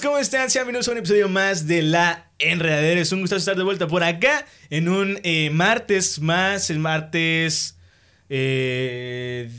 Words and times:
¿cómo 0.00 0.18
están? 0.18 0.50
Sean 0.50 0.66
bienvenidos 0.66 0.88
a 0.88 0.92
un 0.92 0.98
episodio 0.98 1.28
más 1.28 1.66
de 1.66 1.82
La 1.82 2.30
Enredadera. 2.38 3.02
Un 3.10 3.20
gusto 3.22 3.36
estar 3.36 3.56
de 3.56 3.62
vuelta 3.62 3.88
por 3.88 4.04
acá 4.04 4.46
en 4.70 4.88
un 4.88 5.18
eh, 5.24 5.50
martes 5.50 6.20
más, 6.20 6.70
el 6.70 6.78
martes 6.78 7.76
eh, 8.28 9.50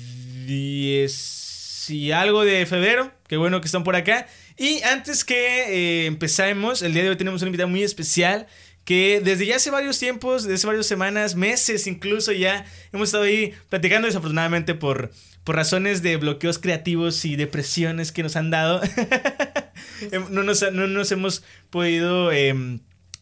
10 0.45 1.89
y 1.89 2.11
algo 2.11 2.45
de 2.45 2.65
febrero. 2.65 3.11
Qué 3.27 3.37
bueno 3.37 3.59
que 3.59 3.65
están 3.65 3.83
por 3.83 3.95
acá. 3.95 4.27
Y 4.55 4.81
antes 4.83 5.25
que 5.25 6.05
eh, 6.05 6.07
el 6.07 6.93
día 6.93 7.03
de 7.03 7.09
hoy 7.09 7.17
tenemos 7.17 7.41
una 7.41 7.49
invitada 7.49 7.67
muy 7.67 7.83
especial 7.83 8.47
que 8.85 9.21
desde 9.23 9.45
ya 9.45 9.57
hace 9.57 9.71
varios 9.71 9.99
tiempos, 9.99 10.43
desde 10.43 10.55
hace 10.55 10.67
varias 10.67 10.85
semanas, 10.85 11.35
meses 11.35 11.85
incluso 11.87 12.31
ya, 12.31 12.65
hemos 12.93 13.09
estado 13.09 13.23
ahí 13.23 13.53
platicando 13.67 14.05
desafortunadamente 14.05 14.73
por, 14.73 15.11
por 15.43 15.55
razones 15.55 16.01
de 16.01 16.17
bloqueos 16.17 16.59
creativos 16.59 17.25
y 17.25 17.35
depresiones 17.35 18.11
que 18.11 18.23
nos 18.23 18.35
han 18.35 18.51
dado. 18.51 18.81
Em, 20.11 20.25
no, 20.29 20.43
nos, 20.43 20.61
no 20.71 20.87
nos 20.87 21.11
hemos 21.11 21.43
podido 21.69 22.31
em, 22.31 22.79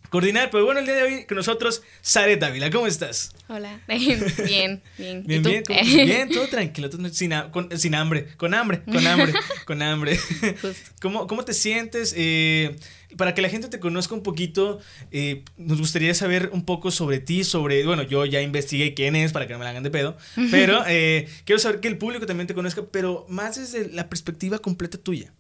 coordinar, 0.10 0.50
pero 0.52 0.64
bueno, 0.66 0.80
el 0.80 0.86
día 0.86 0.96
de 0.96 1.04
hoy 1.04 1.26
con 1.26 1.36
nosotros, 1.38 1.84
Sare 2.02 2.38
Dávila, 2.38 2.70
¿cómo 2.72 2.88
estás? 2.88 3.32
Hola, 3.50 3.82
bien, 3.88 4.24
bien. 4.46 4.82
Bien, 4.98 5.24
bien, 5.44 5.64
¿cómo- 5.68 5.80
bien, 5.84 6.30
todo 6.30 6.48
tranquilo, 6.48 6.90
todo 6.90 7.10
sin, 7.10 7.34
con- 7.52 7.78
sin 7.78 7.94
hambre, 7.96 8.28
con 8.38 8.54
hambre, 8.54 8.82
con 8.86 9.06
hambre, 9.06 9.34
con 9.66 9.82
hambre. 9.82 10.18
Justo. 10.18 10.92
¿Cómo, 11.02 11.28
cómo 11.28 11.44
te 11.44 11.54
sientes? 11.54 12.14
Eh, 12.18 12.76
para 13.18 13.34
que 13.34 13.42
la 13.42 13.48
gente 13.50 13.70
te 13.70 13.80
conozca 13.80 14.14
un 14.16 14.22
poquito, 14.24 14.80
eh, 15.12 15.44
nos 15.58 15.80
gustaría 15.80 16.14
saber 16.14 16.50
un 16.52 16.66
poco 16.66 16.92
sobre 16.92 17.20
ti, 17.20 17.44
sobre, 17.46 17.86
bueno, 17.86 18.04
yo 18.04 18.26
ya 18.26 18.42
investigué 18.42 18.94
quién 18.94 19.16
es 19.16 19.32
para 19.32 19.48
que 19.48 19.54
no 19.54 19.60
me 19.60 19.66
la 19.66 19.72
hagan 19.72 19.84
de 19.84 19.90
pedo, 19.92 20.18
pero 20.52 20.84
eh, 20.88 21.28
quiero 21.46 21.58
saber 21.60 21.80
que 21.80 21.88
el 21.88 21.98
público 21.98 22.26
también 22.26 22.48
te 22.48 22.54
conozca, 22.54 22.84
pero 22.92 23.26
más 23.30 23.56
desde 23.58 23.90
la 23.94 24.10
perspectiva 24.10 24.60
completa 24.60 24.98
tuya. 24.98 25.34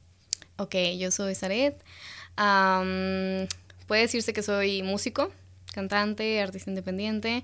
Ok, 0.58 0.76
yo 0.98 1.12
soy 1.12 1.36
Zaret. 1.36 1.82
Am, 2.36 3.48
puede 3.88 4.02
decirse 4.02 4.34
que 4.34 4.44
soy 4.44 4.84
músico, 4.84 5.32
cantante, 5.74 6.42
artista 6.42 6.70
independiente. 6.70 7.44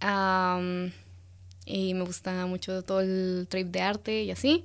am, 0.00 0.92
y 1.64 1.94
me 1.94 2.02
gusta 2.04 2.46
mucho 2.46 2.82
todo 2.82 3.00
el 3.00 3.46
trip 3.48 3.68
de 3.68 3.80
arte 3.80 4.22
y 4.24 4.30
así. 4.32 4.64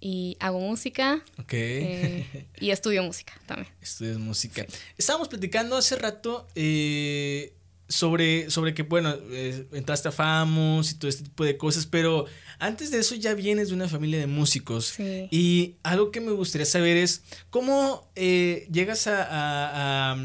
Y 0.00 0.36
hago 0.38 0.60
música 0.60 1.20
Ok. 1.40 1.52
eh, 1.52 2.46
y 2.60 2.70
estudio 2.70 3.02
música 3.02 3.32
también. 3.46 3.68
Estudias 3.82 4.18
música. 4.18 4.64
Estábamos 4.96 5.26
platicando 5.28 5.76
hace 5.76 5.96
rato 5.96 6.46
eh, 6.54 7.52
sobre, 7.88 8.50
sobre 8.50 8.74
que, 8.74 8.82
bueno, 8.82 9.14
eh, 9.30 9.66
entraste 9.72 10.08
a 10.08 10.12
Famos 10.12 10.90
y 10.90 10.94
todo 10.98 11.08
este 11.08 11.24
tipo 11.24 11.44
de 11.44 11.56
cosas, 11.56 11.86
pero 11.86 12.26
antes 12.58 12.90
de 12.90 12.98
eso 12.98 13.14
ya 13.14 13.32
vienes 13.34 13.68
de 13.68 13.74
una 13.74 13.88
familia 13.88 14.18
de 14.18 14.26
músicos. 14.26 14.86
Sí. 14.86 15.26
Y 15.30 15.76
algo 15.82 16.10
que 16.10 16.20
me 16.20 16.32
gustaría 16.32 16.66
saber 16.66 16.96
es 16.98 17.22
cómo 17.50 18.10
eh, 18.14 18.68
llegas 18.70 19.06
a, 19.06 19.22
a- 19.24 20.12
a, 20.12 20.16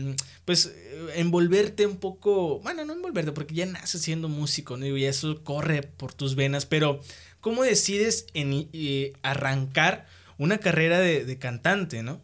pues, 0.46 0.66
eh, 0.76 1.14
envolverte 1.16 1.86
un 1.86 1.98
poco, 1.98 2.60
bueno, 2.60 2.84
no 2.86 2.94
envolverte, 2.94 3.32
porque 3.32 3.56
ya 3.56 3.66
naces 3.66 4.02
siendo 4.02 4.28
músico, 4.28 4.76
¿no? 4.78 4.86
Y 4.86 5.06
eso 5.06 5.42
corre 5.44 5.84
por 5.84 6.14
tus 6.14 6.36
venas, 6.36 6.66
pero 6.66 7.00
¿cómo 7.40 7.64
decides 7.64 8.26
en, 8.34 8.68
eh, 8.74 9.14
arrancar 9.22 10.06
una 10.38 10.58
carrera 10.58 11.00
de, 11.00 11.24
de 11.24 11.38
cantante, 11.38 12.04
¿no? 12.04 12.20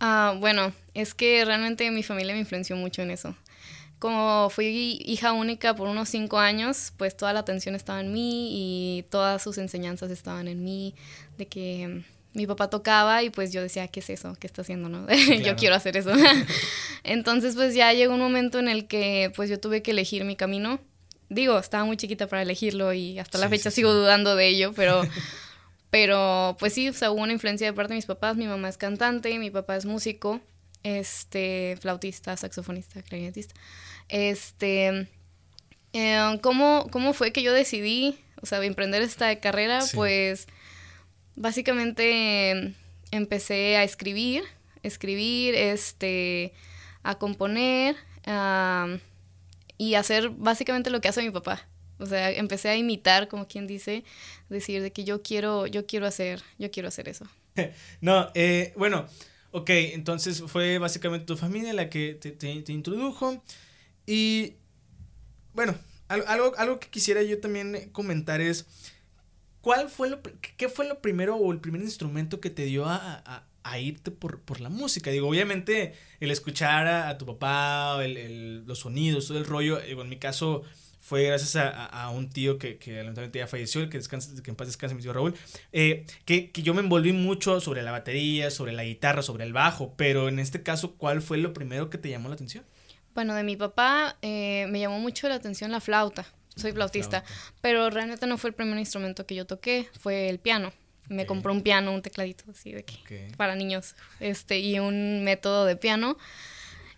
Ah, 0.00 0.36
bueno, 0.38 0.72
es 0.94 1.14
que 1.14 1.44
realmente 1.44 1.90
mi 1.90 2.04
familia 2.04 2.34
me 2.34 2.40
influenció 2.40 2.76
mucho 2.76 3.02
en 3.02 3.10
eso. 3.10 3.34
Como 3.98 4.48
fui 4.50 5.00
hija 5.04 5.32
única 5.32 5.74
por 5.74 5.88
unos 5.88 6.08
cinco 6.08 6.38
años, 6.38 6.92
pues 6.96 7.16
toda 7.16 7.32
la 7.32 7.40
atención 7.40 7.74
estaba 7.74 8.00
en 8.00 8.12
mí 8.12 8.50
y 8.52 9.02
todas 9.10 9.42
sus 9.42 9.58
enseñanzas 9.58 10.10
estaban 10.10 10.46
en 10.46 10.62
mí, 10.62 10.94
de 11.36 11.46
que 11.46 11.88
mm, 11.88 12.38
mi 12.38 12.46
papá 12.46 12.70
tocaba 12.70 13.22
y 13.24 13.30
pues 13.30 13.52
yo 13.52 13.60
decía, 13.60 13.88
¿qué 13.88 14.00
es 14.00 14.10
eso? 14.10 14.36
¿Qué 14.38 14.46
está 14.46 14.62
haciendo? 14.62 14.88
No? 14.88 15.06
Claro. 15.06 15.40
yo 15.42 15.56
quiero 15.56 15.74
hacer 15.74 15.96
eso. 15.96 16.12
Entonces 17.02 17.56
pues 17.56 17.74
ya 17.74 17.92
llegó 17.92 18.14
un 18.14 18.20
momento 18.20 18.58
en 18.58 18.68
el 18.68 18.86
que 18.86 19.32
pues 19.34 19.50
yo 19.50 19.58
tuve 19.58 19.82
que 19.82 19.90
elegir 19.90 20.24
mi 20.24 20.36
camino. 20.36 20.80
Digo, 21.28 21.58
estaba 21.58 21.84
muy 21.84 21.96
chiquita 21.96 22.26
para 22.26 22.42
elegirlo 22.42 22.92
y 22.92 23.18
hasta 23.18 23.38
la 23.38 23.48
fecha 23.48 23.70
sí, 23.70 23.76
sigo 23.76 23.90
sí. 23.90 23.98
dudando 23.98 24.36
de 24.36 24.46
ello, 24.48 24.72
pero... 24.74 25.02
Pero 25.90 26.54
pues 26.58 26.74
sí, 26.74 26.88
o 26.88 26.92
sea, 26.92 27.10
hubo 27.10 27.22
una 27.22 27.32
influencia 27.32 27.66
de 27.66 27.72
parte 27.72 27.94
de 27.94 27.96
mis 27.96 28.06
papás. 28.06 28.36
Mi 28.36 28.46
mamá 28.46 28.68
es 28.68 28.76
cantante, 28.76 29.38
mi 29.38 29.50
papá 29.50 29.74
es 29.76 29.86
músico, 29.86 30.40
este, 30.82 31.78
flautista, 31.80 32.36
saxofonista, 32.36 33.02
clarinetista. 33.02 33.54
Este, 34.08 35.08
eh, 35.92 36.38
¿cómo, 36.42 36.86
¿cómo 36.90 37.12
fue 37.12 37.32
que 37.32 37.42
yo 37.42 37.52
decidí, 37.52 38.18
o 38.42 38.46
sea, 38.46 38.62
emprender 38.64 39.02
esta 39.02 39.38
carrera? 39.40 39.80
Sí. 39.82 39.96
Pues 39.96 40.46
básicamente 41.36 42.74
empecé 43.10 43.76
a 43.76 43.84
escribir, 43.84 44.42
escribir, 44.82 45.54
este, 45.54 46.52
a 47.02 47.16
componer 47.18 47.96
y 49.76 49.94
hacer 49.94 50.30
básicamente 50.30 50.90
lo 50.90 51.00
que 51.00 51.08
hace 51.08 51.22
mi 51.22 51.30
papá. 51.30 51.66
O 52.00 52.06
sea, 52.06 52.30
empecé 52.30 52.68
a 52.68 52.76
imitar, 52.76 53.28
como 53.28 53.48
quien 53.48 53.66
dice, 53.66 54.04
decir 54.48 54.82
de 54.82 54.92
que 54.92 55.04
yo 55.04 55.22
quiero, 55.22 55.66
yo 55.66 55.86
quiero 55.86 56.06
hacer, 56.06 56.42
yo 56.58 56.70
quiero 56.70 56.88
hacer 56.88 57.08
eso. 57.08 57.26
No, 58.00 58.30
eh, 58.34 58.72
bueno, 58.76 59.06
ok, 59.50 59.70
entonces 59.70 60.42
fue 60.46 60.78
básicamente 60.78 61.26
tu 61.26 61.36
familia 61.36 61.72
la 61.72 61.90
que 61.90 62.14
te, 62.14 62.30
te- 62.30 62.62
te 62.62 62.72
introdujo. 62.72 63.42
Y 64.10 64.54
bueno, 65.52 65.74
al- 66.08 66.24
algo, 66.26 66.54
algo 66.56 66.80
que 66.80 66.88
quisiera 66.88 67.22
yo 67.22 67.38
también 67.40 67.90
comentar 67.92 68.40
es, 68.40 68.66
¿cuál 69.60 69.90
fue 69.90 70.08
lo, 70.08 70.20
qué 70.56 70.68
fue 70.70 70.86
lo 70.88 71.00
primero 71.00 71.36
o 71.36 71.52
el 71.52 71.60
primer 71.60 71.82
instrumento 71.82 72.40
que 72.40 72.48
te 72.50 72.64
dio 72.64 72.86
a, 72.86 72.96
a- 73.26 73.44
a 73.64 73.78
irte 73.80 74.10
por, 74.10 74.40
por 74.40 74.60
la 74.60 74.70
música? 74.70 75.10
Digo, 75.10 75.28
obviamente 75.28 75.92
el 76.20 76.30
escuchar 76.30 76.86
a, 76.86 77.18
tu 77.18 77.26
papá, 77.26 78.02
el- 78.02 78.16
el- 78.16 78.64
los 78.66 78.78
sonidos, 78.80 79.28
todo 79.28 79.36
el 79.38 79.44
rollo, 79.44 79.78
en 79.82 80.08
mi 80.08 80.16
caso 80.18 80.62
fue 81.00 81.24
gracias 81.24 81.56
a, 81.56 81.68
a- 81.68 82.04
a 82.04 82.10
un 82.10 82.30
tío 82.30 82.58
que, 82.58 82.78
que 82.78 82.92
lamentablemente 82.98 83.40
ya 83.40 83.46
falleció, 83.46 83.82
el 83.82 83.90
que, 83.90 83.98
descanse, 83.98 84.42
que 84.42 84.50
en 84.50 84.56
paz 84.56 84.68
descanse 84.68 84.94
mi 84.94 85.02
tío 85.02 85.12
Raúl, 85.12 85.34
eh, 85.72 86.06
que, 86.24 86.50
que 86.50 86.62
yo 86.62 86.72
me 86.72 86.80
envolví 86.80 87.12
mucho 87.12 87.60
sobre 87.60 87.82
la 87.82 87.90
batería, 87.92 88.50
sobre 88.50 88.72
la 88.72 88.84
guitarra, 88.84 89.20
sobre 89.22 89.44
el 89.44 89.52
bajo, 89.52 89.92
pero 89.98 90.28
en 90.28 90.38
este 90.38 90.62
caso, 90.62 90.94
¿cuál 90.96 91.20
fue 91.20 91.36
lo 91.38 91.52
primero 91.52 91.90
que 91.90 91.98
te 91.98 92.08
llamó 92.10 92.28
la 92.30 92.34
atención? 92.36 92.64
Bueno, 93.18 93.34
de 93.34 93.42
mi 93.42 93.56
papá 93.56 94.16
eh, 94.22 94.66
me 94.68 94.78
llamó 94.78 95.00
mucho 95.00 95.28
la 95.28 95.34
atención 95.34 95.72
la 95.72 95.80
flauta. 95.80 96.24
Soy 96.54 96.70
flautista, 96.70 97.24
pero 97.60 97.90
realmente 97.90 98.28
no 98.28 98.38
fue 98.38 98.50
el 98.50 98.54
primer 98.54 98.78
instrumento 98.78 99.26
que 99.26 99.34
yo 99.34 99.44
toqué, 99.44 99.88
fue 99.98 100.28
el 100.28 100.38
piano. 100.38 100.72
Me 101.08 101.26
compró 101.26 101.52
un 101.52 101.62
piano, 101.62 101.90
un 101.92 102.00
tecladito 102.00 102.44
así 102.48 102.70
de 102.70 102.84
que 102.84 103.32
para 103.36 103.56
niños, 103.56 103.96
este 104.20 104.60
y 104.60 104.78
un 104.78 105.24
método 105.24 105.64
de 105.64 105.74
piano 105.74 106.16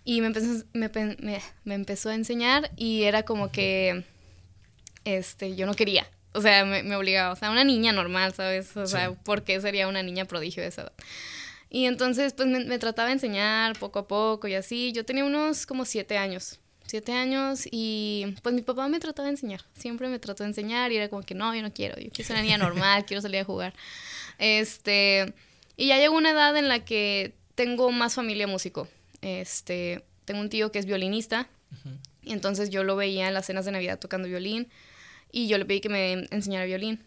y 0.04 0.20
me 0.20 0.26
empezó 0.26 0.62
me, 0.74 0.90
pen- 0.90 1.16
me- 1.22 1.40
me 1.64 1.74
empezó 1.74 2.10
a 2.10 2.14
enseñar 2.14 2.70
y 2.76 3.04
era 3.04 3.22
como 3.22 3.50
que 3.50 4.04
este 5.06 5.56
yo 5.56 5.64
no 5.64 5.72
quería. 5.72 6.06
O 6.34 6.42
sea, 6.42 6.66
me, 6.66 6.82
me 6.82 6.96
obligaba, 6.96 7.32
o 7.32 7.36
sea, 7.36 7.50
una 7.50 7.64
niña 7.64 7.92
normal, 7.94 8.34
¿sabes? 8.34 8.76
O 8.76 8.86
sea, 8.86 9.08
Sí. 9.08 9.16
¿por 9.24 9.42
qué 9.42 9.58
sería 9.58 9.88
una 9.88 10.02
niña 10.02 10.26
prodigio 10.26 10.62
de 10.62 10.68
esa 10.68 10.82
edad? 10.82 10.92
Y 11.70 11.86
entonces, 11.86 12.34
pues 12.34 12.48
me, 12.48 12.64
me 12.64 12.78
trataba 12.78 13.08
de 13.08 13.14
enseñar 13.14 13.78
poco 13.78 14.00
a 14.00 14.08
poco 14.08 14.48
y 14.48 14.54
así. 14.54 14.92
Yo 14.92 15.04
tenía 15.04 15.24
unos 15.24 15.64
como 15.66 15.84
siete 15.84 16.18
años. 16.18 16.58
Siete 16.90 17.12
años 17.12 17.68
y 17.70 18.34
pues 18.42 18.52
mi 18.52 18.62
papá 18.62 18.88
me 18.88 18.98
trataba 18.98 19.26
de 19.26 19.34
enseñar. 19.34 19.60
Siempre 19.78 20.08
me 20.08 20.18
trató 20.18 20.42
de 20.42 20.48
enseñar 20.48 20.90
y 20.90 20.96
era 20.96 21.08
como 21.08 21.22
que 21.22 21.36
no, 21.36 21.54
yo 21.54 21.62
no 21.62 21.72
quiero. 21.72 21.94
Yo 22.00 22.10
quiero 22.10 22.26
ser 22.26 22.34
una 22.34 22.42
niña 22.42 22.58
normal, 22.58 23.04
quiero 23.06 23.20
salir 23.20 23.40
a 23.40 23.44
jugar. 23.44 23.72
Este. 24.38 25.32
Y 25.76 25.86
ya 25.86 25.98
llegó 25.98 26.16
una 26.16 26.30
edad 26.30 26.56
en 26.56 26.66
la 26.66 26.84
que 26.84 27.32
tengo 27.54 27.92
más 27.92 28.14
familia 28.14 28.48
músico. 28.48 28.88
Este. 29.22 30.02
Tengo 30.24 30.40
un 30.40 30.48
tío 30.48 30.72
que 30.72 30.80
es 30.80 30.86
violinista. 30.86 31.48
Y 32.22 32.32
entonces 32.32 32.70
yo 32.70 32.82
lo 32.82 32.96
veía 32.96 33.28
en 33.28 33.34
las 33.34 33.46
cenas 33.46 33.64
de 33.64 33.70
Navidad 33.70 34.00
tocando 34.00 34.26
violín. 34.26 34.68
Y 35.30 35.46
yo 35.46 35.58
le 35.58 35.66
pedí 35.66 35.80
que 35.80 35.88
me 35.88 36.26
enseñara 36.32 36.64
violín. 36.64 37.04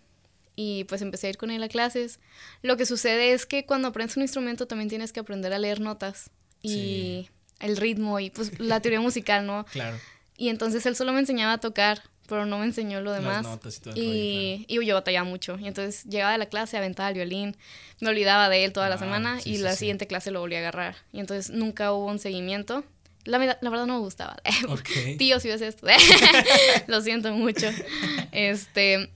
Y 0.56 0.84
pues 0.86 1.02
empecé 1.02 1.28
a 1.28 1.30
ir 1.32 1.38
con 1.38 1.50
él 1.52 1.64
a 1.64 1.68
clases. 1.68 2.20
Lo 2.62 2.78
que 2.78 2.86
sucede 2.86 3.34
es 3.34 3.46
que 3.46 3.66
cuando 3.66 3.88
aprendes 3.88 4.16
un 4.18 4.24
instrumento 4.24 4.68
también 4.68 4.90
tienes 4.90 5.12
que 5.12 5.20
aprender 5.20 5.52
a 5.54 5.60
leer 5.60 5.80
notas. 5.80 6.30
Y 6.62 6.70
Sí. 6.70 7.30
el 7.60 7.78
ritmo 7.78 8.20
y 8.20 8.30
pues 8.30 8.60
la 8.60 8.80
teoría 8.80 9.02
musical, 9.02 9.46
¿no? 9.48 9.66
Claro. 9.72 9.98
Y 10.38 10.50
entonces 10.50 10.86
él 10.86 10.96
solo 10.96 11.12
me 11.14 11.20
enseñaba 11.20 11.54
a 11.54 11.58
tocar, 11.60 12.02
pero 12.28 12.46
no 12.46 12.58
me 12.60 12.66
enseñó 12.66 13.02
lo 13.02 13.12
Las 13.12 13.22
demás. 13.22 13.44
notas 13.44 13.78
y 13.78 13.80
todo 13.82 13.94
rollo, 13.94 14.04
y, 14.04 14.66
y 14.68 14.86
yo 14.86 14.96
batallaba 14.96 15.28
mucho. 15.28 15.58
Y 15.60 15.68
entonces 15.68 16.04
llegaba 16.06 16.32
de 16.32 16.38
la 16.40 16.48
clase, 16.48 16.78
aventaba 16.78 17.10
el 17.10 17.16
violín, 17.16 17.56
me 18.00 18.10
olvidaba 18.10 18.50
de 18.50 18.64
él 18.66 18.74
toda 18.74 18.90
la 18.90 18.96
Ah, 18.96 19.00
semana 19.00 19.40
sí, 19.42 19.52
y 19.52 19.56
sí, 19.58 19.62
la 19.62 19.76
siguiente 19.76 20.08
clase 20.08 20.32
lo 20.32 20.40
volví 20.40 20.56
a 20.56 20.60
agarrar. 20.60 20.96
Y 21.12 21.20
entonces 21.20 21.52
nunca 21.52 21.94
hubo 21.94 22.06
un 22.08 22.20
seguimiento. 22.20 22.84
La, 23.26 23.38
verdad- 23.38 23.58
la 23.62 23.70
verdad 23.70 23.86
no 23.86 23.94
me 23.96 24.00
gustaba. 24.00 24.38
Ok. 24.70 24.90
Tío, 25.18 25.40
si 25.40 25.48
ves 25.50 25.62
esto. 25.62 25.86
lo 26.88 27.02
siento 27.02 27.32
mucho. 27.34 27.70
Este. 28.32 29.10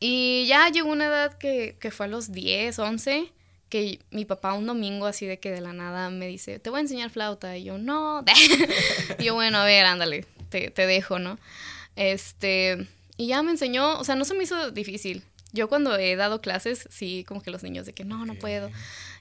Y 0.00 0.46
ya 0.46 0.68
llegó 0.68 0.90
una 0.90 1.06
edad 1.06 1.36
que, 1.38 1.76
que 1.80 1.90
fue 1.90 2.06
a 2.06 2.08
los 2.08 2.30
10, 2.30 2.78
11, 2.78 3.32
que 3.68 3.98
mi 4.10 4.24
papá 4.24 4.54
un 4.54 4.66
domingo 4.66 5.06
así 5.06 5.26
de 5.26 5.38
que 5.38 5.50
de 5.50 5.60
la 5.60 5.72
nada 5.72 6.10
me 6.10 6.26
dice, 6.26 6.58
te 6.58 6.70
voy 6.70 6.78
a 6.78 6.82
enseñar 6.82 7.10
flauta. 7.10 7.56
Y 7.56 7.64
yo, 7.64 7.78
no. 7.78 8.24
y 9.18 9.24
yo, 9.24 9.34
bueno, 9.34 9.58
a 9.58 9.64
ver, 9.64 9.84
ándale, 9.84 10.24
te, 10.50 10.70
te 10.70 10.86
dejo, 10.86 11.18
¿no? 11.18 11.38
Este, 11.96 12.86
y 13.16 13.26
ya 13.26 13.42
me 13.42 13.50
enseñó, 13.50 13.98
o 13.98 14.04
sea, 14.04 14.14
no 14.14 14.24
se 14.24 14.34
me 14.34 14.44
hizo 14.44 14.70
difícil. 14.70 15.24
yo 15.52 15.68
cuando 15.68 15.96
he 15.96 16.14
dado 16.14 16.40
clases, 16.40 16.86
sí, 16.90 17.24
como 17.26 17.42
que 17.42 17.50
los 17.50 17.64
niños 17.64 17.84
de 17.84 17.92
que 17.92 18.04
no, 18.04 18.24
no 18.24 18.34
puedo. 18.34 18.70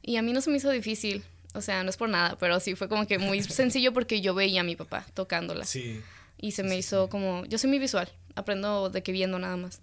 Y 0.04 0.18
a 0.18 0.22
mí 0.22 0.32
no 0.32 0.42
se 0.42 0.52
me 0.52 0.58
hizo 0.58 0.70
difícil. 0.70 1.24
O 1.54 1.62
sea, 1.62 1.84
no 1.84 1.90
es 1.90 1.98
por 1.98 2.08
nada, 2.08 2.38
pero 2.40 2.60
sí 2.60 2.76
fue 2.76 2.88
como 2.88 3.08
que 3.08 3.18
muy 3.18 3.42
sencillo 3.44 3.94
porque 3.94 4.22
yo 4.22 4.36
veía 4.36 4.62
a 4.62 4.64
mi 4.64 4.76
papá 4.76 5.06
tocándola. 5.16 5.66
Sí. 5.66 6.02
Y 6.40 6.52
se 6.52 6.62
me 6.62 6.78
hizo 6.78 7.10
como, 7.10 7.46
yo 7.46 7.58
soy 7.58 7.70
muy 7.70 7.80
visual, 7.80 8.08
aprendo 8.36 8.92
de 8.92 9.02
que 9.02 9.12
viendo 9.12 9.40
nada 9.40 9.58
más. 9.58 9.82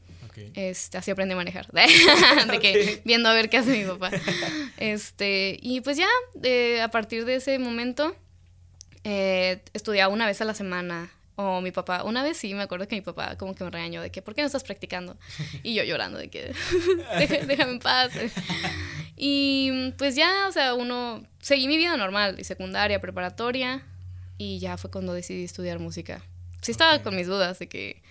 Este, 0.54 0.98
así 0.98 1.10
aprendí 1.10 1.32
a 1.34 1.36
manejar. 1.36 1.66
de 1.72 2.58
que 2.60 3.02
viendo 3.04 3.28
a 3.28 3.34
ver 3.34 3.48
qué 3.48 3.58
hace 3.58 3.70
mi 3.70 3.84
papá. 3.84 4.10
Este, 4.76 5.58
y 5.60 5.80
pues 5.80 5.96
ya, 5.96 6.08
a 6.82 6.88
partir 6.88 7.24
de 7.24 7.36
ese 7.36 7.58
momento, 7.58 8.16
eh, 9.04 9.62
estudiaba 9.72 10.12
una 10.12 10.26
vez 10.26 10.40
a 10.40 10.44
la 10.44 10.54
semana. 10.54 11.10
O 11.36 11.60
mi 11.60 11.72
papá, 11.72 12.04
una 12.04 12.22
vez 12.22 12.36
sí, 12.36 12.54
me 12.54 12.62
acuerdo 12.62 12.86
que 12.86 12.94
mi 12.94 13.00
papá 13.00 13.36
como 13.36 13.56
que 13.56 13.64
me 13.64 13.70
regañó 13.70 14.00
de 14.00 14.10
que, 14.10 14.22
¿por 14.22 14.36
qué 14.36 14.42
no 14.42 14.46
estás 14.46 14.62
practicando? 14.62 15.16
Y 15.64 15.74
yo 15.74 15.82
llorando 15.82 16.16
de 16.16 16.30
que, 16.30 16.54
déjame 17.18 17.72
en 17.72 17.78
paz. 17.80 18.12
Y 19.16 19.92
pues 19.98 20.14
ya, 20.14 20.46
o 20.48 20.52
sea, 20.52 20.74
uno, 20.74 21.24
seguí 21.40 21.66
mi 21.66 21.76
vida 21.76 21.96
normal, 21.96 22.44
secundaria, 22.44 23.00
preparatoria, 23.00 23.84
y 24.38 24.60
ya 24.60 24.76
fue 24.76 24.92
cuando 24.92 25.12
decidí 25.12 25.42
estudiar 25.42 25.80
música 25.80 26.22
sí 26.64 26.72
estaba 26.72 27.02
con 27.02 27.14
mis 27.14 27.26
dudas 27.26 27.58
de 27.58 27.68
que 27.68 28.02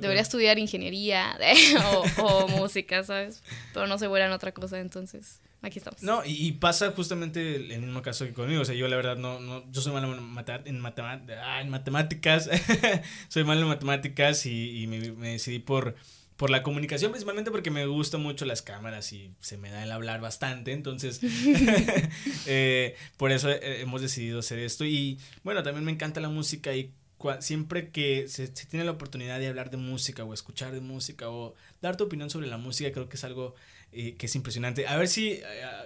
debería 0.00 0.20
estudiar 0.20 0.58
ingeniería 0.58 1.38
o, 2.18 2.48
música, 2.48 3.04
¿sabes? 3.04 3.44
Pero 3.72 3.86
no 3.86 3.98
se 3.98 4.08
vuela 4.08 4.26
en 4.26 4.32
otra 4.32 4.52
cosa, 4.52 4.80
entonces 4.80 5.40
aquí 5.62 5.78
estamos. 5.78 6.02
No, 6.02 6.22
y, 6.24 6.50
pasa 6.52 6.90
justamente 6.90 7.54
el 7.54 7.80
mismo 7.80 8.02
caso 8.02 8.24
que 8.24 8.32
conmigo. 8.32 8.62
O 8.62 8.64
sea, 8.64 8.74
yo 8.74 8.88
la 8.88 8.96
verdad 8.96 9.16
no, 9.16 9.38
no 9.38 9.64
yo 9.70 9.80
soy 9.80 9.92
malo 9.92 10.12
en, 10.12 10.36
ah, 10.36 11.60
en, 11.60 11.70
matemáticas. 11.70 12.50
soy 13.28 13.44
malo 13.44 13.60
en 13.60 13.68
matemáticas 13.68 14.44
y, 14.44 14.86
me, 14.88 14.98
decidí 15.30 15.60
por, 15.60 15.94
por 16.36 16.50
la 16.50 16.64
comunicación, 16.64 17.12
principalmente 17.12 17.52
porque 17.52 17.70
me 17.70 17.86
gustan 17.86 18.22
mucho 18.22 18.44
las 18.44 18.60
cámaras 18.60 19.12
y 19.12 19.30
se 19.38 19.56
me 19.56 19.70
da 19.70 19.84
el 19.84 19.92
hablar 19.92 20.20
bastante. 20.20 20.72
Entonces, 20.72 21.20
eh, 22.46 22.96
por 23.16 23.30
eso 23.30 23.50
eh, 23.50 23.82
hemos 23.82 24.02
decidido 24.02 24.40
hacer 24.40 24.58
esto. 24.58 24.84
Y 24.84 25.20
bueno, 25.44 25.62
también 25.62 25.84
me 25.84 25.92
encanta 25.92 26.20
la 26.20 26.28
música 26.28 26.74
y 26.74 26.92
siempre 27.40 27.90
que 27.90 28.28
se, 28.28 28.48
tiene 28.48 28.84
la 28.84 28.92
oportunidad 28.92 29.38
de 29.38 29.48
hablar 29.48 29.70
de 29.70 29.76
música 29.76 30.24
o 30.24 30.34
escuchar 30.34 30.72
de 30.72 30.80
música 30.80 31.30
o 31.30 31.54
dar 31.80 31.96
tu 31.96 32.04
opinión 32.04 32.30
sobre 32.30 32.46
la 32.46 32.56
música, 32.56 32.90
creo 32.92 33.08
que 33.08 33.16
es 33.16 33.24
algo 33.24 33.54
eh, 33.92 34.16
que 34.16 34.26
es 34.26 34.34
impresionante. 34.34 34.86
A 34.86 34.96
ver 34.96 35.08
si 35.08 35.30
eh, 35.30 35.42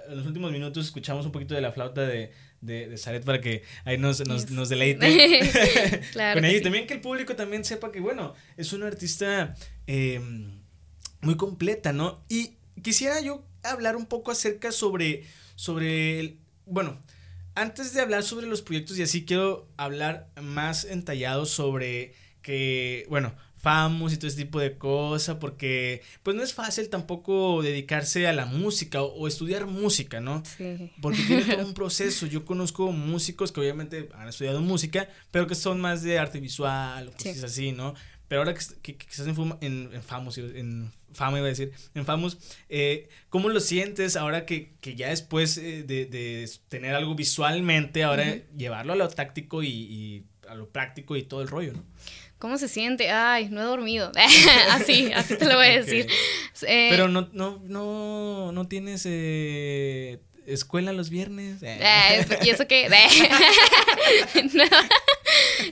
en 0.09 0.17
los 0.17 0.27
últimos 0.27 0.53
minutos 0.53 0.87
escuchamos 0.87 1.27
un 1.27 1.33
poquito 1.33 1.55
de 1.55 1.61
la 1.61 1.73
flauta 1.73 2.03
de, 2.03 2.33
de, 2.61 2.97
Saret 2.97 3.25
para 3.25 3.41
que 3.41 3.63
ahí 3.85 3.99
nos, 3.99 4.27
nos, 4.27 4.51
nos 4.51 4.69
deleite 4.69 6.01
claro 6.13 6.41
con 6.41 6.45
ella. 6.45 6.59
Y 6.59 6.61
también 6.63 6.87
que 6.87 6.95
el 6.95 7.01
público 7.01 7.35
también 7.37 7.65
sepa 7.65 7.91
que, 7.91 8.01
bueno, 8.01 8.35
es 8.57 8.73
una 8.73 8.87
artista 8.87 9.55
em, 9.87 10.61
muy 11.21 11.37
completa, 11.37 11.93
¿no? 11.93 12.25
Y 12.29 12.57
quisiera 12.83 13.21
yo 13.21 13.45
hablar 13.63 13.97
un 13.97 14.07
poco 14.07 14.31
acerca 14.31 14.73
sobre, 14.73 15.25
sobre 15.57 16.21
el, 16.21 16.39
bueno, 16.67 17.01
antes 17.55 17.95
de 17.95 18.01
hablar 18.01 18.23
sobre 18.23 18.47
los 18.47 18.63
proyectos 18.63 18.99
y 18.99 19.03
así, 19.03 19.25
quiero 19.25 19.69
hablar 19.77 20.29
más 20.41 20.85
entallado 20.85 21.47
sobre 21.47 22.15
que, 22.43 23.07
bueno, 23.09 23.35
famos 23.65 24.13
y 24.13 24.19
todo 24.19 24.29
ese 24.29 24.45
tipo 24.45 24.61
de 24.61 24.77
cosas, 24.77 25.37
porque 25.37 26.03
pues 26.23 26.37
no 26.37 26.43
es 26.43 26.53
fácil 26.53 26.91
tampoco 26.91 27.63
dedicarse 27.63 28.27
a 28.27 28.35
la 28.35 28.45
música 28.45 29.03
o, 29.03 29.27
estudiar 29.27 29.67
música, 29.67 30.21
¿no? 30.21 30.43
Sí. 30.45 30.91
Porque 31.01 31.23
tiene 31.23 31.45
todo 31.45 31.67
un 31.67 31.73
proceso. 31.73 32.27
Yo 32.27 32.45
conozco 32.45 32.93
músicos 32.93 33.53
que 33.53 33.61
obviamente 33.61 34.11
han 34.15 34.29
estudiado 34.29 34.61
música, 34.61 35.09
pero 35.31 35.47
que 35.47 35.55
son 35.55 35.81
más 35.81 36.03
de 36.03 36.19
arte 36.19 36.41
visual 36.41 37.09
o 37.09 37.13
cosas 37.13 37.45
así, 37.45 37.73
¿no? 37.73 37.95
Pero 38.29 38.43
ahora 38.43 38.55
que, 38.55 38.97
que, 38.97 39.07
estás 39.09 39.27
en, 39.27 39.37
en, 39.63 39.91
en 39.95 40.03
Famos, 40.03 40.37
en 40.37 40.93
Fama 41.15 41.39
iba 41.39 41.47
a 41.47 41.51
decir, 41.51 41.73
en 41.95 42.05
Famos, 42.05 42.39
eh, 42.69 43.09
¿cómo 43.29 43.49
lo 43.49 43.61
sientes 43.61 44.17
ahora 44.17 44.47
que, 44.47 44.73
que 44.81 44.95
ya 44.95 45.09
después 45.09 45.57
eh, 45.59 45.83
de, 45.83 46.07
de, 46.07 46.51
tener 46.69 46.95
algo 46.95 47.15
visualmente, 47.15 48.05
ahora 48.05 48.39
llevarlo 48.57 48.93
a 48.93 48.97
lo 48.97 49.09
táctico 49.09 49.63
y, 49.63 49.69
y, 49.69 50.25
a 50.49 50.55
lo 50.55 50.69
práctico 50.69 51.17
y 51.17 51.23
todo 51.23 51.43
el 51.43 51.49
rollo, 51.49 51.73
¿no? 51.73 51.85
¿Cómo 52.39 52.59
se 52.59 52.69
siente? 52.69 53.11
Ay, 53.11 53.49
no 53.49 53.63
he 53.63 53.65
dormido. 53.65 54.13
así, 54.71 55.11
así 55.13 55.37
te 55.37 55.47
lo 55.47 55.57
voy 55.57 55.69
a 55.69 55.83
decir. 55.83 56.07
Eh, 56.63 56.89
Pero 56.91 57.09
no, 57.09 57.31
no, 57.33 57.63
no, 57.65 58.53
no 58.53 58.69
tienes 58.69 59.07
escuela 60.47 60.93
los 60.93 61.09
viernes. 61.09 61.63
¿Y 62.43 62.51
eso 62.51 62.67
qué? 62.67 62.89
no. 64.53 64.65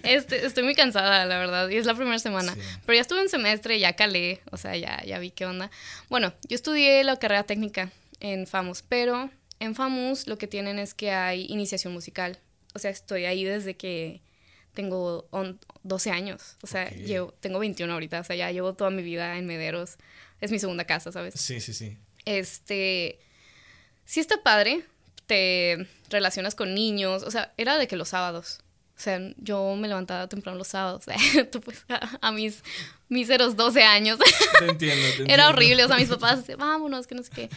Este, 0.02 0.46
estoy 0.46 0.64
muy 0.64 0.74
cansada, 0.74 1.24
la 1.26 1.38
verdad, 1.38 1.68
y 1.68 1.76
es 1.76 1.86
la 1.86 1.94
primera 1.94 2.18
semana. 2.18 2.56
Pero 2.86 2.96
ya 2.96 3.00
estuve 3.02 3.20
en 3.20 3.28
semestre, 3.28 3.78
ya 3.78 3.94
calé, 3.94 4.40
o 4.50 4.56
sea, 4.56 4.76
ya, 4.76 5.02
ya 5.04 5.18
vi 5.18 5.30
qué 5.30 5.46
onda. 5.46 5.70
Bueno, 6.08 6.32
yo 6.48 6.54
estudié 6.54 7.04
la 7.04 7.18
carrera 7.18 7.44
técnica 7.44 7.90
en 8.20 8.46
FAMUS, 8.46 8.82
pero 8.88 9.30
en 9.60 9.74
FAMUS 9.74 10.26
lo 10.26 10.38
que 10.38 10.46
tienen 10.46 10.78
es 10.78 10.94
que 10.94 11.10
hay 11.10 11.46
iniciación 11.48 11.92
musical. 11.92 12.38
O 12.74 12.78
sea, 12.78 12.90
estoy 12.90 13.26
ahí 13.26 13.44
desde 13.44 13.74
que 13.74 14.22
tengo 14.74 15.28
12 15.82 16.10
años. 16.10 16.56
O 16.62 16.66
sea, 16.66 16.90
llevo, 16.90 17.32
tengo 17.40 17.58
21 17.58 17.92
ahorita, 17.92 18.20
o 18.20 18.24
sea, 18.24 18.36
ya 18.36 18.50
llevo 18.50 18.74
toda 18.74 18.90
mi 18.90 19.02
vida 19.02 19.36
en 19.38 19.46
Mederos. 19.46 19.96
Es 20.40 20.50
mi 20.50 20.58
segunda 20.58 20.84
casa, 20.84 21.12
¿sabes? 21.12 21.34
Sí, 21.34 21.60
sí, 21.60 21.72
sí. 21.72 21.96
Este, 22.24 23.20
sí 24.04 24.20
está 24.20 24.42
padre, 24.42 24.84
te 25.26 25.86
relacionas 26.08 26.54
con 26.54 26.74
niños, 26.74 27.22
o 27.22 27.30
sea, 27.30 27.52
era 27.56 27.78
de 27.78 27.86
que 27.86 27.96
los 27.96 28.08
sábados. 28.08 28.60
O 28.96 29.00
sea, 29.02 29.18
yo 29.38 29.74
me 29.74 29.88
levantaba 29.88 30.28
temprano 30.28 30.58
los 30.58 30.68
sábados, 30.68 31.04
tú 31.50 31.60
pues 31.60 31.84
a, 32.20 32.30
mis 32.30 32.62
míseros 33.08 33.56
12 33.56 33.82
años. 33.82 34.18
Te 34.58 34.66
entiendo, 34.66 35.02
te 35.02 35.08
entiendo. 35.08 35.32
Era 35.32 35.48
horrible, 35.48 35.84
o 35.84 35.88
sea, 35.88 35.96
mis 35.96 36.08
papás, 36.08 36.44
vámonos, 36.56 37.06
que 37.06 37.14
no 37.14 37.22
sé 37.22 37.30
qué. 37.34 37.50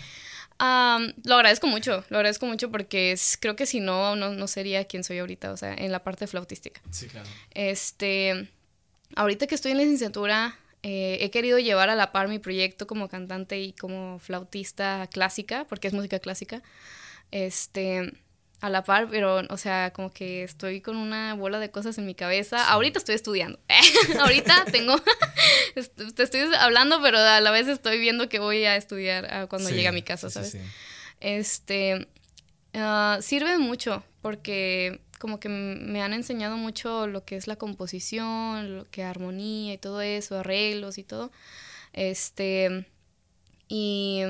lo 0.60 1.36
agradezco 1.36 1.68
mucho, 1.68 2.04
lo 2.10 2.18
agradezco 2.18 2.46
mucho 2.46 2.72
porque 2.72 3.12
es, 3.12 3.38
creo 3.40 3.56
que 3.56 3.66
si 3.66 3.80
no, 3.80 4.16
no, 4.16 4.32
no 4.32 4.48
sería 4.48 4.86
quien 4.86 5.04
soy 5.04 5.20
ahorita, 5.20 5.52
o 5.52 5.58
sea, 5.58 5.74
en 5.74 5.92
la 5.92 6.04
parte 6.04 6.26
flautística. 6.26 6.82
Sí, 6.90 7.08
claro. 7.08 7.30
Este, 7.54 8.50
ahorita 9.16 9.46
que 9.46 9.56
estoy 9.56 9.74
en 9.74 9.80
licenciatura, 9.80 10.58
eh, 10.88 11.18
he 11.22 11.32
querido 11.32 11.58
llevar 11.60 11.90
a 11.90 11.96
la 11.96 12.12
par 12.12 12.28
mi 12.28 12.40
proyecto 12.40 12.86
como 12.88 13.08
cantante 13.08 13.60
y 13.60 13.74
como 13.74 14.20
flautista 14.20 15.08
clásica, 15.12 15.66
porque 15.68 15.88
es 15.88 15.94
música 15.94 16.20
clásica. 16.20 16.62
Este, 17.32 18.14
a 18.62 18.70
la 18.70 18.84
par, 18.84 19.08
pero, 19.10 19.42
o 19.50 19.58
sea, 19.58 19.92
como 19.92 20.12
que 20.12 20.44
estoy 20.44 20.82
con 20.82 20.96
una 20.96 21.34
bola 21.36 21.60
de 21.60 21.72
cosas 21.72 21.98
en 21.98 22.06
mi 22.06 22.16
cabeza. 22.16 22.70
Ahorita 22.70 23.00
estoy 23.00 23.16
estudiando. 23.16 23.60
Ahorita 24.20 24.66
tengo, 24.72 24.96
te 26.16 26.24
estoy 26.24 26.42
hablando, 26.60 27.02
pero 27.02 27.20
a 27.20 27.42
la 27.42 27.52
vez 27.52 27.68
estoy 27.68 28.00
viendo 28.00 28.30
que 28.30 28.40
voy 28.40 28.66
a 28.66 28.76
estudiar 28.76 29.28
ah, 29.32 29.48
cuando 29.48 29.70
llegue 29.70 29.88
a 29.88 29.92
mi 29.92 30.02
casa, 30.02 30.30
¿sabes? 30.30 30.58
este, 31.20 32.08
uh, 32.74 33.22
sirve 33.22 33.58
mucho 33.58 34.04
porque 34.22 35.02
como 35.20 35.40
que 35.40 35.50
me 35.50 36.02
han 36.02 36.14
enseñado 36.14 36.58
mucho 36.58 37.08
lo 37.08 37.24
que 37.26 37.36
es 37.36 37.48
la 37.48 37.56
composición, 37.56 38.78
lo 38.78 38.86
que 38.90 39.04
armonía 39.04 39.74
y 39.74 39.78
todo 39.78 40.02
eso, 40.02 40.40
arreglos 40.40 40.98
y 40.98 41.04
todo. 41.04 41.32
Este, 41.94 42.88
y 43.68 44.24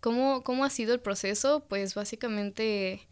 cómo, 0.00 0.42
cómo 0.42 0.64
ha 0.64 0.70
sido 0.70 0.94
el 0.94 1.00
proceso, 1.00 1.64
pues 1.68 1.94
básicamente 1.94 3.06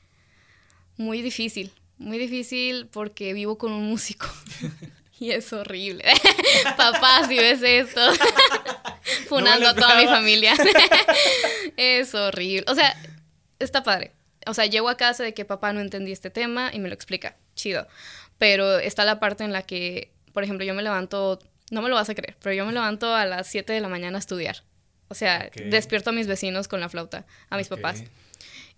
muy 0.97 1.23
difícil, 1.23 1.73
muy 1.99 2.19
difícil 2.19 2.87
porque 2.87 3.33
vivo 3.33 3.59
con 3.59 3.73
un 3.73 3.85
músico. 3.85 4.27
y 5.21 5.31
es 5.31 5.53
horrible. 5.53 6.05
Papá, 6.77 7.27
si 7.27 7.37
ves 7.37 7.63
esto, 7.63 8.01
funando 9.29 9.69
a 9.69 9.75
toda 9.75 9.97
mi 9.97 10.07
familia. 10.07 10.55
es 11.77 12.15
horrible. 12.15 12.65
O 12.69 12.75
sea, 12.75 12.97
está 13.59 13.83
padre. 13.83 14.13
O 14.47 14.55
sea, 14.55 14.67
llego 14.67 14.89
a 14.89 14.97
casa 14.97 15.23
de 15.23 15.33
que 15.33 15.45
papá 15.45 15.73
no 15.73 15.81
entendí 15.81 16.13
este 16.13 16.31
tema 16.31 16.71
y 16.73 16.79
me 16.79 16.89
lo 16.89 16.95
explica. 16.95 17.37
Chido. 17.55 17.87
Pero 18.39 18.79
está 18.79 19.05
la 19.05 19.21
parte 19.21 19.45
en 19.45 19.53
la 19.53 19.63
que, 19.63 20.13
por 20.33 20.45
ejemplo, 20.45 20.67
yo 20.67 20.75
me 20.75 20.83
levanto, 20.83 21.39
no 21.71 21.81
me 21.81 21.89
lo 21.89 21.95
vas 21.95 22.11
a 22.11 22.15
creer, 22.15 22.37
pero 22.43 22.55
yo 22.55 22.67
me 22.67 22.73
levanto 22.73 23.15
a 23.15 23.25
las 23.25 23.47
7 23.47 23.73
de 23.73 23.81
la 23.81 23.89
mañana 23.89 24.19
a 24.19 24.21
estudiar. 24.21 24.63
O 25.09 25.15
sea, 25.15 25.51
despierto 25.67 26.11
a 26.11 26.13
mis 26.13 26.27
vecinos 26.27 26.69
con 26.69 26.81
la 26.81 26.89
flauta, 26.89 27.27
a 27.51 27.57
mis 27.57 27.69
papás. 27.69 28.05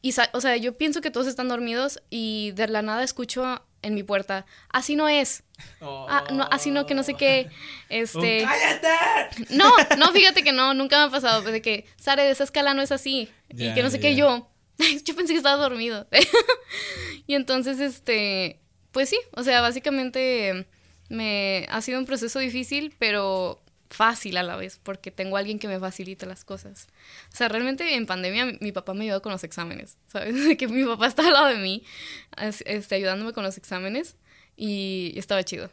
Y, 0.02 0.14
o 0.32 0.40
sea, 0.40 0.56
yo 0.56 0.74
pienso 0.74 1.00
que 1.00 1.10
todos 1.10 1.26
están 1.26 1.48
dormidos 1.48 2.02
y 2.10 2.52
de 2.52 2.68
la 2.68 2.82
nada 2.82 3.02
escucho 3.02 3.62
en 3.82 3.94
mi 3.94 4.02
puerta, 4.02 4.46
así 4.68 4.96
no 4.96 5.08
es. 5.08 5.44
Ah, 5.80 6.24
no, 6.32 6.48
así 6.50 6.70
no, 6.70 6.86
que 6.86 6.94
no 6.94 7.02
sé 7.02 7.14
qué. 7.14 7.48
Este. 7.88 8.42
¡Cállate! 8.42 9.46
No, 9.50 9.70
no, 9.96 10.12
fíjate 10.12 10.42
que 10.42 10.52
no, 10.52 10.74
nunca 10.74 10.98
me 10.98 11.04
ha 11.04 11.10
pasado. 11.10 11.42
De 11.42 11.62
que, 11.62 11.86
Sare, 11.96 12.24
de 12.24 12.30
esa 12.30 12.44
escala 12.44 12.74
no 12.74 12.82
es 12.82 12.92
así. 12.92 13.28
y 13.50 13.72
que 13.74 13.82
no 13.82 13.90
sé 13.90 14.00
qué, 14.00 14.16
yo. 14.16 14.50
Yo 15.04 15.16
pensé 15.16 15.32
que 15.32 15.38
estaba 15.38 15.56
dormido. 15.56 16.06
y 17.26 17.34
entonces, 17.34 17.80
este. 17.80 18.60
Pues 18.92 19.08
sí, 19.08 19.18
o 19.32 19.42
sea, 19.42 19.60
básicamente 19.60 20.66
me 21.08 21.66
ha 21.70 21.80
sido 21.80 21.98
un 21.98 22.06
proceso 22.06 22.38
difícil, 22.38 22.94
pero 22.98 23.62
fácil 23.88 24.36
a 24.36 24.42
la 24.42 24.56
vez, 24.56 24.80
porque 24.82 25.10
tengo 25.10 25.36
a 25.36 25.40
alguien 25.40 25.58
que 25.58 25.68
me 25.68 25.78
facilita 25.78 26.26
las 26.26 26.44
cosas. 26.44 26.88
O 27.32 27.36
sea, 27.36 27.48
realmente 27.48 27.94
en 27.94 28.06
pandemia 28.06 28.56
mi, 28.60 28.72
papá 28.72 28.94
me 28.94 29.04
ayudó 29.04 29.22
con 29.22 29.32
los 29.32 29.44
exámenes, 29.44 29.96
¿sabes? 30.06 30.56
que 30.56 30.68
mi 30.68 30.84
papá 30.84 31.06
estaba 31.06 31.28
al 31.28 31.34
lado 31.34 31.46
de 31.48 31.56
mí, 31.56 31.82
este, 32.36 32.94
ayudándome 32.94 33.32
con 33.32 33.44
los 33.44 33.56
exámenes 33.56 34.16
y 34.56 35.14
estaba 35.16 35.42
chido. 35.44 35.70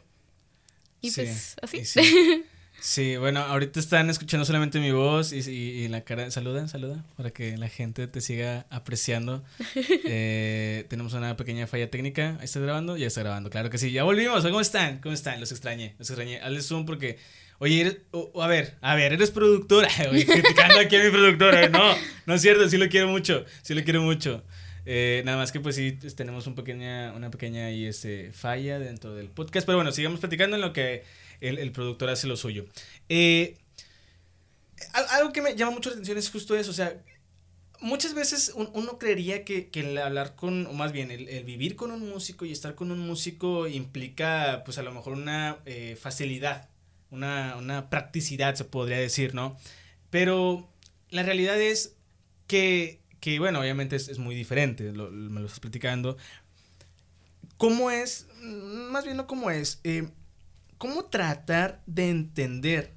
Y 1.00 1.10
pues 1.10 1.56
así. 1.62 1.84
Sí. 1.84 2.44
Sí, 2.80 3.16
bueno, 3.16 3.40
ahorita 3.40 3.80
están 3.80 4.10
escuchando 4.10 4.44
solamente 4.44 4.78
mi 4.78 4.92
voz 4.92 5.32
y, 5.32 5.38
y, 5.48 5.88
la 5.88 6.02
cara. 6.02 6.30
Saluda, 6.30 6.68
saluda, 6.68 7.02
para 7.16 7.30
que 7.30 7.56
la 7.56 7.68
gente 7.68 8.06
te 8.08 8.20
siga 8.20 8.66
apreciando. 8.68 9.42
Eh, 10.06 10.84
tenemos 10.90 11.14
una 11.14 11.34
pequeña 11.34 11.66
falla 11.66 11.90
técnica. 11.90 12.38
¿Estás 12.42 12.62
grabando? 12.62 12.98
Ya 12.98 13.06
está 13.06 13.22
grabando, 13.22 13.48
claro 13.48 13.70
que 13.70 13.78
sí. 13.78 13.90
Ya 13.90 14.04
volvimos. 14.04 14.44
¿Cómo 14.44 14.60
están? 14.60 14.98
¿Cómo 14.98 15.14
están? 15.14 15.40
Los 15.40 15.50
extrañé, 15.50 15.94
los 15.98 16.10
extrañé. 16.10 16.40
Hazle 16.42 16.60
zoom 16.60 16.84
porque. 16.84 17.18
Oye, 17.64 17.80
eres, 17.80 17.96
a 18.12 18.46
ver, 18.46 18.76
a 18.82 18.94
ver, 18.94 19.14
eres 19.14 19.30
productora. 19.30 19.88
Criticando 20.10 20.80
aquí 20.80 20.96
a 20.96 21.02
mi 21.02 21.10
productora. 21.10 21.70
No, 21.70 21.94
no 22.26 22.34
es 22.34 22.42
cierto, 22.42 22.68
sí 22.68 22.76
lo 22.76 22.90
quiero 22.90 23.08
mucho. 23.08 23.46
Sí 23.62 23.72
lo 23.72 23.82
quiero 23.84 24.02
mucho. 24.02 24.44
Eh, 24.84 25.22
nada 25.24 25.38
más 25.38 25.50
que 25.50 25.60
pues 25.60 25.76
sí 25.76 25.92
tenemos 26.14 26.46
un 26.46 26.56
pequeña, 26.56 27.14
una 27.14 27.30
pequeña 27.30 27.70
este, 27.70 28.34
falla 28.34 28.78
dentro 28.78 29.14
del 29.14 29.30
podcast. 29.30 29.64
Pero 29.64 29.78
bueno, 29.78 29.92
sigamos 29.92 30.20
platicando 30.20 30.56
en 30.56 30.60
lo 30.60 30.74
que 30.74 31.04
el, 31.40 31.72
productor 31.72 32.10
hace 32.10 32.26
lo 32.26 32.36
suyo. 32.36 32.66
Eh, 33.08 33.56
algo 34.92 35.32
que 35.32 35.40
me 35.40 35.56
llama 35.56 35.72
mucho 35.72 35.88
la 35.88 35.94
atención 35.94 36.18
es 36.18 36.30
justo 36.30 36.54
eso, 36.54 36.70
o 36.70 36.74
sea, 36.74 37.00
muchas 37.80 38.12
veces 38.12 38.52
uno 38.54 38.98
creería 38.98 39.42
que, 39.42 39.70
el 39.72 39.96
hablar 39.96 40.36
con, 40.36 40.66
o 40.66 40.74
más 40.74 40.92
bien, 40.92 41.10
el, 41.10 41.44
vivir 41.44 41.76
con 41.76 41.92
un 41.92 42.10
músico 42.10 42.44
y 42.44 42.52
estar 42.52 42.74
con 42.74 42.90
un 42.90 42.98
músico 42.98 43.66
implica, 43.68 44.60
pues 44.66 44.76
a 44.76 44.82
lo 44.82 44.92
mejor 44.92 45.14
una 45.14 45.60
eh, 45.64 45.96
facilidad, 45.98 46.68
una, 47.14 47.56
una, 47.56 47.88
practicidad, 47.90 48.54
se 48.54 48.64
podría 48.64 48.98
decir, 48.98 49.34
¿no? 49.34 49.56
Pero 50.10 50.70
la 51.10 51.22
realidad 51.22 51.60
es 51.60 51.96
que, 52.46 53.00
que 53.20 53.38
bueno, 53.38 53.60
obviamente 53.60 53.96
es, 53.96 54.18
muy 54.18 54.34
diferente, 54.34 54.92
me 54.92 55.40
lo 55.40 55.46
estás 55.46 55.60
platicando. 55.60 56.16
¿Cómo 57.56 57.90
es? 57.90 58.26
Más 58.40 59.04
bien 59.04 59.16
no 59.16 59.26
cómo 59.26 59.50
es. 59.50 59.80
Eh, 59.84 60.08
¿Cómo 60.78 61.06
tratar 61.06 61.82
de 61.86 62.10
entender 62.10 62.92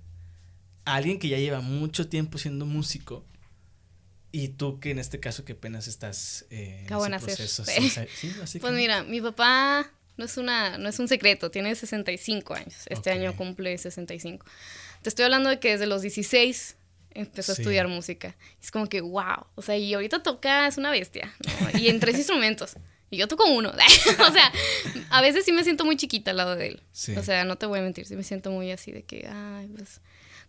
a 0.85 0.95
alguien 0.95 1.19
que 1.19 1.29
ya 1.29 1.37
lleva 1.37 1.61
mucho 1.61 2.09
tiempo 2.09 2.37
siendo 2.37 2.65
músico 2.65 3.25
y 4.31 4.49
tú 4.49 4.79
que 4.79 4.91
en 4.91 4.99
este 4.99 5.19
caso 5.19 5.45
que 5.45 5.53
apenas 5.53 5.87
estás 5.87 6.45
eh, 6.49 6.85
en 6.89 7.13
ese 7.13 7.25
proceso? 7.25 7.63
Sí, 8.45 8.59
pues 8.59 8.73
mira, 8.73 9.03
mi 9.03 9.21
papá 9.21 9.91
no 10.17 10.25
es, 10.25 10.37
una, 10.37 10.77
no 10.77 10.89
es 10.89 10.99
un 10.99 11.07
secreto, 11.07 11.51
tiene 11.51 11.73
65 11.75 12.53
años. 12.55 12.75
Este 12.87 13.11
año 13.11 13.35
cumple 13.35 13.77
65. 13.77 14.45
Te 15.01 15.09
estoy 15.09 15.25
hablando 15.25 15.49
de 15.49 15.59
que 15.59 15.71
desde 15.71 15.85
los 15.85 16.01
16 16.01 16.75
empezó 17.11 17.51
a 17.51 17.55
estudiar 17.55 17.87
música. 17.87 18.35
Es 18.61 18.71
como 18.71 18.87
que, 18.87 19.01
wow. 19.01 19.45
O 19.55 19.61
sea, 19.61 19.77
y 19.77 19.93
ahorita 19.93 20.23
toca, 20.23 20.67
es 20.67 20.77
una 20.77 20.91
bestia. 20.91 21.33
Y 21.79 21.89
en 21.89 21.99
tres 21.99 22.15
instrumentos. 22.17 22.75
Y 23.09 23.17
yo 23.17 23.27
toco 23.27 23.45
uno. 23.45 23.69
o 24.27 24.31
sea, 24.31 24.51
a 25.09 25.21
veces 25.21 25.45
sí 25.45 25.51
me 25.51 25.63
siento 25.63 25.85
muy 25.85 25.97
chiquita 25.97 26.31
al 26.31 26.37
lado 26.37 26.55
de 26.55 26.67
él. 26.67 26.83
O 27.17 27.23
sea, 27.23 27.45
no 27.45 27.57
te 27.57 27.65
voy 27.65 27.79
a 27.79 27.81
mentir, 27.81 28.05
sí 28.05 28.15
me 28.15 28.23
siento 28.23 28.51
muy 28.51 28.71
así 28.71 28.91
de 28.91 29.03
que, 29.03 29.27
ay, 29.31 29.67
pues, 29.67 30.01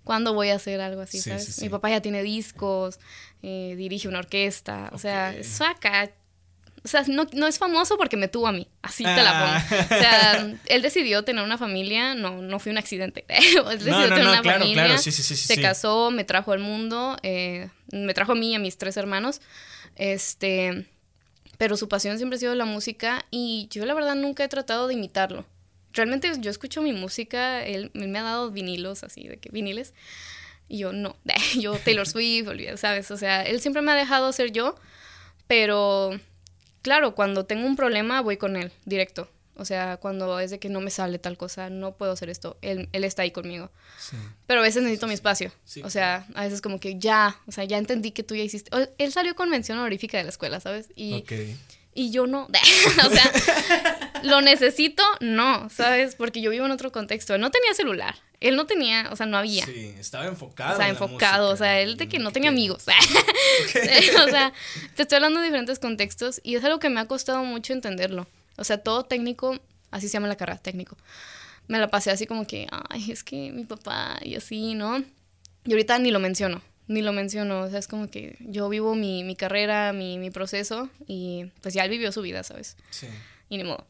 ¿cuándo 0.03 0.35
voy 0.35 0.49
a 0.49 0.57
hacer 0.57 0.81
algo 0.81 1.03
así, 1.03 1.21
sabes? 1.21 1.61
Mi 1.63 1.69
papá 1.69 1.91
ya 1.91 2.01
tiene 2.01 2.23
discos, 2.23 2.99
eh, 3.43 3.75
dirige 3.77 4.09
una 4.09 4.19
orquesta, 4.19 4.91
o 4.93 4.99
sea, 4.99 5.35
eso 5.35 5.65
acá. 5.65 6.11
O 6.85 6.89
sea, 6.89 7.03
no, 7.09 7.27
no, 7.33 7.47
es 7.47 7.59
famoso 7.59 7.97
porque 7.97 8.17
me 8.17 8.29
tuvo 8.29 8.47
a 8.47 8.53
mí, 8.53 8.69
así 8.83 9.05
te 9.05 9.23
la 9.23 9.33
pongo. 9.33 9.81
Ah. 9.81 9.85
O 9.85 9.89
sea, 9.89 10.57
él 10.67 10.83
decidió 10.83 11.25
tener 11.25 11.45
una 11.45 11.59
familia, 11.59 12.15
no, 12.15 12.41
no 12.41 12.59
fue 12.59 12.73
un 12.73 12.79
accidente. 12.79 13.25
él 13.29 13.79
decidió 13.79 14.09
tener 14.09 14.29
una 14.29 14.43
familia, 14.43 14.99
se 14.99 15.61
casó, 15.61 16.11
me 16.11 16.25
trajo 16.25 16.53
al 16.53 16.61
mundo, 16.61 17.17
eh, 17.23 17.69
me 17.93 18.15
trajo 18.15 18.33
a 18.33 18.35
mí 18.35 18.53
y 18.53 18.55
a 18.55 18.59
mis 18.59 18.79
tres 18.79 18.97
hermanos. 18.97 19.41
Este 19.97 20.87
pero 21.59 21.77
su 21.77 21.89
pasión 21.89 22.17
siempre 22.17 22.37
ha 22.37 22.41
sido 22.41 22.55
la 22.55 22.65
música 22.65 23.27
y 23.31 23.67
yo 23.71 23.85
la 23.85 23.93
verdad 23.93 24.15
nunca 24.15 24.45
he 24.45 24.49
tratado 24.49 24.87
de 24.87 24.95
imitarlo. 24.95 25.45
Realmente 25.93 26.31
yo 26.39 26.51
escucho 26.51 26.81
mi 26.81 26.93
música, 26.93 27.65
él, 27.65 27.91
me 27.95 28.17
ha 28.19 28.23
dado 28.23 28.51
vinilos 28.53 29.03
así, 29.03 29.27
de 29.27 29.39
que 29.39 29.51
viniles, 29.51 29.93
y 30.69 30.79
yo 30.79 30.93
no, 30.93 31.17
yo 31.59 31.75
Taylor 31.77 32.07
Swift, 32.07 32.49
¿sabes? 32.77 33.11
O 33.11 33.17
sea, 33.17 33.43
él 33.43 33.61
siempre 33.61 33.83
me 33.83 33.91
ha 33.91 33.97
dejado 33.97 34.33
ser 34.33 34.53
yo, 34.53 34.77
pero 35.49 36.19
claro, 36.89 37.15
cuando 37.15 37.45
tengo 37.45 37.67
un 37.67 37.77
problema 37.77 38.23
voy 38.23 38.39
con 38.39 38.57
él 38.57 38.73
directo. 38.87 39.31
O 39.57 39.67
sea, 39.67 39.99
cuando 39.99 40.41
es 40.41 40.51
de 40.51 40.59
que 40.59 40.71
no 40.71 40.81
me 40.81 40.91
sale 40.91 41.19
tal 41.19 41.37
cosa, 41.37 41.69
no 41.69 41.97
puedo 41.97 42.13
hacer 42.13 42.31
esto, 42.31 42.57
él, 42.63 42.89
él 42.93 43.05
está 43.05 43.23
ahí 43.23 43.31
conmigo. 43.31 43.71
Pero 44.47 44.61
a 44.61 44.63
veces 44.63 44.83
necesito 44.83 45.07
mi 45.07 45.13
espacio. 45.13 45.53
O 45.83 45.91
sea, 45.91 46.27
a 46.35 46.45
veces 46.45 46.63
como 46.63 46.81
que 46.81 46.99
ya, 46.99 47.37
o 47.47 47.53
sea, 47.53 47.65
ya 47.65 47.77
entendí 47.77 48.13
que 48.13 48.23
tú 48.23 48.35
ya 48.35 48.43
hiciste. 48.43 48.71
Él 48.97 49.13
salió 49.13 49.35
con 49.35 49.51
mención 49.51 49.77
honorífica 49.77 50.17
de 50.17 50.25
la 50.25 50.31
escuela, 50.31 50.61
¿sabes? 50.61 50.89
Y, 50.97 51.25
y 51.93 52.11
yo 52.11 52.27
no. 52.27 52.45
o 53.07 53.11
sea, 53.11 53.33
lo 54.23 54.41
necesito, 54.41 55.03
no, 55.21 55.69
¿sabes? 55.69 56.15
Porque 56.15 56.41
yo 56.41 56.51
vivo 56.51 56.65
en 56.65 56.71
otro 56.71 56.91
contexto. 56.91 57.37
No 57.37 57.51
tenía 57.51 57.75
celular. 57.75 58.15
Él 58.41 58.55
no 58.55 58.67
tenía, 58.67 59.09
o 59.11 59.17
sea, 59.17 59.27
no 59.27 59.37
había. 59.37 59.65
Sí, 59.67 59.95
estaba 59.99 60.27
enfocado. 60.27 60.75
O 60.75 60.77
sea, 60.77 60.89
enfocado, 60.89 61.51
o 61.51 61.57
sea, 61.57 61.81
él 61.81 61.97
de 61.97 62.09
que 62.09 62.19
no 62.19 62.31
tenía 62.31 62.51
amigos. 62.51 62.85
o 64.27 64.29
sea, 64.29 64.53
te 64.95 65.03
estoy 65.03 65.17
hablando 65.17 65.41
de 65.41 65.47
diferentes 65.47 65.79
contextos 65.79 66.41
y 66.45 66.55
es 66.55 66.65
algo 66.65 66.79
que 66.79 66.89
me 66.89 67.01
ha 67.01 67.07
costado 67.07 67.43
mucho 67.43 67.73
entenderlo. 67.73 68.29
O 68.57 68.65
sea, 68.65 68.79
todo 68.79 69.05
técnico, 69.05 69.59
así 69.91 70.09
se 70.09 70.15
llama 70.15 70.29
la 70.29 70.37
carrera, 70.37 70.59
técnico. 70.59 70.97
Me 71.67 71.79
la 71.79 71.89
pasé 71.89 72.11
así 72.11 72.27
como 72.27 72.47
que, 72.47 72.67
ay, 72.89 73.11
es 73.11 73.25
que 73.25 73.51
mi 73.51 73.65
papá 73.65 74.19
y 74.23 74.37
así, 74.37 74.75
¿no? 74.75 75.03
Y 75.65 75.73
ahorita 75.73 75.99
ni 75.99 76.11
lo 76.11 76.21
menciono, 76.21 76.63
ni 76.87 77.03
lo 77.03 77.13
menciono. 77.13 77.63
O 77.63 77.71
sea, 77.71 77.79
es 77.81 77.89
como 77.89 78.09
que 78.09 78.37
yo 78.41 78.69
vivo 78.69 78.95
mi, 78.95 79.25
mi 79.25 79.35
carrera, 79.35 79.93
mi, 79.93 80.17
mi 80.19 80.31
proceso 80.31 80.89
y 81.07 81.47
pues 81.61 81.75
ya 81.75 81.85
él 81.85 81.91
vivió 81.91 82.13
su 82.13 82.23
vida, 82.23 82.43
¿sabes? 82.45 82.77
Sí. 82.91 83.09
Y 83.49 83.59
ni 83.59 83.65
modo. 83.65 83.87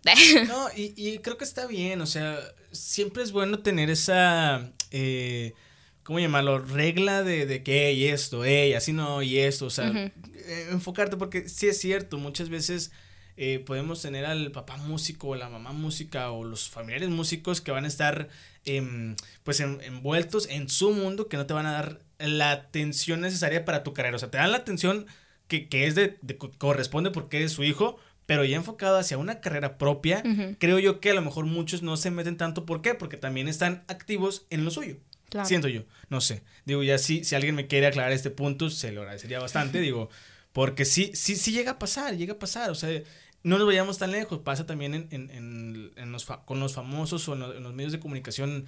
no, 0.46 0.68
y, 0.76 0.94
y, 0.96 1.18
creo 1.18 1.36
que 1.36 1.44
está 1.44 1.66
bien, 1.66 2.00
o 2.00 2.06
sea, 2.06 2.38
siempre 2.72 3.22
es 3.22 3.32
bueno 3.32 3.60
tener 3.60 3.90
esa... 3.90 4.72
Eh, 4.90 5.54
¿cómo 6.02 6.20
llamarlo? 6.20 6.58
Regla 6.58 7.22
de, 7.22 7.44
de 7.44 7.62
que, 7.62 7.88
hey, 7.88 8.06
esto, 8.06 8.42
hey, 8.42 8.72
así 8.72 8.94
no, 8.94 9.20
y 9.22 9.40
esto, 9.40 9.66
o 9.66 9.70
sea, 9.70 9.90
eh, 9.90 10.68
enfocarte, 10.70 11.18
porque 11.18 11.50
sí 11.50 11.66
es 11.66 11.78
cierto, 11.78 12.16
muchas 12.16 12.48
veces 12.48 12.92
eh, 13.36 13.60
podemos 13.60 14.02
tener 14.02 14.24
al 14.24 14.50
papá 14.50 14.78
músico 14.78 15.28
o 15.28 15.34
la 15.36 15.48
mamá 15.48 15.72
música 15.72 16.32
o 16.32 16.44
los 16.44 16.68
familiares 16.68 17.08
músicos 17.08 17.60
que 17.60 17.70
van 17.70 17.84
a 17.84 17.88
estar 17.88 18.28
em, 18.64 19.14
pues 19.44 19.60
envueltos 19.60 20.48
en 20.48 20.68
su 20.68 20.90
mundo 20.90 21.28
que 21.28 21.36
no 21.36 21.46
te 21.46 21.54
van 21.54 21.66
a 21.66 21.72
dar 21.72 22.00
la 22.18 22.50
atención 22.50 23.20
necesaria 23.20 23.64
para 23.64 23.84
tu 23.84 23.92
carrera. 23.92 24.16
O 24.16 24.18
sea, 24.18 24.30
te 24.30 24.38
dan 24.38 24.50
la 24.50 24.58
atención 24.58 25.06
que, 25.46 25.68
es 25.70 25.94
de, 25.94 26.18
corresponde 26.58 27.12
porque 27.12 27.36
eres 27.36 27.52
su 27.52 27.62
hijo, 27.62 27.98
pero 28.28 28.44
ya 28.44 28.56
enfocado 28.56 28.98
hacia 28.98 29.16
una 29.16 29.40
carrera 29.40 29.78
propia, 29.78 30.22
creo 30.58 30.78
yo 30.78 31.00
que 31.00 31.12
a 31.12 31.14
lo 31.14 31.22
mejor 31.22 31.46
muchos 31.46 31.82
no 31.82 31.96
se 31.96 32.10
meten 32.10 32.36
tanto. 32.36 32.66
¿Por 32.66 32.82
qué? 32.82 32.94
Porque 32.94 33.16
también 33.16 33.48
están 33.48 33.84
activos 33.88 34.44
en 34.50 34.66
lo 34.66 34.70
suyo. 34.70 34.98
Siento 35.44 35.66
yo, 35.66 35.84
no 36.10 36.20
sé. 36.20 36.42
Digo, 36.66 36.82
ya 36.82 36.98
si, 36.98 37.24
si 37.24 37.34
alguien 37.34 37.54
me 37.54 37.66
quiere 37.66 37.86
aclarar 37.86 38.12
este 38.12 38.28
punto, 38.28 38.68
se 38.68 38.92
lo 38.92 39.00
agradecería 39.00 39.40
bastante, 39.40 39.80
digo, 39.80 40.10
porque 40.52 40.84
sí, 40.84 41.10
sí, 41.14 41.36
sí 41.36 41.52
llega 41.52 41.70
a 41.72 41.78
pasar, 41.78 42.18
llega 42.18 42.34
a 42.34 42.38
pasar. 42.38 42.68
O 42.68 42.74
sea, 42.74 43.02
no 43.44 43.56
nos 43.56 43.66
vayamos 43.66 43.96
tan 43.96 44.10
lejos, 44.10 44.40
pasa 44.40 44.66
también 44.66 44.92
en, 44.92 45.08
en, 45.10 45.92
en, 45.96 46.12
los 46.12 46.26
con 46.26 46.60
los 46.60 46.74
famosos 46.74 47.26
o 47.30 47.32
en 47.32 47.62
los, 47.62 47.72
medios 47.72 47.92
de 47.92 47.98
comunicación. 47.98 48.66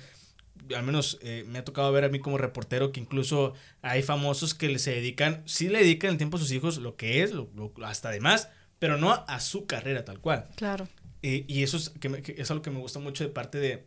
Al 0.74 0.84
menos 0.84 1.18
eh, 1.20 1.44
me 1.46 1.58
ha 1.58 1.66
tocado 1.66 1.92
ver 1.92 2.04
a 2.04 2.08
mí 2.08 2.18
como 2.18 2.38
reportero 2.38 2.92
que 2.92 3.00
incluso 3.00 3.52
hay 3.82 4.02
famosos 4.02 4.54
que 4.54 4.78
se 4.78 4.92
dedican, 4.92 5.42
sí 5.44 5.68
le 5.68 5.80
dedican 5.80 6.12
el 6.12 6.16
tiempo 6.16 6.38
a 6.38 6.40
sus 6.40 6.50
hijos, 6.52 6.78
lo 6.78 6.96
que 6.96 7.22
es, 7.22 7.32
lo, 7.32 7.50
hasta 7.84 8.08
además, 8.08 8.48
pero 8.80 8.96
no 8.96 9.12
a 9.12 9.38
su 9.38 9.66
carrera 9.66 10.04
tal 10.04 10.20
cual. 10.20 10.48
Claro. 10.56 10.88
Eh, 11.22 11.44
y 11.46 11.62
eso 11.62 11.76
es, 11.76 11.90
que, 11.90 12.34
es 12.36 12.50
algo 12.50 12.62
que 12.62 12.70
me 12.70 12.80
gusta 12.80 12.98
mucho 12.98 13.22
de 13.22 13.30
parte 13.30 13.58
de, 13.58 13.86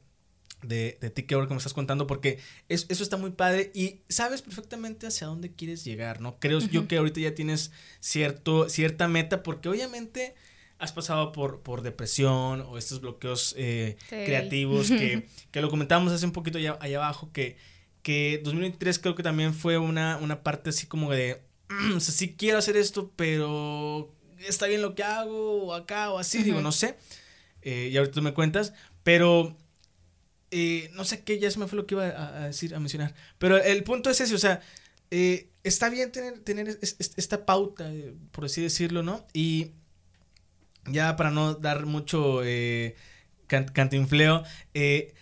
de, 0.62 0.98
de 1.02 1.10
ti 1.10 1.24
que 1.24 1.34
ahora 1.34 1.48
que 1.48 1.54
me 1.56 1.58
estás 1.58 1.74
contando, 1.74 2.08
porque 2.08 2.40
eso 2.70 3.04
está 3.04 3.18
muy 3.18 3.32
padre 3.32 3.72
y 3.74 4.02
sabes 4.08 4.44
perfectamente 4.44 5.08
hacia 5.08 5.28
dónde 5.28 5.52
quieres 5.52 5.84
llegar, 5.84 6.22
¿no? 6.22 6.40
Creo 6.40 6.60
yo 6.60 6.88
que 6.88 6.98
ahorita 6.98 7.20
ya 7.20 7.36
tienes 7.36 7.72
cierto, 8.00 8.70
cierta 8.70 9.08
meta, 9.08 9.42
porque 9.44 9.68
obviamente 9.68 10.36
has 10.78 10.92
pasado 10.92 11.32
por, 11.32 11.62
por 11.62 11.82
depresión 11.82 12.62
o 12.62 12.78
estos 12.78 13.02
bloqueos 13.02 13.56
eh, 13.58 13.98
creativos 14.10 14.90
que, 14.90 15.28
que, 15.52 15.62
lo 15.62 15.70
comentábamos 15.70 16.14
hace 16.14 16.26
un 16.26 16.34
poquito 16.34 16.60
allá, 16.60 16.78
allá, 16.82 16.98
abajo, 16.98 17.32
que, 17.32 17.58
que 18.04 18.42
2023 18.44 19.00
creo 19.00 19.16
que 19.16 19.24
también 19.24 19.56
fue 19.56 19.80
una, 19.80 20.18
una 20.18 20.44
parte 20.44 20.70
así 20.70 20.86
como 20.86 21.12
de, 21.12 21.42
o 21.96 22.00
sea, 22.00 22.14
sí 22.14 22.36
quiero 22.38 22.60
hacer 22.60 22.78
esto, 22.78 23.12
pero 23.16 24.14
está 24.48 24.68
bien 24.68 24.82
lo 24.82 24.96
que 24.96 25.04
hago, 25.04 25.64
o 25.64 25.74
acá, 25.74 26.12
o 26.12 26.20
así, 26.20 26.44
digo, 26.44 26.62
no 26.62 26.72
sé, 26.72 26.96
eh, 27.62 27.90
y 27.92 27.98
ahorita 27.98 28.16
tú 28.16 28.22
me 28.22 28.34
cuentas, 28.34 28.74
pero... 29.04 29.58
Eh, 30.56 30.92
no 30.94 31.04
sé 31.04 31.24
qué, 31.24 31.40
ya 31.40 31.50
se 31.50 31.58
me 31.58 31.66
fue 31.66 31.78
lo 31.78 31.88
que 31.88 31.96
iba 31.96 32.06
a, 32.06 32.46
decir, 32.46 32.76
a 32.76 32.80
mencionar. 32.80 33.16
Pero 33.40 33.58
el 33.58 33.84
punto 33.84 34.12
es 34.12 34.22
ese, 34.22 34.36
o 34.36 34.38
sea, 34.38 34.62
está 35.64 35.90
bien 35.90 36.12
tener, 36.12 36.42
tener 36.42 36.78
esta 36.80 37.44
pauta, 37.44 37.92
por 38.30 38.46
así 38.46 38.62
decirlo, 38.62 39.02
¿no? 39.02 39.26
Y 39.34 39.72
ya 40.86 41.16
para 41.16 41.32
no 41.32 41.56
dar 41.56 41.86
mucho 41.86 42.44
eh, 42.44 42.96
cantinfleo, 43.48 44.44
eh, 44.74 45.14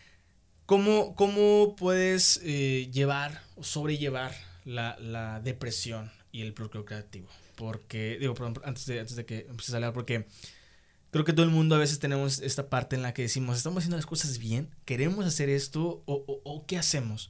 ¿cómo, 0.66 1.76
puedes 1.78 2.40
eh, 2.44 2.90
llevar 2.92 3.42
o 3.56 3.64
sobrellevar 3.64 4.34
la, 4.66 5.42
depresión 5.44 6.12
y 6.32 6.42
el 6.42 6.54
bloqueo 6.54 6.86
creativo? 6.86 7.28
Porque, 7.62 8.18
digo, 8.20 8.34
perdón, 8.34 8.60
antes 8.66 8.88
de, 8.88 9.00
antes 9.00 9.16
de 9.16 9.24
que 9.24 9.42
empieces 9.42 9.72
a 9.76 9.78
hablar, 9.78 9.94
porque 9.94 10.26
creo 11.12 11.24
que 11.24 11.32
todo 11.32 11.46
el 11.46 11.52
mundo 11.52 11.76
a 11.76 11.78
veces 11.78 12.00
tenemos 12.00 12.40
esta 12.40 12.72
parte 12.72 12.96
en 12.96 13.04
la 13.04 13.14
que 13.14 13.22
decimos, 13.22 13.56
estamos 13.56 13.78
haciendo 13.82 13.98
las 13.98 14.08
cosas 14.08 14.40
bien, 14.40 14.68
queremos 14.84 15.28
hacer 15.28 15.48
esto 15.48 16.02
o, 16.08 16.26
o, 16.26 16.42
o 16.44 16.66
qué 16.66 16.80
hacemos, 16.80 17.30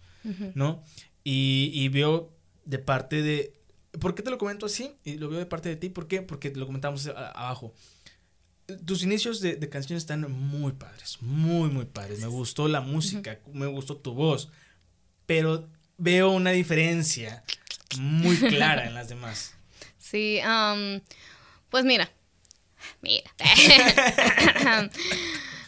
¿no? 0.56 0.86
Y, 1.26 1.72
y, 1.74 1.90
veo 1.90 2.32
de 2.64 2.80
parte 2.80 3.22
de... 3.22 3.60
¿Por 4.00 4.16
qué 4.16 4.24
te 4.24 4.30
lo 4.30 4.38
comento 4.38 4.68
así? 4.68 4.96
Y 5.04 5.16
lo 5.16 5.28
veo 5.28 5.40
de 5.40 5.46
parte 5.46 5.68
de 5.68 5.76
ti. 5.76 5.90
¿Por 5.90 6.08
qué? 6.08 6.22
Porque 6.22 6.50
lo 6.52 6.66
comentamos 6.66 7.08
abajo. 7.08 7.74
Tus 8.86 9.04
inicios 9.04 9.42
de, 9.42 9.58
de, 9.58 9.68
canciones 9.68 10.04
están 10.04 10.32
muy 10.32 10.72
padres, 10.72 11.18
muy, 11.20 11.70
muy 11.70 11.84
padres. 11.84 12.22
Me 12.22 12.28
gustó 12.28 12.70
la 12.70 12.80
música, 12.80 13.38
me 13.52 13.66
gustó 13.66 13.98
tu 13.98 14.14
voz, 14.14 14.50
pero 15.26 15.68
veo 15.98 16.32
una 16.32 16.52
diferencia 16.52 17.44
muy 18.00 18.38
clara 18.38 18.88
en 18.88 18.94
las 18.94 19.10
demás. 19.10 19.56
Sí, 20.02 20.42
um, 20.44 21.00
pues 21.70 21.86
mira, 21.86 22.10
mira. 23.02 23.32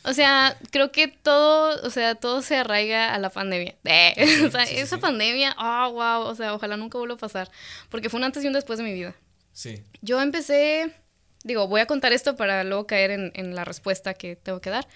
o 0.03 0.13
sea, 0.13 0.57
creo 0.71 0.91
que 0.91 1.07
todo, 1.07 1.79
o 1.85 1.89
sea, 1.91 2.15
todo 2.15 2.41
se 2.41 2.57
arraiga 2.57 3.13
a 3.13 3.19
la 3.19 3.29
pandemia. 3.29 3.75
o 4.47 4.51
sea, 4.51 4.63
esa 4.63 4.97
pandemia, 4.97 5.55
oh, 5.59 5.91
wow, 5.91 6.23
o 6.23 6.35
sea, 6.35 6.53
ojalá 6.53 6.77
nunca 6.77 6.97
vuelva 6.97 7.15
a 7.15 7.19
pasar, 7.19 7.49
porque 7.89 8.09
fue 8.09 8.17
un 8.17 8.25
antes 8.25 8.43
y 8.43 8.47
un 8.47 8.53
después 8.53 8.79
de 8.79 8.85
mi 8.85 8.93
vida. 8.93 9.15
Sí. 9.53 9.83
Yo 10.01 10.19
empecé, 10.19 10.91
digo, 11.43 11.67
voy 11.67 11.81
a 11.81 11.85
contar 11.85 12.11
esto 12.11 12.35
para 12.35 12.63
luego 12.63 12.87
caer 12.87 13.11
en, 13.11 13.31
en 13.35 13.53
la 13.53 13.65
respuesta 13.65 14.15
que 14.15 14.35
tengo 14.35 14.61
que 14.61 14.71
dar, 14.71 14.87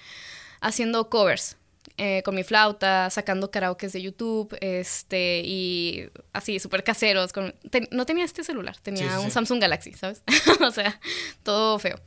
haciendo 0.62 1.10
covers. 1.10 1.58
Eh, 2.00 2.22
con 2.24 2.36
mi 2.36 2.44
flauta, 2.44 3.10
sacando 3.10 3.50
karaokes 3.50 3.92
de 3.92 4.04
YouTube, 4.04 4.56
este, 4.62 5.42
y 5.44 6.08
así, 6.32 6.60
súper 6.60 6.84
caseros. 6.84 7.34
Con, 7.34 7.56
no 7.89 8.06
tenía 8.06 8.24
este 8.24 8.44
celular, 8.44 8.77
tenía 8.77 9.20
un 9.20 9.32
Samsung 9.32 9.60
Galaxy, 9.60 9.94
¿sabes? 9.94 10.22
o 10.62 10.70
sea, 10.70 11.00
todo 11.42 11.80
feo. 11.80 12.00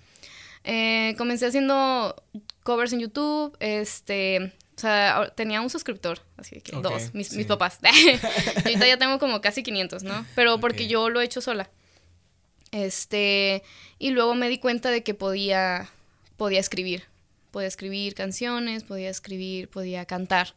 Eh, 0.62 1.16
comencé 1.18 1.46
haciendo 1.46 2.14
covers 2.62 2.92
en 2.92 3.00
YouTube, 3.00 3.56
este, 3.58 4.52
o 4.76 4.80
sea, 4.80 5.32
tenía 5.34 5.60
un 5.60 5.70
suscriptor, 5.70 6.20
así 6.36 6.60
que 6.60 6.76
dos, 6.76 7.12
mis, 7.12 7.32
mis 7.32 7.46
papás. 7.46 7.80
ahorita 8.64 8.86
ya 8.86 8.96
tengo 8.96 9.18
como 9.18 9.40
casi 9.40 9.64
500, 9.64 10.04
¿no? 10.04 10.24
Pero 10.36 10.60
porque 10.60 10.86
yo 10.86 11.10
lo 11.10 11.20
he 11.20 11.24
hecho 11.24 11.40
sola. 11.40 11.68
Este, 12.70 13.64
y 13.98 14.10
luego 14.10 14.36
me 14.36 14.48
di 14.48 14.58
cuenta 14.58 14.92
de 14.92 15.02
que 15.02 15.14
podía, 15.14 15.90
podía 16.36 16.60
escribir 16.60 17.09
podía 17.50 17.68
escribir 17.68 18.14
canciones, 18.14 18.84
podía 18.84 19.10
escribir, 19.10 19.68
podía 19.68 20.04
cantar. 20.04 20.54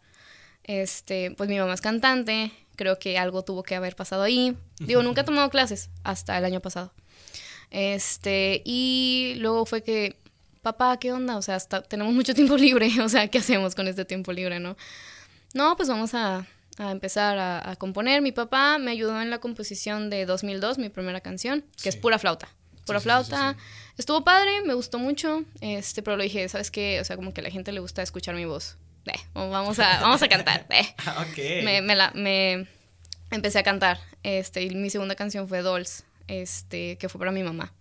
Este, 0.63 1.31
pues 1.31 1.49
mi 1.49 1.59
mamá 1.59 1.73
es 1.73 1.81
cantante, 1.81 2.51
creo 2.75 2.99
que 2.99 3.17
algo 3.17 3.43
tuvo 3.43 3.63
que 3.63 3.75
haber 3.75 3.95
pasado 3.95 4.23
ahí. 4.23 4.57
Digo, 4.79 5.03
nunca 5.03 5.21
he 5.21 5.23
tomado 5.25 5.49
clases 5.49 5.89
hasta 6.03 6.37
el 6.37 6.45
año 6.45 6.61
pasado. 6.61 6.93
Este, 7.69 8.61
y 8.65 9.35
luego 9.37 9.65
fue 9.65 9.81
que, 9.81 10.17
papá, 10.61 10.97
¿qué 10.97 11.11
onda? 11.11 11.37
O 11.37 11.41
sea, 11.41 11.55
hasta 11.55 11.81
tenemos 11.81 12.13
mucho 12.13 12.33
tiempo 12.33 12.55
libre, 12.55 12.89
o 13.01 13.09
sea, 13.09 13.27
¿qué 13.27 13.39
hacemos 13.39 13.75
con 13.75 13.87
este 13.87 14.05
tiempo 14.05 14.31
libre, 14.31 14.59
no? 14.59 14.77
No, 15.53 15.75
pues 15.75 15.89
vamos 15.89 16.13
a, 16.13 16.47
a 16.77 16.91
empezar 16.91 17.37
a, 17.37 17.75
componer. 17.77 18.21
Mi 18.21 18.31
papá 18.31 18.77
me 18.77 18.91
ayudó 18.91 19.21
en 19.21 19.29
la 19.29 19.39
composición 19.39 20.09
de 20.09 20.25
2002, 20.25 20.77
mi 20.77 20.89
primera 20.89 21.21
canción, 21.21 21.63
que 21.81 21.89
es 21.89 21.95
pura 21.95 22.19
flauta. 22.19 22.47
Pura 22.85 22.99
flauta. 22.99 23.55
Estuvo 23.97 24.23
padre, 24.23 24.61
me 24.65 24.73
gustó 24.73 24.97
mucho, 24.97 25.43
este, 25.61 26.01
pero 26.01 26.17
lo 26.17 26.23
dije, 26.23 26.49
¿sabes 26.49 26.71
qué? 26.71 26.99
O 26.99 27.03
sea, 27.03 27.15
como 27.15 27.33
que 27.33 27.41
a 27.41 27.43
la 27.43 27.51
gente 27.51 27.71
le 27.71 27.79
gusta 27.79 28.01
escuchar 28.01 28.33
mi 28.35 28.45
voz. 28.45 28.77
Eh, 29.05 29.19
vamos, 29.33 29.79
a, 29.79 30.01
vamos 30.01 30.21
a 30.23 30.27
cantar. 30.27 30.65
Eh. 30.69 31.63
me, 31.63 31.81
me, 31.81 31.95
la, 31.95 32.11
me 32.15 32.67
empecé 33.31 33.59
a 33.59 33.63
cantar. 33.63 33.99
Este, 34.23 34.63
y 34.63 34.69
mi 34.71 34.89
segunda 34.89 35.15
canción 35.15 35.47
fue 35.47 35.61
Dolls, 35.61 36.05
este, 36.27 36.97
que 36.97 37.09
fue 37.09 37.19
para 37.19 37.31
mi 37.31 37.43
mamá. 37.43 37.73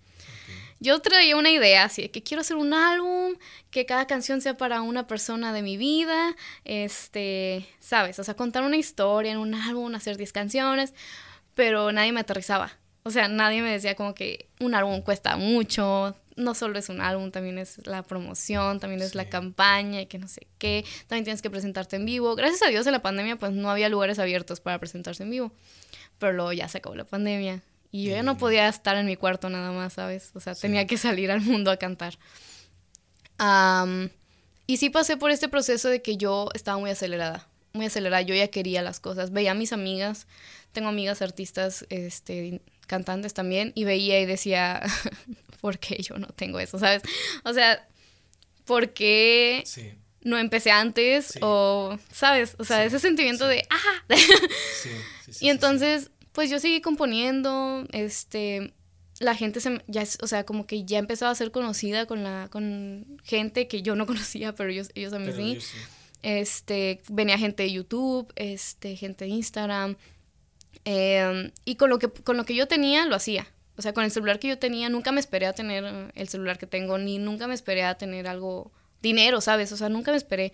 Yo 0.81 0.99
traía 0.99 1.37
una 1.37 1.50
idea 1.50 1.85
así 1.85 2.02
de 2.02 2.11
que 2.11 2.25
quiero 2.25 2.40
hacer 2.40 2.57
un 2.57 2.75
álbum, 2.75 3.37
que 3.71 3.87
cada 3.87 4.09
canción 4.09 4.40
sea 4.40 4.57
para 4.57 4.83
una 4.83 5.07
persona 5.07 5.52
de 5.52 5.62
mi 5.62 5.76
vida, 5.76 6.35
este, 6.64 7.69
¿sabes? 7.78 8.19
O 8.19 8.25
sea, 8.25 8.35
contar 8.35 8.64
una 8.64 8.76
historia 8.76 9.31
en 9.31 9.38
un 9.38 9.54
álbum, 9.54 9.95
hacer 9.95 10.16
10 10.16 10.33
canciones, 10.33 10.92
pero 11.54 11.92
nadie 11.92 12.11
me 12.11 12.21
aterrizaba. 12.21 12.77
O 13.05 13.11
sea, 13.11 13.29
nadie 13.29 13.62
me 13.62 13.71
decía 13.71 13.97
como 13.97 14.15
que 14.15 14.49
un 14.61 14.75
álbum 14.75 15.01
cuesta 15.03 15.37
mucho, 15.37 16.15
no 16.37 16.55
solo 16.55 16.79
es 16.79 16.88
un 16.88 17.01
álbum, 17.01 17.31
también 17.31 17.59
es 17.59 17.85
la 17.87 18.03
promoción, 18.03 18.79
también 18.81 19.03
es 19.03 19.15
la 19.15 19.29
campaña 19.29 20.01
y 20.01 20.07
que 20.07 20.19
no 20.19 20.29
sé 20.29 20.47
qué, 20.59 20.85
también 21.09 21.25
tienes 21.25 21.43
que 21.43 21.51
presentarte 21.51 21.97
en 21.97 22.05
vivo. 22.05 22.35
Gracias 22.37 22.62
a 22.62 22.69
Dios 22.69 22.87
en 22.87 22.93
la 22.93 23.03
pandemia 23.03 23.37
pues 23.37 23.53
no 23.53 23.71
había 23.71 23.88
lugares 23.88 24.19
abiertos 24.19 24.61
para 24.61 24.79
presentarse 24.79 25.25
en 25.25 25.31
vivo, 25.31 25.53
pero 26.19 26.33
luego 26.33 26.53
ya 26.53 26.69
se 26.69 26.79
acabó 26.79 26.95
la 26.95 27.05
pandemia 27.05 27.62
y 27.91 28.05
yo 28.05 28.12
ya 28.12 28.23
no 28.23 28.38
podía 28.38 28.69
estar 28.69 28.97
en 28.97 29.07
mi 29.07 29.17
cuarto 29.17 29.51
nada 29.51 29.71
más, 29.73 29.95
¿sabes? 29.95 30.31
O 30.35 30.41
sea, 30.41 30.55
tenía 30.55 30.87
que 30.87 30.97
salir 30.97 31.31
al 31.31 31.41
mundo 31.41 31.71
a 31.71 31.77
cantar. 31.77 32.19
y 34.67 34.77
sí 34.77 34.91
pasé 34.91 35.17
por 35.17 35.31
este 35.31 35.49
proceso 35.49 35.88
de 35.88 36.03
que 36.03 36.17
yo 36.17 36.49
estaba 36.55 36.79
muy 36.79 36.91
acelerada, 36.91 37.49
muy 37.73 37.87
acelerada, 37.87 38.23
yo 38.23 38.35
ya 38.35 38.49
quería 38.49 38.81
las 38.81 39.01
cosas, 39.01 39.33
veía 39.33 39.51
a 39.51 39.55
mis 39.55 39.73
amigas, 39.73 40.27
tengo 40.73 40.88
amigas 40.88 41.21
artistas, 41.21 41.85
este 41.91 42.62
cantantes 42.87 43.35
también, 43.35 43.73
y 43.75 43.85
veía 43.85 44.21
y 44.21 44.27
decía, 44.27 44.83
¿por 45.61 45.79
qué 45.79 46.03
yo 46.03 46.16
no 46.18 46.29
tengo 46.29 46.59
eso? 46.61 46.79
¿Sabes? 46.79 47.03
O 47.45 47.53
sea, 47.53 47.87
¿por 48.64 48.90
qué 48.90 49.64
no 50.23 50.38
empecé 50.38 50.71
antes? 50.71 51.38
O, 51.40 51.99
¿sabes? 52.12 52.57
O 52.59 52.64
sea, 52.64 52.85
ese 52.85 52.99
sentimiento 52.99 53.47
de, 53.47 53.66
¡ah! 53.71 54.05
y 55.40 55.49
entonces, 55.49 56.11
pues 56.33 56.51
yo 56.51 56.59
seguí 56.59 56.81
componiendo, 56.81 57.87
este, 57.92 58.73
la 59.21 59.35
gente 59.35 59.61
se, 59.61 59.83
ya, 59.87 60.05
o 60.21 60.27
sea, 60.27 60.45
como 60.45 60.66
que 60.66 60.85
ya 60.85 60.99
empezaba 60.99 61.31
a 61.31 61.35
ser 61.35 61.51
conocida 61.51 62.07
con 62.07 62.23
la, 62.23 62.49
con 62.51 63.21
gente 63.25 63.68
que 63.68 63.83
yo 63.83 63.95
no 63.95 64.07
conocía, 64.07 64.55
pero 64.55 64.71
ellos, 64.71 64.90
ellos 64.95 65.12
a 65.12 65.18
mí 65.18 65.33
sí. 65.33 65.59
Este, 66.23 67.03
venía 67.09 67.37
gente 67.37 67.64
de 67.64 67.73
YouTube, 67.73 68.33
este, 68.37 68.95
gente 68.95 69.25
de 69.25 69.33
Instagram, 69.33 69.97
Em, 70.85 71.52
y 71.64 71.76
con 71.76 71.90
lo, 71.90 71.98
que, 71.98 72.08
con 72.08 72.37
lo 72.37 72.44
que 72.44 72.54
yo 72.54 72.66
tenía, 72.66 73.06
lo 73.06 73.14
hacía. 73.14 73.46
O 73.76 73.82
sea, 73.82 73.94
con 73.94 74.04
el 74.04 74.11
celular 74.11 74.38
que 74.38 74.48
yo 74.48 74.58
tenía, 74.58 74.88
nunca 74.88 75.12
me 75.12 75.20
esperé 75.20 75.46
a 75.46 75.52
tener 75.52 76.12
el 76.14 76.28
celular 76.28 76.58
que 76.58 76.66
tengo, 76.66 76.98
ni 76.98 77.18
nunca 77.18 77.46
me 77.46 77.54
esperé 77.54 77.85
a 77.85 77.96
tener 77.96 78.26
algo, 78.26 78.70
dinero, 79.00 79.40
¿sabes? 79.40 79.72
O 79.72 79.76
sea, 79.76 79.88
nunca 79.88 80.11
me 80.11 80.16
esperé. 80.16 80.52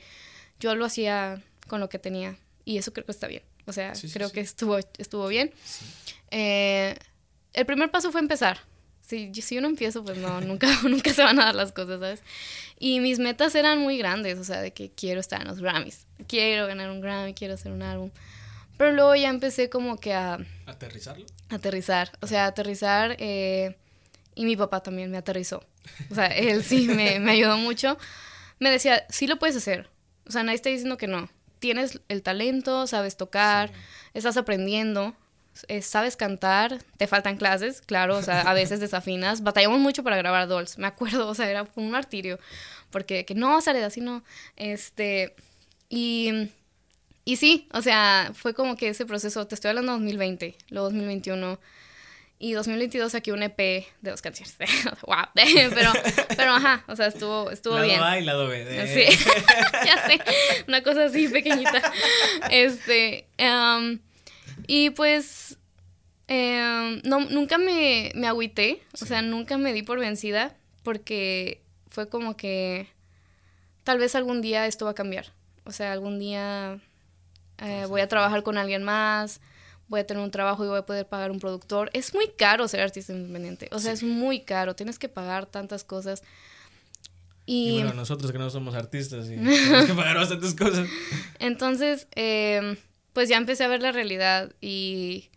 Yo 0.61 0.75
lo 0.75 0.85
hacía 0.85 1.43
con 1.67 1.81
lo 1.81 1.89
que 1.89 1.99
tenía. 1.99 2.37
Y 2.65 2.79
eso 2.79 2.93
creo 2.93 3.07
que 3.07 3.13
está 3.13 3.27
bien. 3.27 3.43
O 3.67 3.73
sea, 3.73 3.93
creo 4.13 4.33
que 4.33 4.41
estuvo, 4.41 4.79
estuvo 4.79 5.27
bien. 5.29 5.53
Eh, 6.31 6.97
el 7.53 7.67
primer 7.67 7.91
paso 7.91 8.11
fue 8.13 8.21
empezar. 8.21 8.61
Si, 9.03 9.33
si 9.35 9.55
yo 9.55 9.61
no 9.61 9.69
empiezo, 9.69 10.05
pues 10.05 10.19
no, 10.19 10.41
nunca, 10.41 10.69
nunca 10.85 11.13
se 11.13 11.23
van 11.23 11.41
a 11.41 11.47
dar 11.47 11.55
las 11.55 11.73
cosas, 11.73 12.01
¿sabes? 12.01 12.23
Y 12.79 13.01
mis 13.01 13.19
metas 13.19 13.55
eran 13.55 13.79
muy 13.79 13.99
grandes, 13.99 14.39
o 14.39 14.45
sea, 14.45 14.61
de 14.61 14.73
que 14.73 14.91
quiero 14.91 15.21
estar 15.21 15.41
en 15.41 15.49
los 15.49 15.61
Grammys, 15.61 16.07
quiero 16.27 16.67
ganar 16.67 16.91
un 16.91 17.01
Grammy, 17.01 17.35
quiero 17.35 17.55
hacer 17.55 17.73
un 17.73 17.83
álbum. 17.83 18.11
Pero 18.79 18.93
luego 18.93 19.15
ya 19.15 19.29
empecé 19.29 19.69
como 19.69 19.99
que 19.99 20.15
a... 20.15 20.39
¿Aterrizarlo? 20.65 21.27
Aterrizar, 21.51 22.13
o 22.21 22.27
sea, 22.27 22.47
aterrizar 22.47 23.17
eh, 23.19 23.77
y 24.35 24.45
mi 24.45 24.57
papá 24.57 24.83
también 24.83 25.11
me 25.11 25.19
aterrizó. 25.19 25.63
O 26.11 26.15
sea, 26.15 26.27
él 26.29 26.63
sí 26.63 26.87
me, 26.89 27.19
me 27.21 27.33
ayudó 27.33 27.59
mucho. 27.59 27.99
Me 28.59 28.71
decía, 28.71 29.05
sí 29.11 29.27
lo 29.27 29.39
puedes 29.39 29.57
hacer. 29.57 29.91
O 30.27 30.31
sea, 30.31 30.43
nadie 30.43 30.57
está 30.57 30.71
diciendo 30.71 30.97
que 30.97 31.07
no. 31.07 31.29
Tienes 31.59 32.01
el 32.09 32.23
talento, 32.23 32.87
sabes 32.87 33.17
tocar, 33.17 33.73
estás 34.15 34.37
aprendiendo, 34.37 35.17
eh, 35.67 35.83
sabes 35.83 36.17
cantar, 36.17 36.79
te 36.99 37.09
faltan 37.09 37.37
clases, 37.37 37.81
claro, 37.81 38.17
o 38.17 38.23
sea, 38.23 38.43
a 38.43 38.55
veces 38.55 38.79
desafinas. 38.79 39.43
Batallamos 39.43 39.81
mucho 39.81 40.05
para 40.05 40.17
grabar 40.17 40.47
Dolls, 40.47 40.79
me 40.79 40.87
acuerdo, 40.87 41.29
o 41.29 41.35
sea, 41.35 41.51
era 41.51 41.67
un 41.75 41.91
martirio. 41.91 42.39
Porque 42.91 43.25
que 43.25 43.35
no, 43.35 43.61
Sareda, 43.61 43.87
así 43.87 44.01
no. 44.01 44.23
Este, 44.57 45.35
y 45.89 46.51
y 47.29 47.37
sí, 47.37 47.69
o 47.75 47.83
sea, 47.83 48.33
fue 48.33 48.55
como 48.55 48.75
que 48.75 48.89
ese 48.89 49.05
proceso, 49.05 49.47
te 49.47 49.55
estoy 49.55 49.69
hablando 49.69 49.93
de 49.93 49.99
2020, 49.99 50.57
luego 50.71 50.89
2021 50.89 51.61
y 52.39 52.53
2022 52.55 53.15
aquí 53.15 53.33
un 53.33 53.43
EP 53.43 53.59
de 53.59 54.11
dos 54.11 54.23
canciones. 54.23 54.57
wow. 55.07 55.27
pero, 55.75 55.93
pero 56.35 56.53
ajá, 56.53 56.87
o 56.89 56.97
sea, 56.97 57.09
estuvo, 57.09 57.51
estuvo 57.51 57.75
lado 57.75 57.87
bien. 57.87 58.03
A 58.03 58.19
y 58.19 58.25
lado 58.25 58.49
B. 58.49 58.65
De... 58.65 58.87
Sí, 58.87 59.27
ya 59.85 60.07
sé, 60.07 60.19
una 60.69 60.83
cosa 60.83 61.05
así 61.05 61.29
pequeñita. 61.29 61.83
Este, 62.51 63.29
um, 63.39 63.99
y 64.67 64.89
pues, 64.89 65.59
um, 66.31 67.03
no, 67.05 67.21
nunca 67.29 67.59
me, 67.59 68.11
me 68.15 68.27
agüité, 68.27 68.81
o 69.03 69.05
sea, 69.05 69.21
nunca 69.21 69.59
me 69.59 69.75
di 69.75 69.83
por 69.83 70.01
vencida, 70.01 70.57
porque 70.83 71.61
fue 71.91 72.09
como 72.09 72.39
que 72.39 72.89
tal 73.85 73.99
vez 73.99 74.15
algún 74.15 74.41
día 74.41 74.67
esto 74.67 74.87
va 74.87 74.93
a 74.93 74.95
cambiar. 74.95 75.27
O 75.67 75.73
sea, 75.73 75.93
algún 75.93 76.19
día 76.19 76.81
eh, 77.59 77.87
voy 77.89 78.01
a 78.01 78.09
trabajar 78.09 78.43
con 78.43 78.57
alguien 78.59 78.83
más, 78.83 79.41
voy 79.89 80.01
a 80.01 80.07
tener 80.07 80.23
un 80.23 80.31
trabajo 80.31 80.65
y 80.65 80.69
voy 80.69 80.79
a 80.79 80.87
poder 80.87 81.07
pagar 81.07 81.31
un 81.31 81.41
productor. 81.41 81.91
Es 81.93 82.15
muy 82.15 82.29
caro 82.29 82.69
ser 82.69 82.81
artista 82.81 83.13
independiente, 83.13 83.69
o 83.73 83.79
sea, 83.79 83.93
es 83.93 84.03
muy 84.03 84.41
caro, 84.41 84.75
tienes 84.77 84.99
que 84.99 85.09
pagar 85.09 85.47
tantas 85.47 85.85
cosas. 85.85 86.23
Y, 87.47 87.77
bueno, 87.77 87.95
nosotros 87.95 88.31
que 88.31 88.39
no 88.39 88.51
somos 88.51 88.75
artistas 88.75 89.27
y 89.27 89.37
tenemos 89.37 89.87
que 89.87 89.95
pagar 89.95 90.17
bastantes 90.17 90.55
cosas. 90.55 90.87
Entonces, 91.39 92.07
em, 92.15 92.77
pues 93.15 93.29
ya 93.29 93.39
empecé 93.39 93.65
a 93.65 93.69
ver 93.69 93.81
la 93.81 93.91
realidad 93.91 94.53
y, 94.61 95.31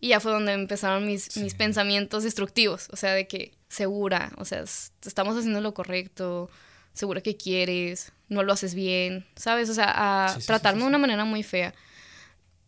y, 0.00 0.08
ya 0.08 0.20
fue 0.20 0.32
donde 0.32 0.54
empezaron 0.54 1.06
mis, 1.06 1.36
mis 1.36 1.54
pensamientos 1.54 2.24
destructivos, 2.24 2.88
o 2.90 2.96
sea, 2.96 3.12
de 3.12 3.28
que 3.28 3.52
segura, 3.68 4.32
o 4.38 4.46
sea, 4.46 4.64
estamos 5.04 5.36
haciendo 5.36 5.60
lo 5.60 5.74
correcto, 5.74 6.50
segura 6.94 7.20
que 7.20 7.36
quieres, 7.36 8.12
no 8.32 8.42
lo 8.42 8.52
haces 8.52 8.74
bien, 8.74 9.26
¿sabes? 9.36 9.68
O 9.70 9.74
sea, 9.74 9.92
a 9.94 10.38
tratarme 10.46 10.82
de 10.82 10.86
una 10.88 10.98
manera 10.98 11.24
muy 11.24 11.42
fea. 11.42 11.74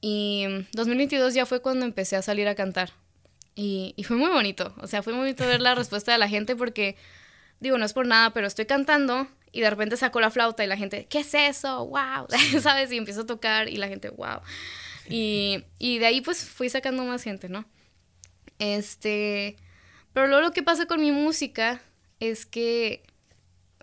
Y 0.00 0.46
2022 0.72 1.34
ya 1.34 1.46
fue 1.46 1.62
cuando 1.62 1.86
empecé 1.86 2.16
a 2.16 2.22
salir 2.22 2.46
a 2.46 2.54
cantar. 2.54 2.92
Y, 3.56 3.94
y, 3.96 4.04
fue 4.04 4.16
muy 4.16 4.30
bonito, 4.30 4.74
o 4.80 4.88
sea, 4.88 5.02
fue 5.02 5.12
muy 5.12 5.22
bonito 5.22 5.46
ver 5.46 5.60
la 5.60 5.74
respuesta 5.76 6.12
de 6.12 6.18
la 6.18 6.28
gente 6.28 6.56
porque, 6.56 6.96
digo, 7.60 7.78
no 7.78 7.84
es 7.84 7.92
por 7.92 8.04
nada, 8.06 8.30
pero 8.30 8.48
estoy 8.48 8.66
cantando 8.66 9.28
y 9.52 9.60
de 9.60 9.70
repente 9.70 9.96
saco 9.96 10.20
la 10.20 10.30
flauta 10.30 10.64
y 10.64 10.66
la 10.66 10.76
gente, 10.76 11.06
¿qué 11.08 11.20
es 11.20 11.32
eso? 11.34 11.86
¡Wow! 11.86 12.26
¿Sabes? 12.60 12.90
Y 12.90 12.96
empiezo 12.96 13.22
a 13.22 13.26
tocar 13.26 13.68
y 13.68 13.76
la 13.76 13.86
gente, 13.86 14.10
¡wow! 14.10 14.40
Y, 15.08 15.64
y 15.78 15.98
de 15.98 16.06
ahí 16.06 16.20
pues 16.20 16.44
fui 16.44 16.68
sacando 16.68 17.04
más 17.04 17.22
gente, 17.22 17.48
¿no? 17.48 17.64
Este, 18.58 19.56
pero 20.12 20.26
luego 20.26 20.42
lo 20.42 20.52
que 20.52 20.62
pasa 20.62 20.86
con 20.86 21.00
mi 21.00 21.12
música 21.12 21.80
es 22.20 22.46
que 22.46 23.04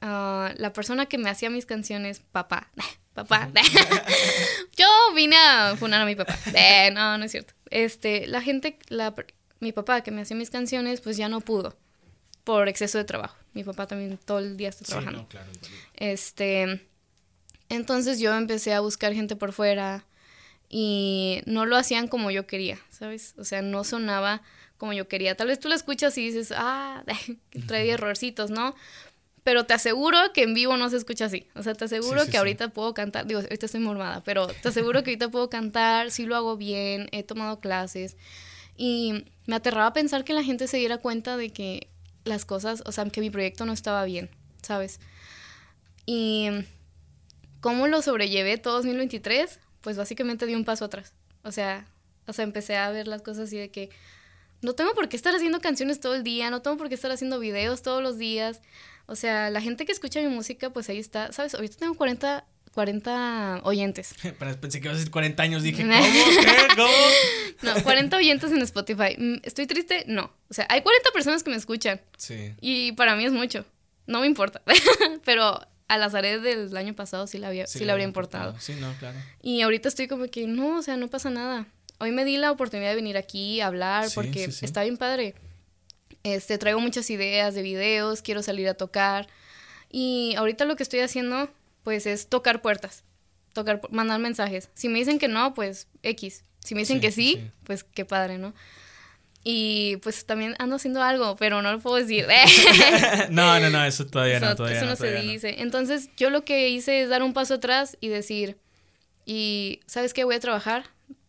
ah, 0.01 0.53
la 0.57 0.73
persona 0.73 1.05
que 1.05 1.17
me 1.17 1.29
hacía 1.29 1.49
mis 1.49 1.65
canciones, 1.65 2.21
papá, 2.31 2.71
papá, 3.13 3.49
yo 4.77 4.87
vine 5.15 5.35
a 5.37 5.75
funar 5.77 6.01
a 6.01 6.05
mi 6.05 6.15
papá. 6.15 6.37
no, 6.93 7.17
no 7.17 7.25
es 7.25 7.31
cierto. 7.31 7.53
Este, 7.69 8.27
la 8.27 8.41
gente, 8.41 8.77
la, 8.89 9.13
mi 9.59 9.71
papá 9.71 10.01
que 10.01 10.11
me 10.11 10.21
hacía 10.21 10.35
mis 10.35 10.49
canciones, 10.49 11.01
pues 11.01 11.17
ya 11.17 11.29
no 11.29 11.41
pudo 11.41 11.77
por 12.43 12.67
exceso 12.67 12.97
de 12.97 13.03
trabajo. 13.03 13.35
Mi 13.53 13.63
papá 13.63 13.87
también 13.87 14.17
todo 14.17 14.39
el 14.39 14.57
día 14.57 14.69
está 14.69 14.85
trabajando. 14.85 15.19
Sí, 15.19 15.23
no, 15.23 15.29
claro, 15.29 15.47
este, 15.97 16.87
entonces 17.69 18.19
yo 18.19 18.33
empecé 18.35 18.73
a 18.73 18.79
buscar 18.79 19.13
gente 19.13 19.35
por 19.35 19.53
fuera 19.53 20.05
y 20.69 21.41
no 21.45 21.65
lo 21.65 21.75
hacían 21.75 22.07
como 22.07 22.31
yo 22.31 22.47
quería, 22.47 22.79
¿sabes? 22.89 23.35
O 23.37 23.43
sea, 23.43 23.61
no 23.61 23.83
sonaba 23.83 24.41
como 24.77 24.93
yo 24.93 25.07
quería. 25.07 25.35
Tal 25.35 25.47
vez 25.47 25.59
tú 25.59 25.67
lo 25.67 25.75
escuchas 25.75 26.17
y 26.17 26.25
dices, 26.25 26.53
ah, 26.55 27.03
trae 27.67 27.91
errorcitos, 27.91 28.49
¿no? 28.49 28.73
Pero 29.43 29.65
te 29.65 29.73
aseguro 29.73 30.17
que 30.33 30.43
en 30.43 30.53
vivo 30.53 30.77
no 30.77 30.89
se 30.89 30.97
escucha 30.97 31.25
así. 31.25 31.47
O 31.55 31.63
sea, 31.63 31.73
te 31.73 31.85
aseguro 31.85 32.25
que 32.27 32.37
ahorita 32.37 32.69
puedo 32.69 32.93
cantar, 32.93 33.25
digo, 33.25 33.39
ahorita 33.39 33.65
estoy 33.65 33.81
mormada, 33.81 34.23
pero 34.23 34.47
te 34.47 34.69
aseguro 34.69 35.03
que 35.03 35.11
ahorita 35.11 35.29
puedo 35.29 35.49
cantar, 35.49 36.11
sí 36.11 36.25
lo 36.25 36.35
hago 36.35 36.57
bien, 36.57 37.09
he 37.11 37.23
tomado 37.23 37.59
clases. 37.59 38.17
Y 38.77 39.25
me 39.47 39.55
aterraba 39.55 39.93
pensar 39.93 40.23
que 40.23 40.33
la 40.33 40.43
gente 40.43 40.67
se 40.67 40.77
diera 40.77 40.99
cuenta 40.99 41.37
de 41.37 41.49
que 41.51 41.87
las 42.23 42.45
cosas, 42.45 42.83
o 42.85 42.91
sea, 42.91 43.05
que 43.05 43.21
mi 43.21 43.29
proyecto 43.29 43.65
no 43.65 43.73
estaba 43.73 44.05
bien, 44.05 44.29
¿sabes? 44.61 44.99
Y 46.05 46.49
cómo 47.61 47.87
lo 47.87 48.01
sobrellevé 48.01 48.57
todo 48.57 48.75
2023, 48.75 49.59
pues 49.81 49.97
básicamente 49.97 50.45
di 50.45 50.55
un 50.55 50.65
paso 50.65 50.85
atrás. 50.85 51.13
O 51.43 51.51
sea, 51.51 51.87
o 52.27 52.33
sea, 52.33 52.43
empecé 52.43 52.77
a 52.77 52.91
ver 52.91 53.07
las 53.07 53.21
cosas 53.21 53.45
así 53.45 53.57
de 53.57 53.71
que 53.71 53.89
no 54.61 54.73
tengo 54.73 54.93
por 54.93 55.09
qué 55.09 55.15
estar 55.15 55.35
haciendo 55.35 55.59
canciones 55.59 55.99
todo 55.99 56.15
el 56.15 56.23
día, 56.23 56.49
no 56.49 56.61
tengo 56.61 56.77
por 56.77 56.89
qué 56.89 56.95
estar 56.95 57.11
haciendo 57.11 57.39
videos 57.39 57.81
todos 57.81 58.03
los 58.03 58.17
días. 58.17 58.61
O 59.11 59.15
sea, 59.15 59.49
la 59.49 59.61
gente 59.61 59.85
que 59.85 59.91
escucha 59.91 60.21
mi 60.21 60.27
música, 60.27 60.69
pues 60.69 60.89
ahí 60.89 60.97
está. 60.97 61.31
¿Sabes? 61.33 61.53
Ahorita 61.53 61.75
tengo 61.77 61.95
40, 61.95 62.45
40 62.73 63.61
oyentes. 63.63 64.15
Pensé 64.61 64.79
que 64.79 64.87
ibas 64.87 64.95
a 64.95 64.99
decir 64.99 65.11
40 65.11 65.43
años. 65.43 65.63
Dije, 65.63 65.83
¿cómo? 65.87 65.93
¿Qué? 65.93 66.75
¿Cómo? 66.75 66.89
No, 67.61 67.83
40 67.83 68.17
oyentes 68.17 68.51
en 68.51 68.61
Spotify. 68.63 69.15
Mm, 69.17 69.35
¿Estoy 69.43 69.67
triste? 69.67 70.05
No. 70.07 70.31
O 70.49 70.53
sea, 70.53 70.65
hay 70.69 70.81
40 70.81 71.11
personas 71.11 71.43
que 71.43 71.51
me 71.51 71.57
escuchan. 71.57 72.01
Sí. 72.17 72.53
Y 72.59 72.93
para 72.93 73.15
mí 73.15 73.23
es 73.25 73.31
mucho. 73.31 73.65
No 74.07 74.21
me 74.21 74.25
importa. 74.25 74.63
Pero 75.25 75.61
a 75.87 75.97
la 75.97 76.09
Zaret 76.09 76.41
del 76.41 76.75
año 76.75 76.95
pasado 76.95 77.27
sí 77.27 77.37
la, 77.37 77.49
había, 77.49 77.67
sí, 77.67 77.87
habría 77.87 78.05
importado. 78.05 78.59
Sí, 78.59 78.73
no, 78.79 78.91
claro. 78.97 79.19
Y 79.43 79.61
ahorita 79.61 79.89
estoy 79.89 80.07
como 80.07 80.25
que, 80.25 80.47
no, 80.47 80.77
o 80.77 80.81
sea, 80.81 80.97
no 80.97 81.07
pasa 81.07 81.29
nada 81.29 81.67
hoy 82.01 82.11
me 82.11 82.25
di 82.25 82.37
la 82.37 82.51
oportunidad 82.51 82.89
de 82.89 82.95
venir 82.95 83.15
aquí 83.15 83.61
a 83.61 83.67
hablar 83.67 84.09
porque 84.15 84.45
está 84.45 84.81
bien 84.81 84.97
padre. 84.97 85.35
Este, 86.23 86.57
traigo 86.57 86.79
muchas 86.79 87.09
ideas 87.09 87.55
de 87.55 87.61
videos, 87.61 88.21
quiero 88.21 88.43
salir 88.43 88.67
a 88.67 88.73
tocar. 88.73 89.27
Y 89.89 90.35
ahorita 90.37 90.65
lo 90.65 90.75
que 90.75 90.83
estoy 90.83 90.99
haciendo, 90.99 91.49
pues, 91.83 92.05
es 92.05 92.27
tocar 92.27 92.61
puertas, 92.61 93.03
tocar, 93.53 93.81
mandar 93.91 94.19
mensajes. 94.19 94.69
Si 94.73 94.89
me 94.89 94.99
dicen 94.99 95.19
que 95.19 95.27
no, 95.27 95.53
pues, 95.53 95.87
X. 96.03 96.43
Si 96.59 96.75
me 96.75 96.81
dicen 96.81 97.01
que 97.01 97.11
sí, 97.11 97.51
pues, 97.63 97.83
qué 97.83 98.05
padre, 98.05 98.37
¿no? 98.37 98.53
Y 99.43 99.97
pues 99.97 100.25
también 100.25 100.55
ando 100.59 100.75
haciendo 100.75 101.01
algo, 101.01 101.35
pero 101.35 101.63
no 101.63 101.71
lo 101.71 101.79
puedo 101.79 101.95
decir. 101.95 102.27
no, 103.31 103.59
no, 103.59 103.69
no, 103.69 103.83
eso 103.83 104.05
todavía 104.05 104.39
no, 104.39 104.55
todavía 104.55 104.77
Eso 104.77 104.85
no, 104.85 104.95
se 104.95 105.13
dice. 105.13 105.61
Entonces, 105.61 106.09
yo 106.15 106.29
lo 106.29 106.45
que 106.45 106.69
hice 106.69 107.01
es 107.01 107.09
dar 107.09 107.23
un 107.23 107.33
paso 107.33 107.55
atrás 107.55 107.97
y 108.01 108.09
decir, 108.09 108.57
y 109.25 109.79
¿sabes 109.87 110.13
qué? 110.13 110.23
Voy 110.23 110.35
a 110.35 110.39
trabajar, 110.39 110.85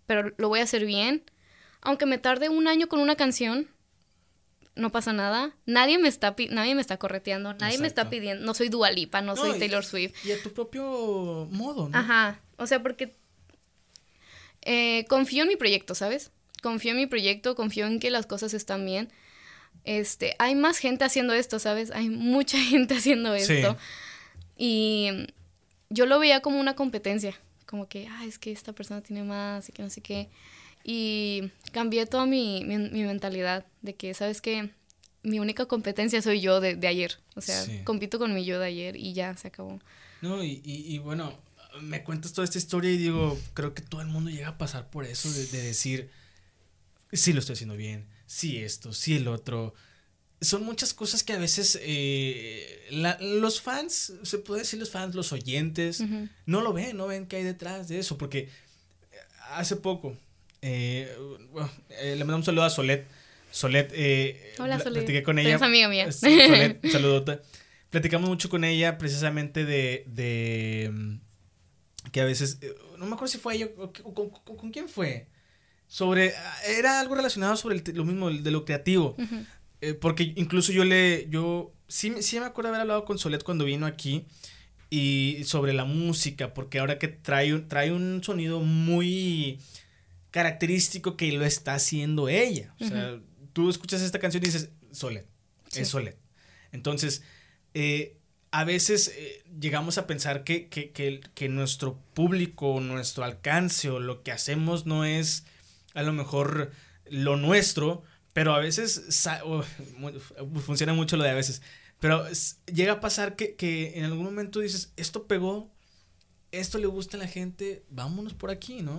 pero 0.06 0.32
lo 0.36 0.48
voy 0.48 0.60
a 0.60 0.64
hacer 0.64 0.84
bien. 0.84 1.22
Aunque 1.80 2.06
me 2.06 2.18
tarde 2.18 2.48
un 2.48 2.68
año 2.68 2.86
con 2.88 3.00
una 3.00 3.16
canción, 3.16 3.68
no 4.74 4.90
pasa 4.90 5.12
nada. 5.12 5.54
Nadie 5.66 5.98
me 5.98 6.08
está, 6.08 6.34
nadie 6.50 6.74
me 6.74 6.80
está 6.80 6.98
correteando, 6.98 7.54
nadie 7.54 7.78
me 7.78 7.86
está 7.86 8.08
pidiendo. 8.10 8.44
No 8.44 8.54
soy 8.54 8.68
Dualipa, 8.68 9.20
no, 9.20 9.36
soy 9.36 9.58
Taylor 9.58 9.84
Swift. 9.84 10.14
Y 10.24 10.32
a 10.32 10.42
tu 10.42 10.52
propio 10.52 11.48
modo, 11.50 11.88
¿no? 11.88 11.98
Ajá. 11.98 12.40
O 12.56 12.66
sea, 12.66 12.82
porque 12.82 13.14
eh, 14.62 15.04
confío 15.08 15.42
en 15.42 15.48
mi 15.48 15.56
proyecto, 15.56 15.94
¿sabes? 15.94 16.30
Confío 16.62 16.92
en 16.92 16.98
mi 16.98 17.06
proyecto, 17.06 17.54
confío 17.54 17.86
en 17.86 18.00
que 18.00 18.10
las 18.10 18.26
cosas 18.26 18.54
están 18.54 18.84
bien. 18.86 19.12
Este, 19.84 20.36
hay 20.38 20.54
más 20.54 20.78
gente 20.78 21.04
haciendo 21.04 21.34
esto, 21.34 21.58
¿sabes? 21.58 21.90
Hay 21.90 22.08
mucha 22.08 22.58
gente 22.62 22.94
haciendo 22.94 23.34
esto. 23.34 23.76
Y 24.56 25.26
yo 25.90 26.06
lo 26.06 26.18
veía 26.18 26.40
como 26.40 26.60
una 26.60 26.74
competencia 26.74 27.38
como 27.72 27.88
que, 27.88 28.06
ah, 28.06 28.26
es 28.26 28.38
que 28.38 28.52
esta 28.52 28.74
persona 28.74 29.00
tiene 29.00 29.24
más 29.24 29.70
y 29.70 29.72
que 29.72 29.82
no 29.82 29.88
sé 29.88 30.02
qué. 30.02 30.28
Y 30.84 31.50
cambié 31.72 32.06
toda 32.06 32.26
mi, 32.26 32.64
mi, 32.64 33.04
mentalidad 33.04 33.66
de 33.82 33.94
que, 33.94 34.14
¿sabes 34.14 34.40
qué? 34.40 34.70
Mi 35.22 35.38
única 35.38 35.66
competencia 35.66 36.20
soy 36.22 36.40
yo 36.40 36.60
de, 36.60 36.74
de 36.74 36.86
ayer. 36.88 37.18
O 37.36 37.40
sea, 37.40 37.64
compito 37.84 38.18
con 38.18 38.34
mi 38.34 38.44
yo 38.44 38.58
de 38.58 38.66
ayer 38.66 38.96
y 38.96 39.12
ya 39.12 39.36
se 39.36 39.48
acabó. 39.48 39.80
No, 40.20 40.42
y, 40.42 40.60
y, 40.64 40.98
bueno, 40.98 41.36
me 41.80 42.02
cuentas 42.02 42.32
toda 42.32 42.44
esta 42.44 42.58
historia 42.58 42.90
y 42.90 42.96
digo, 42.96 43.38
creo 43.54 43.74
que 43.74 43.82
todo 43.82 44.00
el 44.00 44.08
mundo 44.08 44.30
llega 44.30 44.48
a 44.48 44.58
pasar 44.58 44.90
por 44.90 45.04
eso 45.04 45.30
de, 45.32 45.46
de 45.46 45.62
decir, 45.62 46.10
sí 47.12 47.32
lo 47.32 47.40
estoy 47.40 47.54
haciendo 47.54 47.76
bien, 47.76 48.06
sí 48.26 48.58
esto, 48.58 48.92
sí 48.92 49.16
el 49.16 49.28
otro 49.28 49.74
son 50.42 50.64
muchas 50.64 50.92
cosas 50.92 51.22
que 51.22 51.32
a 51.32 51.38
veces 51.38 51.78
eh, 51.80 52.88
los 53.20 53.60
fans, 53.60 54.12
se 54.22 54.38
puede 54.38 54.62
decir 54.62 54.78
los 54.78 54.90
fans, 54.90 55.14
los 55.14 55.32
oyentes, 55.32 56.02
no 56.46 56.60
lo 56.60 56.72
ven, 56.72 56.96
no 56.96 57.06
ven 57.06 57.26
qué 57.26 57.36
hay 57.36 57.44
detrás 57.44 57.88
de 57.88 58.00
eso, 58.00 58.18
porque 58.18 58.48
hace 59.52 59.76
poco, 59.76 60.16
eh, 60.62 61.14
le 62.00 62.16
mandamos 62.18 62.40
un 62.40 62.44
saludo 62.44 62.64
a 62.64 62.70
Solet. 62.70 63.06
Solet, 63.50 63.92
Hola 64.58 64.78
Solet. 64.78 65.02
Platiqué 65.02 65.22
con 65.22 65.38
ella. 65.38 65.56
Es 65.56 65.62
amiga 65.62 65.88
mía. 65.88 66.10
Solet, 66.10 66.82
un 66.94 67.40
Platicamos 67.90 68.30
mucho 68.30 68.48
con 68.48 68.64
ella 68.64 68.96
precisamente 68.96 69.66
de, 69.66 70.04
de 70.06 70.90
mm, 70.90 71.16
que 72.10 72.22
a 72.22 72.24
veces, 72.24 72.58
no 72.96 73.04
me 73.04 73.12
acuerdo 73.12 73.32
si 73.32 73.38
fue 73.38 73.56
ella 73.56 73.68
o, 73.76 73.92
con, 74.14 74.70
quién 74.70 74.88
fue. 74.88 75.26
Sobre, 75.86 76.32
era 76.66 77.00
algo 77.00 77.14
relacionado 77.14 77.54
sobre 77.56 77.82
lo 77.92 78.04
mismo, 78.04 78.30
de 78.30 78.50
lo 78.50 78.64
creativo. 78.64 79.14
Eh, 79.82 79.94
porque 79.94 80.32
incluso 80.36 80.72
yo 80.72 80.84
le, 80.84 81.26
yo 81.28 81.74
sí, 81.88 82.14
sí 82.22 82.40
me 82.40 82.46
acuerdo 82.46 82.68
haber 82.70 82.80
hablado 82.82 83.04
con 83.04 83.18
Solet 83.18 83.42
cuando 83.42 83.66
vino 83.66 83.84
aquí 83.84 84.24
y 84.88 85.42
sobre 85.44 85.72
la 85.72 85.84
música, 85.84 86.54
porque 86.54 86.78
ahora 86.78 86.98
que 86.98 87.08
trae, 87.08 87.52
trae 87.60 87.92
un 87.92 88.22
sonido 88.22 88.60
muy 88.60 89.58
característico 90.32 91.16
que 91.16 91.30
lo 91.30 91.44
está 91.44 91.74
haciendo 91.74 92.28
ella. 92.28 92.74
O 92.80 92.84
sea, 92.84 93.20
tú 93.52 93.70
escuchas 93.70 94.02
esta 94.02 94.18
canción 94.18 94.42
y 94.42 94.46
dices, 94.46 94.70
Solet, 94.90 95.26
es 95.72 95.88
Solet. 95.88 96.18
Entonces, 96.72 97.22
eh, 97.74 98.16
a 98.50 98.64
veces 98.64 99.12
eh, 99.16 99.44
llegamos 99.60 99.98
a 99.98 100.06
pensar 100.06 100.42
que, 100.42 100.68
que, 100.68 100.90
que, 100.90 101.20
que, 101.34 101.48
nuestro 101.48 101.98
público, 102.14 102.80
nuestro 102.80 103.24
alcance 103.24 103.90
o 103.90 104.00
lo 104.00 104.22
que 104.22 104.32
hacemos 104.32 104.86
no 104.86 105.04
es 105.04 105.44
a 105.94 106.02
lo 106.02 106.12
mejor 106.12 106.72
lo 107.06 107.36
nuestro, 107.36 108.02
pero 108.32 108.54
a 108.54 108.58
veces 108.58 109.22
funciona 110.64 110.94
mucho 110.94 111.16
lo 111.16 111.24
de 111.24 111.30
a 111.30 111.34
veces. 111.34 111.60
Pero 112.00 112.24
llega 112.72 112.94
a 112.94 113.00
pasar 113.00 113.36
que, 113.36 113.92
en 113.96 114.04
algún 114.04 114.24
momento 114.24 114.60
dices, 114.60 114.92
esto 114.96 115.26
pegó, 115.26 115.70
esto 116.50 116.78
le 116.78 116.86
gusta 116.86 117.18
a 117.18 117.20
la 117.20 117.28
gente, 117.28 117.84
vámonos 117.90 118.32
por 118.34 118.50
aquí, 118.50 118.80
¿no? 118.80 118.98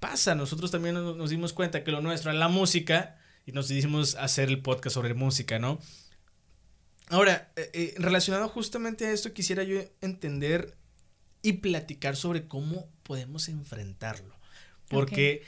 Pasa, 0.00 0.34
nosotros 0.34 0.70
también 0.70 0.94
nos, 0.94 1.30
dimos 1.30 1.52
cuenta 1.52 1.84
que 1.84 1.92
lo 1.92 2.00
nuestro 2.00 2.30
era 2.30 2.38
la 2.40 2.48
música 2.48 3.18
y 3.46 3.52
nos 3.52 3.68
decidimos 3.68 4.14
hacer 4.16 4.48
el 4.48 4.62
podcast 4.62 4.94
sobre 4.94 5.14
música, 5.14 5.58
¿no? 5.58 5.78
Ahora, 7.08 7.52
eh, 7.56 7.70
eh, 7.74 7.94
relacionado 7.98 8.48
justamente 8.48 9.06
a 9.06 9.12
esto, 9.12 9.32
quisiera 9.32 9.62
yo 9.62 9.80
entender 10.00 10.76
y 11.42 11.54
platicar 11.54 12.16
sobre 12.16 12.48
cómo 12.48 12.88
podemos 13.02 13.48
enfrentarlo. 13.48 14.38
Porque 14.88 15.42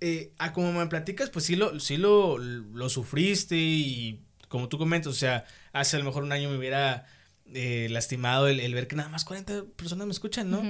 eh, 0.00 0.32
a 0.38 0.52
como 0.52 0.72
me 0.72 0.86
platicas, 0.86 1.30
pues 1.30 1.44
sí 1.44 1.56
lo, 1.56 1.80
sí 1.80 1.96
lo, 1.96 2.38
lo 2.38 2.88
sufriste 2.88 3.56
y 3.56 4.22
como 4.48 4.68
tú 4.68 4.78
comentas, 4.78 5.12
o 5.12 5.16
sea, 5.16 5.44
hace 5.72 5.96
a 5.96 5.98
lo 5.98 6.04
mejor 6.04 6.22
un 6.22 6.32
año 6.32 6.50
me 6.50 6.56
hubiera 6.56 7.06
eh, 7.54 7.88
lastimado 7.90 8.48
el, 8.48 8.74
ver 8.74 8.88
que 8.88 8.96
nada 8.96 9.08
más 9.08 9.24
40 9.24 9.64
personas 9.76 10.06
me 10.06 10.12
escuchan, 10.12 10.50
¿no? 10.50 10.62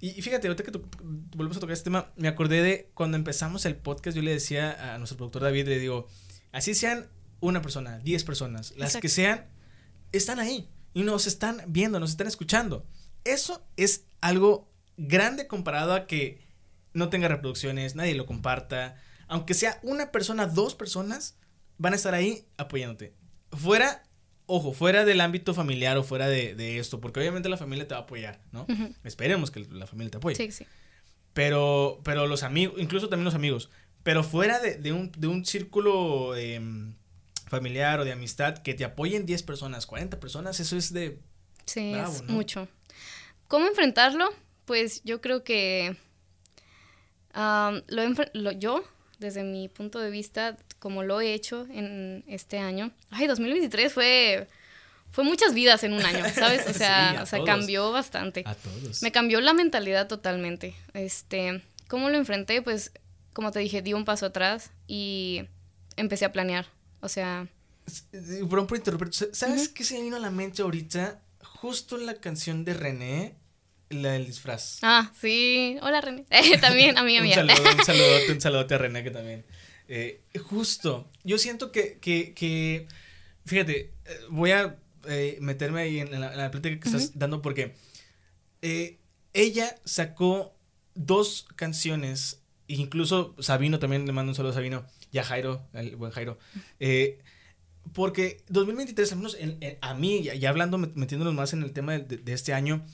Y, 0.00 0.20
fíjate, 0.22 0.48
ahorita 0.48 0.62
que 0.62 0.72
tú 0.72 0.84
vuelves 1.34 1.56
a 1.56 1.60
tocar 1.60 1.72
este 1.72 1.84
tema, 1.84 2.12
me 2.16 2.28
acordé 2.28 2.62
de 2.62 2.90
cuando 2.94 3.16
empezamos 3.16 3.64
el 3.64 3.76
podcast, 3.76 4.16
yo 4.16 4.22
le 4.22 4.32
decía 4.32 4.94
a 4.94 4.98
nuestro 4.98 5.16
productor 5.16 5.42
David, 5.42 5.68
le 5.68 5.78
digo, 5.78 6.06
así 6.52 6.74
sean 6.74 7.08
una 7.40 7.62
persona, 7.62 7.98
diez 8.00 8.24
personas, 8.24 8.72
las 8.76 8.90
Exacto. 8.90 9.02
que 9.02 9.08
sean, 9.08 9.46
están 10.12 10.38
ahí 10.38 10.68
y 10.92 11.02
nos 11.02 11.26
están 11.26 11.62
viendo, 11.68 11.98
nos 12.00 12.10
están 12.10 12.26
escuchando. 12.26 12.86
Eso 13.24 13.66
es 13.76 14.04
algo 14.20 14.70
grande 14.96 15.46
comparado 15.46 15.94
a 15.94 16.06
que 16.06 16.40
no 16.92 17.08
tenga 17.08 17.28
reproducciones, 17.28 17.94
nadie 17.94 18.14
lo 18.14 18.26
comparta. 18.26 18.96
Aunque 19.28 19.54
sea 19.54 19.80
una 19.82 20.12
persona, 20.12 20.46
dos 20.46 20.74
personas, 20.74 21.36
van 21.78 21.92
a 21.92 21.96
estar 21.96 22.14
ahí 22.14 22.46
apoyándote. 22.56 23.14
Fuera, 23.52 24.02
ojo, 24.46 24.72
fuera 24.72 25.04
del 25.04 25.20
ámbito 25.20 25.54
familiar 25.54 25.96
o 25.98 26.02
fuera 26.04 26.28
de, 26.28 26.54
de 26.54 26.78
esto, 26.78 27.00
porque 27.00 27.20
obviamente 27.20 27.48
la 27.48 27.56
familia 27.56 27.86
te 27.88 27.94
va 27.94 28.00
a 28.00 28.02
apoyar, 28.04 28.40
¿no? 28.52 28.66
Esperemos 29.04 29.50
que 29.50 29.60
la 29.70 29.86
familia 29.86 30.10
te 30.10 30.16
apoye. 30.18 30.36
Sí, 30.36 30.50
sí. 30.50 30.66
Pero, 31.32 32.00
pero 32.04 32.26
los 32.26 32.42
amigos, 32.42 32.76
incluso 32.78 33.08
también 33.08 33.24
los 33.24 33.34
amigos, 33.34 33.70
pero 34.02 34.22
fuera 34.24 34.58
de, 34.60 34.76
de 34.76 34.92
un, 34.92 35.12
de 35.18 35.26
un 35.26 35.44
círculo 35.44 36.34
em, 36.36 36.94
familiar 37.48 38.00
o 38.00 38.04
de 38.04 38.12
amistad, 38.12 38.58
que 38.58 38.72
te 38.74 38.84
apoyen 38.84 39.26
10 39.26 39.42
personas, 39.42 39.86
40 39.86 40.18
personas, 40.20 40.60
eso 40.60 40.76
es 40.76 40.92
de... 40.92 41.18
Sí, 41.66 41.90
Bravo, 41.92 42.12
es 42.14 42.22
¿no? 42.22 42.32
mucho. 42.32 42.68
¿Cómo 43.48 43.66
enfrentarlo? 43.66 44.28
Pues 44.64 45.02
yo 45.04 45.20
creo 45.20 45.44
que 45.44 45.96
lo- 48.32 48.52
yo, 48.52 48.82
desde 49.18 49.42
mi 49.44 49.68
punto 49.68 49.98
de 49.98 50.10
vista, 50.10 50.56
como 50.86 51.02
lo 51.02 51.20
he 51.20 51.34
hecho 51.34 51.66
en 51.72 52.22
este 52.28 52.58
año, 52.60 52.92
ay, 53.10 53.26
2023 53.26 53.92
fue, 53.92 54.46
fue 55.10 55.24
muchas 55.24 55.52
vidas 55.52 55.82
en 55.82 55.94
un 55.94 56.02
año, 56.04 56.22
¿sabes? 56.32 56.64
O 56.68 56.72
sea, 56.72 57.10
Sí, 57.10 57.16
o 57.22 57.26
sea 57.26 57.38
todos. 57.40 57.46
cambió 57.50 57.90
bastante. 57.90 58.44
A 58.46 58.54
todos. 58.54 59.02
Me 59.02 59.10
cambió 59.10 59.40
la 59.40 59.52
mentalidad 59.52 60.06
totalmente. 60.06 60.76
Este, 60.94 61.60
¿cómo 61.88 62.08
lo 62.08 62.16
enfrenté? 62.18 62.62
Pues, 62.62 62.92
como 63.32 63.50
te 63.50 63.58
dije, 63.58 63.82
di 63.82 63.94
un 63.94 64.04
paso 64.04 64.26
atrás 64.26 64.70
y 64.86 65.42
empecé 65.96 66.24
a 66.24 66.30
planear. 66.30 66.66
O 67.00 67.08
sea, 67.08 67.48
Eh, 68.12 68.44
Perdón 68.48 68.68
por 68.68 68.78
interrumpir. 68.78 69.12
sa- 69.12 69.26
¿Sabes 69.32 69.68
qué 69.68 69.82
se 69.82 69.94
me 69.94 70.02
vino 70.02 70.16
a 70.16 70.20
la 70.20 70.30
mente 70.30 70.62
ahorita? 70.62 71.20
Justo 71.42 71.96
la 71.96 72.14
canción 72.14 72.64
de 72.64 72.74
René, 72.74 73.34
la 73.90 74.10
del 74.12 74.26
disfraz. 74.26 74.78
ah, 74.82 75.10
sí, 75.20 75.78
hola 75.82 76.00
René. 76.00 76.24
También, 76.60 76.96
amiga 76.96 77.20
un 77.22 77.26
mía. 77.26 77.34
saludo, 77.34 77.54
un 77.76 77.84
saludote, 77.84 78.32
un 78.32 78.40
saludote 78.46 78.74
a 78.74 78.78
René 78.78 79.02
que 79.02 79.10
también. 79.10 79.44
Eh, 79.88 80.22
justo, 80.44 81.08
yo 81.24 81.38
siento 81.38 81.70
que, 81.72 81.98
que, 82.00 82.34
que 82.34 82.86
fíjate, 83.44 83.92
eh, 84.04 84.18
voy 84.30 84.50
a 84.50 84.76
eh, 85.08 85.38
meterme 85.40 85.80
ahí 85.82 86.00
en 86.00 86.10
la, 86.20 86.32
en 86.32 86.38
la 86.38 86.50
plática 86.50 86.78
que 86.80 86.88
estás 86.88 87.16
dando 87.18 87.40
porque 87.42 87.74
eh, 88.62 88.98
ella 89.32 89.76
sacó 89.84 90.56
dos 90.94 91.46
canciones, 91.56 92.40
incluso 92.66 93.34
Sabino 93.38 93.78
también 93.78 94.06
le 94.06 94.12
mando 94.12 94.30
un 94.30 94.34
saludo 94.34 94.52
a 94.52 94.54
Sabino, 94.54 94.84
y 95.12 95.18
a 95.18 95.24
Jairo, 95.24 95.66
el 95.72 95.94
buen 95.96 96.10
Jairo, 96.10 96.38
eh, 96.80 97.18
porque 97.92 98.42
2023, 98.48 99.12
al 99.12 99.18
menos 99.18 99.36
en- 99.38 99.58
en- 99.60 99.78
a 99.80 99.94
mí, 99.94 100.22
ya, 100.24 100.34
ya 100.34 100.48
hablando, 100.50 100.78
met- 100.78 100.94
metiéndonos 100.94 101.34
más 101.34 101.52
en 101.52 101.62
el 101.62 101.72
tema 101.72 101.92
de, 101.92 102.00
de- 102.00 102.16
de 102.16 102.32
este 102.32 102.52
año, 102.52 102.84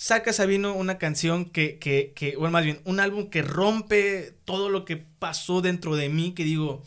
saca 0.00 0.32
Sabino 0.32 0.72
una 0.72 0.96
canción 0.96 1.44
que, 1.44 1.78
que, 1.78 2.14
que, 2.16 2.34
bueno, 2.34 2.52
más 2.52 2.64
bien, 2.64 2.80
un 2.84 3.00
álbum 3.00 3.28
que 3.28 3.42
rompe 3.42 4.32
todo 4.46 4.70
lo 4.70 4.86
que 4.86 4.96
pasó 4.96 5.60
dentro 5.60 5.94
de 5.94 6.08
mí, 6.08 6.32
que 6.32 6.42
digo, 6.42 6.82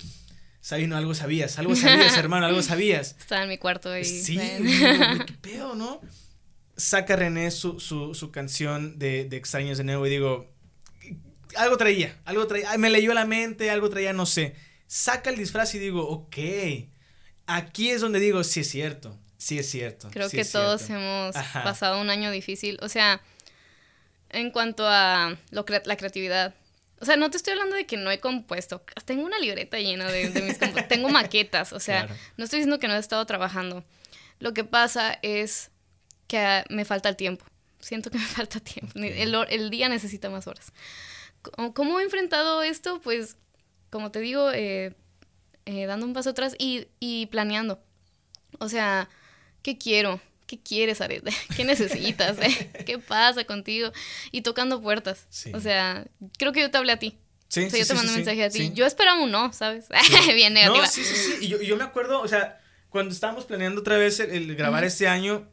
Sabino, 0.62 0.98
algo 0.98 1.14
sabías, 1.14 1.60
algo 1.60 1.76
sabías, 1.76 2.18
hermano, 2.18 2.48
algo 2.48 2.64
sabías. 2.64 3.16
Estaba 3.20 3.44
en 3.44 3.50
mi 3.50 3.60
cuarto 3.60 3.96
y... 3.96 4.04
Sí, 4.04 4.40
digo, 4.40 4.88
qué 5.28 5.34
pedo, 5.42 5.76
¿no? 5.76 6.02
Saca 6.76 7.16
René 7.16 7.52
su, 7.52 7.80
su, 7.80 8.16
su 8.16 8.32
canción 8.32 8.98
de, 8.98 9.26
de 9.26 9.38
Extraños 9.38 9.78
de 9.78 9.84
nuevo 9.84 10.08
y 10.08 10.10
digo, 10.10 10.52
algo 11.56 11.78
traía, 11.78 12.20
algo 12.26 12.48
traía, 12.48 12.76
me 12.80 12.90
leyó 12.90 13.14
la 13.14 13.26
mente, 13.26 13.70
algo 13.70 13.92
traía, 13.92 14.14
no 14.14 14.26
sé. 14.26 14.56
Saca 14.88 15.30
el 15.30 15.38
disfraz 15.38 15.76
y 15.76 15.80
digo, 15.80 16.02
ok, 16.10 16.38
aquí 17.46 17.92
es 17.92 18.02
donde 18.02 18.20
digo, 18.20 18.44
sí 18.44 18.62
es 18.62 18.70
cierto, 18.70 19.20
sí 19.44 19.60
es 19.60 19.70
cierto. 19.70 20.10
Creo 20.12 20.30
sí 20.30 20.38
que 20.38 20.46
todos 20.46 20.82
cierto". 20.82 21.04
hemos 21.04 21.36
Ajá. 21.36 21.64
pasado 21.64 22.00
un 22.02 22.10
año 22.10 22.32
difícil. 22.32 22.78
O 22.82 22.90
sea, 22.90 23.22
en 24.30 24.52
cuanto 24.52 24.86
a 24.88 25.38
lo 25.52 25.66
crea- 25.66 25.82
la 25.86 25.96
creatividad. 25.98 26.56
O 27.00 27.06
sea, 27.06 27.18
no 27.18 27.30
te 27.30 27.38
estoy 27.38 27.52
hablando 27.54 27.76
de 27.76 27.86
que 27.86 27.98
no 27.98 28.10
he 28.12 28.20
compuesto. 28.20 28.84
Tengo 29.06 29.26
una 29.26 29.38
libreta 29.40 29.78
llena 29.78 30.10
de, 30.10 30.30
de 30.30 30.42
mis 30.42 30.58
Tengo 30.88 31.10
maquetas. 31.10 31.74
O 31.74 31.80
sea, 31.80 32.06
Claro. 32.08 32.20
no 32.38 32.46
estoy 32.46 32.60
diciendo 32.60 32.80
que 32.80 32.88
no 32.88 32.96
he 32.96 33.00
estado 33.00 33.26
trabajando. 33.26 33.84
Lo 34.40 34.54
que 34.54 34.64
pasa 34.64 35.20
es 35.22 35.70
que 36.28 36.64
me 36.70 36.86
falta 36.86 37.10
el 37.10 37.16
tiempo. 37.18 37.46
Siento 37.80 38.10
que 38.10 38.18
me 38.18 38.24
falta 38.40 38.60
tiempo. 38.62 38.92
Ok. 38.98 39.04
El, 39.04 39.36
el 39.50 39.70
día 39.70 39.90
necesita 39.90 40.30
más 40.30 40.48
horas. 40.48 40.72
¿Cómo, 41.42 41.74
cómo 41.74 42.00
he 42.00 42.04
enfrentado 42.04 42.64
esto? 42.64 43.02
Pues, 43.02 43.36
como 43.90 44.10
te 44.12 44.20
digo, 44.22 44.50
eh, 44.54 44.96
eh, 45.66 45.86
dando 45.86 46.06
un 46.06 46.14
paso 46.14 46.30
atrás 46.30 46.56
y, 46.58 46.88
y 47.02 47.26
planeando. 47.28 47.84
O 48.60 48.70
sea, 48.70 49.10
¿qué 49.64 49.78
quiero? 49.78 50.22
¿Qué 50.46 50.60
quieres, 50.60 51.02
Aret? 51.02 51.24
¿Qué 51.56 51.64
necesitas? 51.64 52.38
¿Qué 52.86 53.00
pasa 53.00 53.44
contigo? 53.46 53.92
Y 54.32 54.42
tocando 54.42 54.82
puertas. 54.82 55.26
Sí. 55.30 55.52
O 55.56 55.60
sea, 55.60 56.06
creo 56.38 56.52
que 56.52 56.62
yo 56.62 56.70
te 56.70 56.78
hablé 56.78 56.92
a 56.92 57.00
ti. 57.00 57.18
Sí, 57.48 57.66
o 57.66 57.70
sea, 57.70 57.72
sí, 57.72 57.78
yo 57.80 57.86
te 57.86 57.86
sí, 57.86 57.94
mandé 57.94 58.10
un 58.12 58.16
mensaje 58.18 58.44
a 58.44 58.50
ti. 58.50 58.72
Yo 58.74 58.86
esperaba 58.86 59.22
un 59.22 59.32
no, 59.32 59.54
¿sabes? 59.54 59.88
Bien 60.36 60.54
negativa. 60.54 60.86
No, 60.86 60.92
sí, 60.92 61.04
sí, 61.04 61.16
sí. 61.16 61.46
Y 61.46 61.48
yo, 61.48 61.78
me 61.78 61.84
acuerdo, 61.84 62.22
o 62.22 62.28
sea, 62.28 62.60
cuando 62.90 63.14
estábamos 63.14 63.46
planeando 63.46 63.82
otra 63.82 63.98
vez 63.98 64.20
el, 64.20 64.32
el 64.32 64.56
grabar 64.56 64.84
este 64.84 65.08
año, 65.08 65.48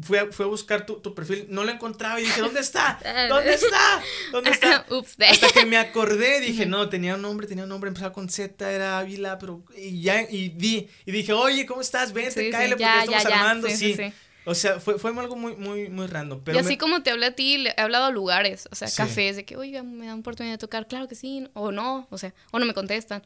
fui 0.00 0.18
a, 0.18 0.26
fui 0.32 0.44
a 0.44 0.48
buscar 0.48 0.86
tu, 0.86 0.96
tu 1.00 1.14
perfil, 1.14 1.46
no 1.50 1.64
lo 1.64 1.70
encontraba 1.72 2.20
y 2.20 2.24
dije, 2.24 2.40
¿dónde 2.40 2.60
está? 2.60 2.98
¿Dónde 3.28 3.54
está? 3.54 4.02
¿Dónde 4.32 4.50
está? 4.50 4.84
Ups. 4.90 5.16
Hasta 5.20 5.48
que 5.48 5.66
me 5.66 5.76
acordé, 5.76 6.40
dije, 6.40 6.66
no, 6.66 6.88
tenía 6.88 7.14
un 7.14 7.22
nombre, 7.22 7.46
tenía 7.46 7.64
un 7.64 7.70
nombre, 7.70 7.88
empezaba 7.88 8.12
con 8.12 8.28
Z, 8.28 8.70
era 8.72 8.98
Ávila, 8.98 9.38
pero 9.38 9.62
y 9.76 10.02
ya, 10.02 10.22
y 10.22 10.48
di, 10.50 10.88
y 11.06 11.12
dije, 11.12 11.32
oye, 11.32 11.64
¿cómo 11.66 11.80
estás? 11.80 12.12
Vente, 12.12 12.32
Sí, 12.32 12.44
sí, 12.46 12.50
cáele, 12.50 12.70
porque 12.76 12.82
ya, 12.84 13.00
estamos 13.04 13.22
ya, 13.22 13.40
armando, 13.40 13.68
Sí, 13.68 13.76
sí. 13.76 13.94
sí, 13.94 14.04
sí. 14.04 14.12
O 14.46 14.54
sea, 14.54 14.78
fue, 14.78 14.98
fue 14.98 15.10
algo 15.18 15.36
muy, 15.36 15.56
muy, 15.56 15.88
muy 15.88 16.06
random. 16.06 16.42
Pero 16.44 16.58
y 16.58 16.60
así 16.60 16.70
me- 16.70 16.78
como 16.78 17.02
te 17.02 17.10
hablé 17.10 17.26
a 17.26 17.34
ti, 17.34 17.56
le 17.56 17.70
he 17.76 17.80
hablado 17.80 18.04
a 18.04 18.10
lugares, 18.10 18.68
o 18.70 18.74
sea, 18.74 18.88
Sí. 18.88 18.96
cafés, 18.98 19.36
de 19.36 19.46
que, 19.46 19.56
oiga, 19.56 19.82
me 19.82 20.06
dan 20.06 20.18
oportunidad 20.18 20.54
de 20.54 20.58
tocar, 20.58 20.86
claro 20.86 21.08
que 21.08 21.14
sí, 21.14 21.48
o 21.54 21.72
no, 21.72 22.06
o 22.10 22.18
sea, 22.18 22.34
o 22.50 22.58
no 22.58 22.66
me 22.66 22.74
contestan. 22.74 23.22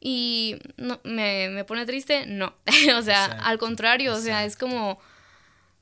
Y 0.00 0.56
no, 0.76 1.00
me, 1.04 1.48
me 1.48 1.64
pone 1.64 1.86
triste, 1.86 2.26
no. 2.26 2.54
o 2.98 3.02
sea, 3.02 3.24
Exacto, 3.24 3.44
al 3.46 3.58
contrario, 3.58 4.12
o 4.14 4.20
sea, 4.20 4.44
es 4.44 4.52
exacto. 4.54 4.66
como 4.66 5.00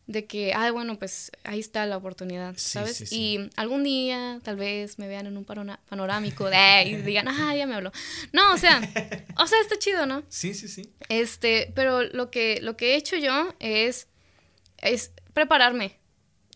de 0.06 0.24
que, 0.26 0.52
ay, 0.54 0.70
bueno, 0.70 0.98
pues 0.98 1.32
ahí 1.42 1.58
está 1.58 1.84
la 1.86 1.96
oportunidad, 1.96 2.54
¿sabes? 2.56 2.96
sí, 2.96 3.06
sí. 3.06 3.16
Y 3.16 3.50
algún 3.56 3.82
día 3.82 4.38
tal 4.44 4.54
vez 4.56 4.98
me 5.00 5.08
vean 5.08 5.26
en 5.26 5.36
un 5.36 5.44
panorámico 5.44 6.48
de, 6.48 6.84
y 6.86 6.94
digan, 7.02 7.26
ah, 7.28 7.54
ya 7.56 7.66
me 7.66 7.74
habló. 7.74 7.90
No, 8.32 8.52
o 8.54 8.56
sea, 8.56 8.78
o 9.36 9.46
sea, 9.46 9.60
está 9.60 9.76
chido, 9.78 10.06
¿no? 10.06 10.22
Sí, 10.28 10.54
sí, 10.54 10.68
sí. 10.68 10.92
Este, 11.08 11.72
pero 11.74 12.02
lo 12.04 12.30
que, 12.30 12.60
lo 12.62 12.76
que 12.76 12.92
he 12.92 12.96
hecho 12.96 13.16
yo 13.16 13.52
es, 13.58 14.06
es 14.78 15.10
prepararme. 15.32 15.96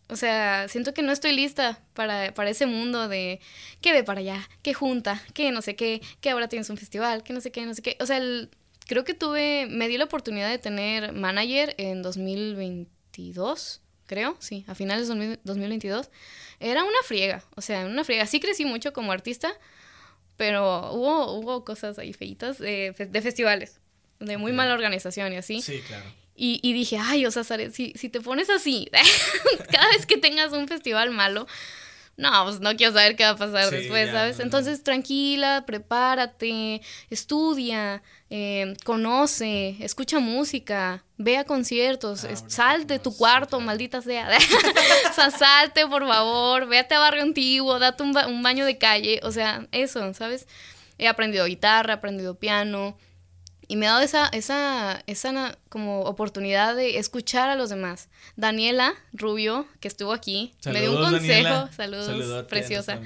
O 0.09 0.17
sea, 0.17 0.67
siento 0.69 0.93
que 0.95 1.03
no 1.03 1.13
estoy 1.13 1.33
lista 1.33 1.81
para, 1.95 2.35
para 2.35 2.51
ese 2.51 2.67
mundo 2.67 3.09
de 3.09 3.41
que 3.81 3.93
ve 3.93 4.03
para 4.05 4.21
allá, 4.21 4.49
que 4.63 4.75
junta, 4.75 5.23
que 5.35 5.53
no 5.53 5.63
sé 5.63 5.77
qué, 5.77 6.01
que 6.21 6.31
ahora 6.31 6.49
tienes 6.49 6.69
un 6.71 6.77
festival, 6.77 7.23
que 7.23 7.33
no 7.33 7.41
sé 7.41 7.53
qué, 7.53 7.65
no 7.67 7.75
sé 7.75 7.83
qué. 7.83 7.97
O 8.01 8.07
sea, 8.07 8.17
el- 8.17 8.51
creo 8.87 9.05
que 9.05 9.15
tuve, 9.15 9.67
me 9.71 9.87
di 9.87 9.99
la 9.99 10.05
oportunidad 10.07 10.51
de 10.51 10.59
tener 10.59 11.13
manager 11.13 11.75
en 11.79 12.03
2022, 13.29 13.81
creo, 14.07 14.37
sí, 14.41 14.65
a 14.67 14.75
finales 14.75 15.09
de 15.09 15.15
2000 15.15 15.41
2022. 15.45 16.11
Era 16.59 16.83
una 16.85 16.99
friega, 17.05 17.45
o 17.57 17.61
sea, 17.61 17.87
una 17.87 18.05
friega. 18.05 18.27
Sí 18.27 18.41
crecí 18.41 18.65
mucho 18.65 18.93
como 18.93 19.13
artista, 19.13 19.53
pero 20.37 20.93
hubo, 20.93 21.33
hubo 21.39 21.65
cosas 21.65 21.99
ahí 21.99 22.13
feitas 22.13 22.59
de, 22.59 22.93
fe- 22.97 23.07
de 23.07 23.23
festivales, 23.23 23.81
de 24.19 24.37
muy 24.37 24.53
mala 24.53 24.75
organización 24.75 25.33
y 25.33 25.37
así. 25.37 25.63
Sí, 25.63 25.81
claro. 25.87 26.05
Y, 26.35 26.59
y 26.63 26.73
dije, 26.73 26.99
ay, 26.99 27.27
o 27.27 27.31
sea, 27.31 27.45
si, 27.45 27.93
si 27.95 28.09
te 28.09 28.21
pones 28.21 28.49
así, 28.51 28.89
cada 29.71 29.89
vez 29.91 30.07
que 30.07 30.17
tengas 30.17 30.53
un 30.53 30.69
festival 30.69 31.11
malo, 31.11 31.47
no, 32.17 32.45
pues 32.45 32.61
no 32.61 32.75
quiero 32.77 32.93
saber 32.93 33.17
qué 33.17 33.25
va 33.25 33.31
a 33.31 33.37
pasar 33.37 33.69
Sí, 33.71 33.77
después, 33.77 34.07
ya, 34.07 34.13
¿sabes? 34.13 34.37
no, 34.37 34.39
no. 34.41 34.45
Entonces, 34.45 34.83
tranquila, 34.83 35.65
prepárate, 35.67 36.81
estudia, 37.11 38.03
eh, 38.31 38.75
conoce, 38.85 39.77
escucha 39.81 40.21
música, 40.21 41.03
ve 41.17 41.37
a 41.37 41.45
conciertos, 41.45 42.23
es- 42.25 42.39
Ábrete 42.41 42.51
sal 42.55 42.87
de 42.87 42.95
más, 42.95 43.03
tu 43.03 43.17
cuarto, 43.17 43.61
maldita 43.61 44.01
sea. 44.03 44.29
o 45.11 45.13
sea, 45.15 45.31
salte, 45.31 45.87
por 45.87 46.07
favor, 46.07 46.67
véate 46.69 46.95
a 46.95 47.01
Barrio 47.01 47.23
Antiguo, 47.23 47.79
date 47.79 48.03
un, 48.03 48.13
ba- 48.13 48.27
un 48.29 48.43
baño 48.43 48.65
de 48.65 48.79
calle, 48.79 49.21
o 49.25 49.33
sea, 49.33 49.67
eso, 49.73 50.15
¿sabes? 50.15 50.47
He 50.99 51.09
aprendido 51.09 51.45
guitarra, 51.47 51.95
he 51.95 51.97
aprendido 51.97 52.35
piano, 52.37 52.97
y 53.67 53.77
me 53.77 53.87
ha 53.87 53.91
dado 53.93 54.03
esa, 54.03 54.27
esa, 54.33 55.03
esa 55.07 55.57
como 55.69 56.01
oportunidad 56.03 56.75
de 56.75 56.99
escuchar 56.99 57.49
a 57.51 57.55
los 57.55 57.71
demás. 57.71 58.09
Daniela 58.35 58.95
Rubio, 59.13 59.67
que 59.79 59.87
estuvo 59.87 60.13
aquí, 60.13 60.55
me 60.67 60.81
dio 60.81 60.91
un 60.91 60.97
consejo, 61.13 61.29
Daniela. 61.29 61.71
saludos, 61.77 62.07
preciosa. 62.49 62.97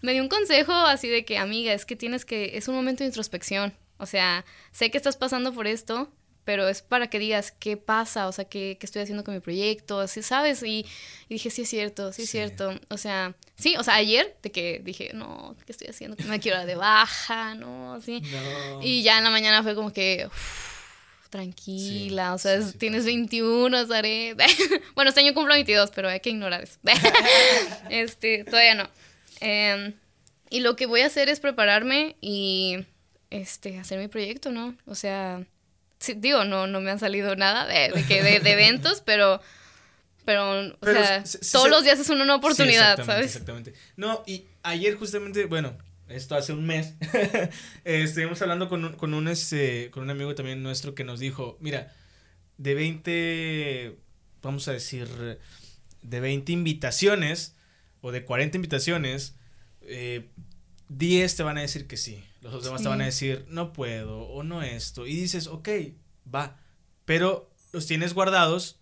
Me 0.00 0.12
dio 0.14 0.22
un 0.22 0.30
consejo 0.30 0.72
así 0.72 1.08
de 1.08 1.24
que, 1.26 1.36
amiga, 1.36 1.74
es 1.74 1.84
que 1.84 1.94
tienes 1.94 2.24
que, 2.24 2.56
es 2.56 2.68
un 2.68 2.74
momento 2.74 3.02
de 3.04 3.08
introspección. 3.08 3.74
O 4.04 4.06
sea, 4.06 4.44
sé 4.70 4.90
que 4.92 4.98
estás 4.98 5.16
pasando 5.16 5.52
por 5.52 5.66
esto, 5.66 6.12
pero 6.44 6.68
es 6.68 6.82
para 6.82 7.08
que 7.08 7.18
digas 7.18 7.52
qué 7.58 7.78
pasa, 7.78 8.28
o 8.28 8.32
sea, 8.32 8.44
qué, 8.44 8.76
qué 8.78 8.84
estoy 8.84 9.00
haciendo 9.00 9.24
con 9.24 9.32
mi 9.32 9.40
proyecto, 9.40 9.98
así, 10.00 10.22
¿sabes? 10.22 10.62
Y, 10.62 10.84
y 11.28 11.34
dije, 11.34 11.48
sí 11.48 11.62
es 11.62 11.70
cierto, 11.70 12.12
sí 12.12 12.22
es 12.22 12.28
Sí. 12.28 12.32
cierto. 12.36 12.78
O 12.90 12.98
sea, 12.98 13.34
sí, 13.56 13.74
o 13.78 13.82
sea, 13.82 13.94
ayer 13.94 14.36
de 14.42 14.52
que 14.52 14.80
dije, 14.84 15.10
no, 15.14 15.56
¿qué 15.64 15.72
estoy 15.72 15.88
haciendo? 15.88 16.16
Me 16.28 16.38
quiero 16.40 16.58
dar 16.58 16.66
de 16.66 16.74
baja, 16.74 17.54
no, 17.54 17.94
así. 17.94 18.20
No. 18.20 18.82
Y 18.82 19.02
ya 19.02 19.16
en 19.18 19.24
la 19.24 19.30
mañana 19.30 19.62
fue 19.62 19.74
como 19.74 19.90
que 19.92 20.26
uf, 20.26 21.30
tranquila, 21.30 22.34
o 22.34 22.38
sea, 22.38 22.60
tienes 22.78 23.04
21, 23.06 23.86
Zaret. 23.86 24.36
bueno, 24.94 25.08
este 25.08 25.20
año 25.20 25.32
cumplo 25.34 25.54
22, 25.54 25.90
pero 25.94 26.08
hay 26.10 26.20
que 26.20 26.28
ignorar 26.30 26.62
eso. 26.64 26.78
este, 27.90 28.44
todavía 28.44 28.74
no. 28.74 28.88
Em, 29.40 29.94
y 30.50 30.60
lo 30.60 30.76
que 30.76 30.86
voy 30.86 31.00
a 31.00 31.06
hacer 31.06 31.28
es 31.28 31.40
prepararme 31.40 32.16
y 32.20 32.84
este, 33.34 33.78
hacer 33.78 33.98
mi 33.98 34.06
proyecto, 34.06 34.52
¿no? 34.52 34.76
O 34.86 34.94
sea, 34.94 35.44
digo, 36.16 36.44
no, 36.44 36.68
no 36.68 36.80
me 36.80 36.90
han 36.92 37.00
salido 37.00 37.34
nada 37.34 37.66
de, 37.66 37.90
de, 37.90 38.40
de, 38.40 38.52
eventos, 38.52 39.00
pero, 39.04 39.40
pero, 40.24 40.76
o 40.80 40.86
sea, 40.86 41.24
todos 41.52 41.68
los 41.68 41.82
días 41.82 41.98
es 41.98 42.08
una 42.10 42.32
oportunidad, 42.34 43.04
¿sabes? 43.04 43.26
Exactamente. 43.26 43.74
No, 43.96 44.22
y 44.26 44.44
ayer 44.62 44.94
justamente, 44.94 45.46
bueno, 45.46 45.76
esto 46.08 46.36
hace 46.36 46.52
un 46.52 46.64
mes, 46.64 46.94
estuvimos 47.84 48.40
hablando 48.40 48.68
con 48.68 48.84
un, 48.84 48.92
con, 48.92 49.14
un, 49.14 49.26
este, 49.26 49.90
con 49.90 50.04
un 50.04 50.10
amigo 50.10 50.34
también 50.36 50.62
nuestro 50.62 50.94
que 50.94 51.02
nos 51.02 51.18
dijo, 51.18 51.56
mira, 51.60 51.92
de 52.56 52.74
20, 52.74 53.96
vamos 54.42 54.68
a 54.68 54.72
decir, 54.72 55.08
de 56.02 56.20
20 56.20 56.52
invitaciones 56.52 57.56
o 58.00 58.12
de 58.12 58.24
40 58.24 58.58
invitaciones, 58.58 59.34
eh, 59.82 60.28
10 60.88 61.34
te 61.34 61.42
van 61.42 61.58
a 61.58 61.62
decir 61.62 61.88
que 61.88 61.96
sí, 61.96 62.22
los 62.52 62.64
demás 62.64 62.82
te 62.82 62.88
van 62.88 63.00
a 63.00 63.06
decir 63.06 63.46
no 63.48 63.72
puedo 63.72 64.22
o 64.22 64.42
no 64.42 64.62
esto, 64.62 65.06
y 65.06 65.14
dices, 65.14 65.46
ok, 65.46 65.68
va, 66.32 66.58
pero 67.04 67.50
los 67.72 67.86
tienes 67.86 68.14
guardados 68.14 68.78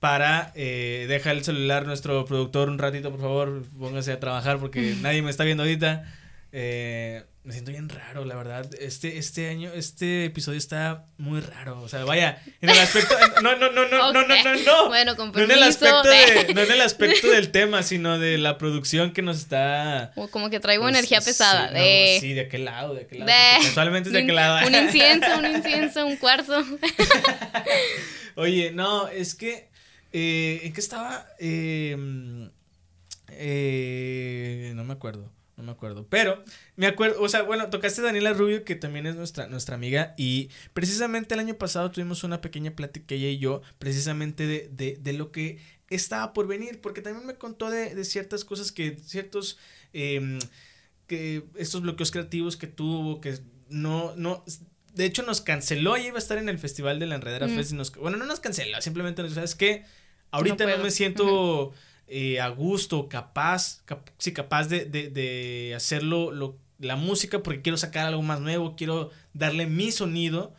para 0.00 0.52
eh, 0.54 1.04
dejar 1.08 1.36
el 1.36 1.44
celular 1.44 1.86
nuestro 1.86 2.24
productor 2.24 2.70
un 2.70 2.78
ratito, 2.78 3.10
por 3.10 3.20
favor, 3.20 3.62
póngase 3.78 4.12
a 4.12 4.20
trabajar 4.20 4.58
porque 4.58 4.96
nadie 5.02 5.22
me 5.22 5.30
está 5.30 5.44
viendo 5.44 5.62
ahorita. 5.62 6.12
Eh, 6.52 7.24
me 7.42 7.54
siento 7.54 7.70
bien 7.70 7.88
raro, 7.88 8.26
la 8.26 8.34
verdad. 8.34 8.68
Este, 8.78 9.16
este 9.16 9.48
año, 9.48 9.72
este 9.72 10.26
episodio 10.26 10.58
está 10.58 11.06
muy 11.16 11.40
raro. 11.40 11.80
O 11.80 11.88
sea, 11.88 12.04
vaya, 12.04 12.42
en 12.60 12.68
el 12.68 12.78
aspecto. 12.78 13.14
No, 13.42 13.56
no, 13.56 13.72
no, 13.72 13.88
no, 13.88 14.12
no, 14.12 14.26
no, 14.26 14.44
no, 14.44 14.54
no. 14.56 14.88
Bueno, 14.88 15.16
con 15.16 15.32
no 15.32 15.40
en 15.40 15.50
el 15.50 15.62
aspecto 15.62 16.02
de, 16.02 16.52
No 16.54 16.60
en 16.60 16.72
el 16.72 16.80
aspecto 16.82 17.28
del 17.28 17.50
tema, 17.50 17.82
sino 17.82 18.18
de 18.18 18.36
la 18.36 18.58
producción 18.58 19.12
que 19.12 19.22
nos 19.22 19.38
está. 19.38 20.12
Como 20.30 20.50
que 20.50 20.60
traigo 20.60 20.82
pues, 20.84 20.94
energía 20.94 21.22
pesada. 21.22 21.68
Sí, 21.68 21.74
de... 21.74 22.18
sí, 22.20 22.34
de 22.34 22.40
aquel 22.42 22.66
lado, 22.66 22.94
de 22.94 23.02
aquel 23.02 23.20
lado. 23.20 23.30
De... 23.30 23.66
Casualmente 23.66 24.10
es 24.10 24.12
de 24.12 24.22
aquel 24.22 24.36
lado. 24.36 24.66
Un 24.66 24.74
incienso, 24.74 25.38
un 25.38 25.46
incienso, 25.56 26.06
un 26.06 26.16
cuarzo. 26.16 26.62
Oye, 28.36 28.70
no, 28.70 29.08
es 29.08 29.34
que. 29.34 29.70
Eh, 30.12 30.60
¿En 30.64 30.72
qué 30.74 30.80
estaba? 30.80 31.26
Eh, 31.38 31.96
eh, 33.30 34.72
no 34.74 34.84
me 34.84 34.92
acuerdo 34.92 35.39
no 35.60 35.66
me 35.66 35.72
acuerdo. 35.72 36.06
Pero 36.08 36.42
me 36.76 36.86
acuerdo, 36.86 37.20
o 37.20 37.28
sea, 37.28 37.42
bueno, 37.42 37.68
tocaste 37.70 38.00
a 38.00 38.04
Daniela 38.04 38.32
Rubio, 38.32 38.64
que 38.64 38.74
también 38.74 39.06
es 39.06 39.14
nuestra, 39.14 39.46
nuestra 39.46 39.74
amiga, 39.74 40.14
y 40.16 40.50
precisamente 40.72 41.34
el 41.34 41.40
año 41.40 41.54
pasado 41.54 41.90
tuvimos 41.90 42.24
una 42.24 42.40
pequeña 42.40 42.72
plática 42.72 43.14
ella 43.14 43.28
y 43.28 43.38
yo, 43.38 43.62
precisamente 43.78 44.46
de, 44.46 44.68
de, 44.72 44.98
de 45.00 45.12
lo 45.12 45.30
que 45.32 45.58
estaba 45.88 46.32
por 46.32 46.46
venir, 46.46 46.80
porque 46.80 47.02
también 47.02 47.26
me 47.26 47.34
contó 47.34 47.70
de, 47.70 47.94
de 47.94 48.04
ciertas 48.04 48.44
cosas 48.44 48.72
que, 48.72 48.96
ciertos, 48.96 49.58
eh, 49.92 50.38
que 51.06 51.44
estos 51.56 51.82
bloqueos 51.82 52.10
creativos 52.10 52.56
que 52.56 52.66
tuvo, 52.66 53.20
que 53.20 53.38
no, 53.68 54.14
no, 54.16 54.44
de 54.94 55.04
hecho 55.04 55.22
nos 55.22 55.40
canceló, 55.40 55.96
ella 55.96 56.08
iba 56.08 56.16
a 56.16 56.20
estar 56.20 56.38
en 56.38 56.48
el 56.48 56.58
Festival 56.58 56.98
de 56.98 57.06
la 57.06 57.16
Enredera 57.16 57.48
Fest 57.48 57.72
y 57.72 57.74
nos, 57.74 57.94
bueno, 57.94 58.16
no 58.16 58.24
nos 58.24 58.40
canceló, 58.40 58.80
simplemente 58.80 59.22
nos, 59.22 59.34
¿sabes 59.34 59.54
qué? 59.54 59.84
Ahorita 60.30 60.64
no, 60.66 60.82
me 60.82 60.90
siento... 60.90 61.72
Eh, 62.12 62.40
a 62.40 62.48
gusto, 62.48 63.08
capaz, 63.08 63.84
sí, 64.18 64.32
capaz 64.32 64.66
de, 64.66 64.84
de, 64.84 65.10
de 65.10 65.74
hacerlo 65.76 66.32
lo, 66.32 66.58
la 66.80 66.96
música 66.96 67.40
porque 67.40 67.62
quiero 67.62 67.76
sacar 67.76 68.06
algo 68.06 68.20
más 68.22 68.40
nuevo, 68.40 68.74
quiero 68.74 69.10
darle 69.32 69.66
mi 69.66 69.92
sonido. 69.92 70.52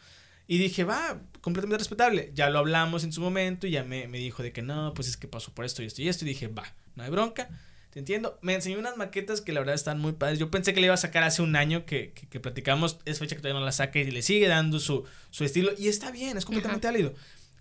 Y 0.48 0.60
dije, 0.60 0.86
va, 0.86 1.20
completamente 1.42 1.80
respetable. 1.80 2.32
Ya 2.34 2.50
lo 2.50 2.60
hablamos 2.60 3.04
en 3.04 3.12
su 3.12 3.20
momento 3.20 3.68
y 3.68 3.72
ya 3.72 3.84
me, 3.84 4.08
me, 4.08 4.18
dijo 4.18 4.44
de 4.44 4.54
que 4.54 4.62
no, 4.62 4.94
pues 4.94 5.08
es 5.10 5.18
que 5.18 5.28
pasó 5.28 5.54
por 5.54 5.66
esto 5.66 5.84
y 5.84 5.88
esto 5.88 6.02
y 6.02 6.08
esto. 6.08 6.24
Y 6.24 6.30
dije, 6.30 6.48
va, 6.48 6.64
no 6.96 7.04
hay 7.04 7.10
bronca, 7.10 7.50
te 7.90 8.00
entiendo. 8.00 8.38
Me 8.42 8.54
enseñó 8.54 8.80
unas 8.80 8.96
maquetas 8.96 9.42
que 9.42 9.52
la 9.52 9.60
verdad 9.60 9.76
están 9.76 10.00
muy 10.00 10.14
padres. 10.14 10.40
Yo 10.40 10.52
pensé 10.52 10.74
que 10.74 10.80
le 10.80 10.86
iba 10.86 10.94
a 10.94 10.98
sacar 10.98 11.24
hace 11.24 11.42
un 11.42 11.56
año 11.56 11.86
que, 11.86 12.14
que, 12.14 12.40
platicamos. 12.40 13.00
Es 13.06 13.20
fecha 13.20 13.36
que 13.36 13.42
todavía 13.42 13.60
no 13.60 13.66
la 13.66 13.72
saca 13.72 14.00
y 14.00 14.10
le 14.10 14.22
sigue 14.22 14.48
dando 14.48 14.80
su, 14.80 15.06
su 15.32 15.44
estilo. 15.44 15.72
Y 15.78 15.88
está 15.88 16.12
bien, 16.12 16.38
es 16.38 16.46
completamente 16.46 16.88
válido. 16.88 17.14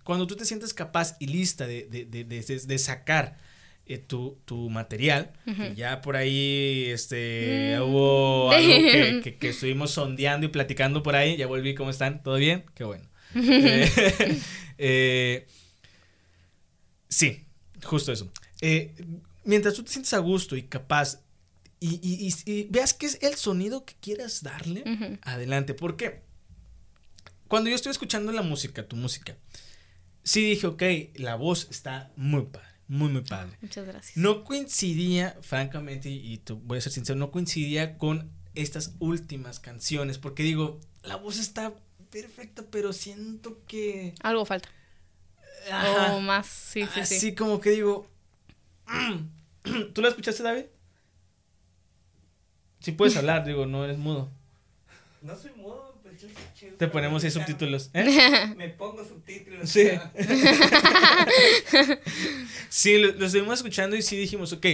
Cuando 0.03 0.27
tú 0.27 0.35
te 0.35 0.45
sientes 0.45 0.73
capaz 0.73 1.15
y 1.19 1.27
lista 1.27 1.67
de, 1.67 1.87
de, 1.89 2.05
de, 2.05 2.25
de 2.25 2.77
sacar 2.79 3.37
eh, 3.93 3.97
tu, 3.97 4.37
tu, 4.45 4.69
material. 4.69 5.33
ya 5.75 5.99
por 5.99 6.15
ahí 6.15 6.85
este, 6.87 7.75
mm. 7.77 7.81
hubo 7.81 8.51
algo 8.51 8.69
que, 9.23 9.37
que, 9.37 9.49
estuvimos 9.49 9.91
sondeando 9.91 10.45
y 10.45 10.49
platicando 10.49 11.03
por 11.03 11.15
ahí. 11.15 11.35
Ya 11.35 11.45
volví, 11.45 11.75
¿cómo 11.75 11.89
están? 11.89 12.23
¿Todo 12.23 12.35
bien? 12.35 12.63
Qué 12.73 12.85
bueno. 12.85 13.05
Eh, 13.35 13.89
eh, 14.77 15.47
sí, 17.09 17.45
justo 17.83 18.13
eso. 18.13 18.31
mientras 19.43 19.73
tú 19.73 19.83
te 19.83 19.91
sientes 19.91 20.13
a 20.13 20.19
gusto 20.19 20.55
y 20.55 20.63
capaz 20.63 21.19
y, 21.81 21.99
y, 22.01 22.33
y, 22.49 22.67
veas 22.69 22.93
que 22.93 23.07
es 23.07 23.17
el 23.21 23.35
sonido 23.35 23.83
que 23.83 23.95
quieras 23.99 24.41
darle, 24.41 25.19
adelante. 25.23 25.73
¿Por 25.73 25.97
qué? 25.97 26.21
Cuando 27.49 27.69
yo 27.69 27.75
estoy 27.75 27.89
escuchando 27.89 28.31
la 28.31 28.43
música, 28.43 28.87
tu 28.87 28.95
música, 28.95 29.35
sí 30.23 30.41
dije, 30.41 30.67
ok, 30.67 30.83
la 31.15 31.35
voz 31.35 31.67
está 31.69 32.13
muy 32.15 32.43
padre 32.43 32.70
muy, 32.91 33.07
muy 33.07 33.21
padre. 33.21 33.57
Muchas 33.61 33.87
gracias. 33.87 34.17
No 34.17 34.43
coincidía, 34.43 35.37
francamente, 35.41 36.09
y, 36.09 36.37
te 36.39 36.51
voy 36.51 36.77
a 36.77 36.81
ser 36.81 36.91
sincero, 36.91 37.17
no 37.17 37.31
coincidía 37.31 37.97
con 37.97 38.29
estas 38.53 38.95
últimas 38.99 39.61
canciones, 39.61 40.17
porque 40.17 40.43
digo, 40.43 40.77
la 41.03 41.15
voz 41.15 41.39
está 41.39 41.73
perfecta, 42.09 42.65
pero 42.69 42.91
siento 42.91 43.61
que... 43.65 44.13
Algo 44.21 44.43
falta. 44.43 44.67
O 46.11 46.19
más, 46.19 46.47
sí, 46.47 46.83
sí, 46.93 47.05
sí. 47.05 47.15
Así 47.15 47.33
como 47.33 47.61
que 47.61 47.69
digo... 47.69 48.07
¿Tú 49.93 50.01
la 50.01 50.09
escuchaste, 50.09 50.43
David? 50.43 50.65
Sí 52.81 52.91
puedes 52.91 53.15
hablar, 53.15 53.45
digo, 53.45 53.65
no 53.67 53.85
eres 53.85 53.99
mudo. 53.99 54.29
No 55.21 55.37
soy 55.37 55.51
mudo. 55.53 55.90
Te 56.77 56.87
ponemos 56.87 57.23
ahí 57.23 57.31
subtítulos. 57.31 57.89
¿eh? 57.93 58.53
Me 58.55 58.69
pongo 58.69 59.05
subtítulos. 59.05 59.69
Sí. 59.69 59.89
sí, 62.69 62.97
lo, 62.97 63.25
estuvimos 63.25 63.59
escuchando 63.59 63.95
y 63.95 64.01
sí 64.01 64.17
dijimos, 64.17 64.53
ok, 64.53 64.65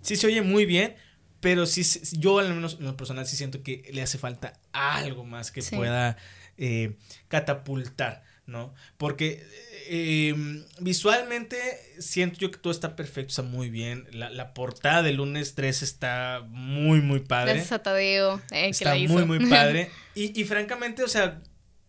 sí 0.00 0.16
se 0.16 0.26
oye 0.26 0.42
muy 0.42 0.66
bien, 0.66 0.94
pero 1.40 1.66
sí, 1.66 1.82
yo 2.18 2.38
al 2.38 2.54
menos 2.54 2.76
en 2.78 2.86
lo 2.86 2.96
personal 2.96 3.26
sí 3.26 3.36
siento 3.36 3.62
que 3.62 3.88
le 3.92 4.02
hace 4.02 4.18
falta 4.18 4.54
algo 4.72 5.24
más 5.24 5.50
que 5.50 5.62
pueda 5.62 6.16
eh, 6.56 6.96
catapultar, 7.28 8.24
¿no? 8.46 8.74
Porque 8.96 9.44
em, 9.88 10.64
visualmente 10.80 11.58
siento 11.98 12.38
yo 12.38 12.50
que 12.50 12.58
todo 12.58 12.72
está 12.72 12.96
perfecto, 12.96 13.30
está 13.30 13.42
muy 13.42 13.70
bien. 13.70 14.06
La, 14.12 14.30
la 14.30 14.54
portada 14.54 15.02
del 15.02 15.16
lunes 15.16 15.54
3 15.54 15.82
está 15.82 16.44
muy, 16.48 17.00
muy 17.00 17.20
padre. 17.20 17.54
Gracias 17.54 17.72
a 17.72 17.82
Tadeo, 17.82 18.40
eh, 18.50 18.68
está 18.68 18.94
muy, 18.94 19.24
muy 19.24 19.46
padre. 19.48 19.90
Y, 20.14 20.38
y 20.38 20.44
francamente, 20.44 21.02
o 21.02 21.08
sea, 21.08 21.40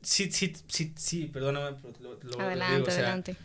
sí, 0.02 0.32
sí, 0.32 0.54
sí, 0.68 0.94
sí, 0.96 1.26
perdóname. 1.26 1.78
Lo, 2.00 2.40
adelante, 2.40 2.92
adelante. 2.92 3.36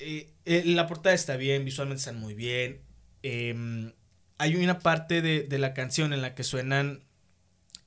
Eh, 0.00 0.30
eh, 0.44 0.62
la 0.66 0.86
portada 0.86 1.14
está 1.14 1.36
bien, 1.36 1.64
visualmente 1.64 2.00
están 2.00 2.20
muy 2.20 2.34
bien. 2.34 2.82
Em, 3.22 3.92
hay 4.38 4.56
una 4.56 4.78
parte 4.78 5.22
de, 5.22 5.42
de, 5.42 5.58
la 5.58 5.74
canción 5.74 6.12
en 6.12 6.22
la 6.22 6.34
que 6.34 6.44
suenan, 6.44 7.04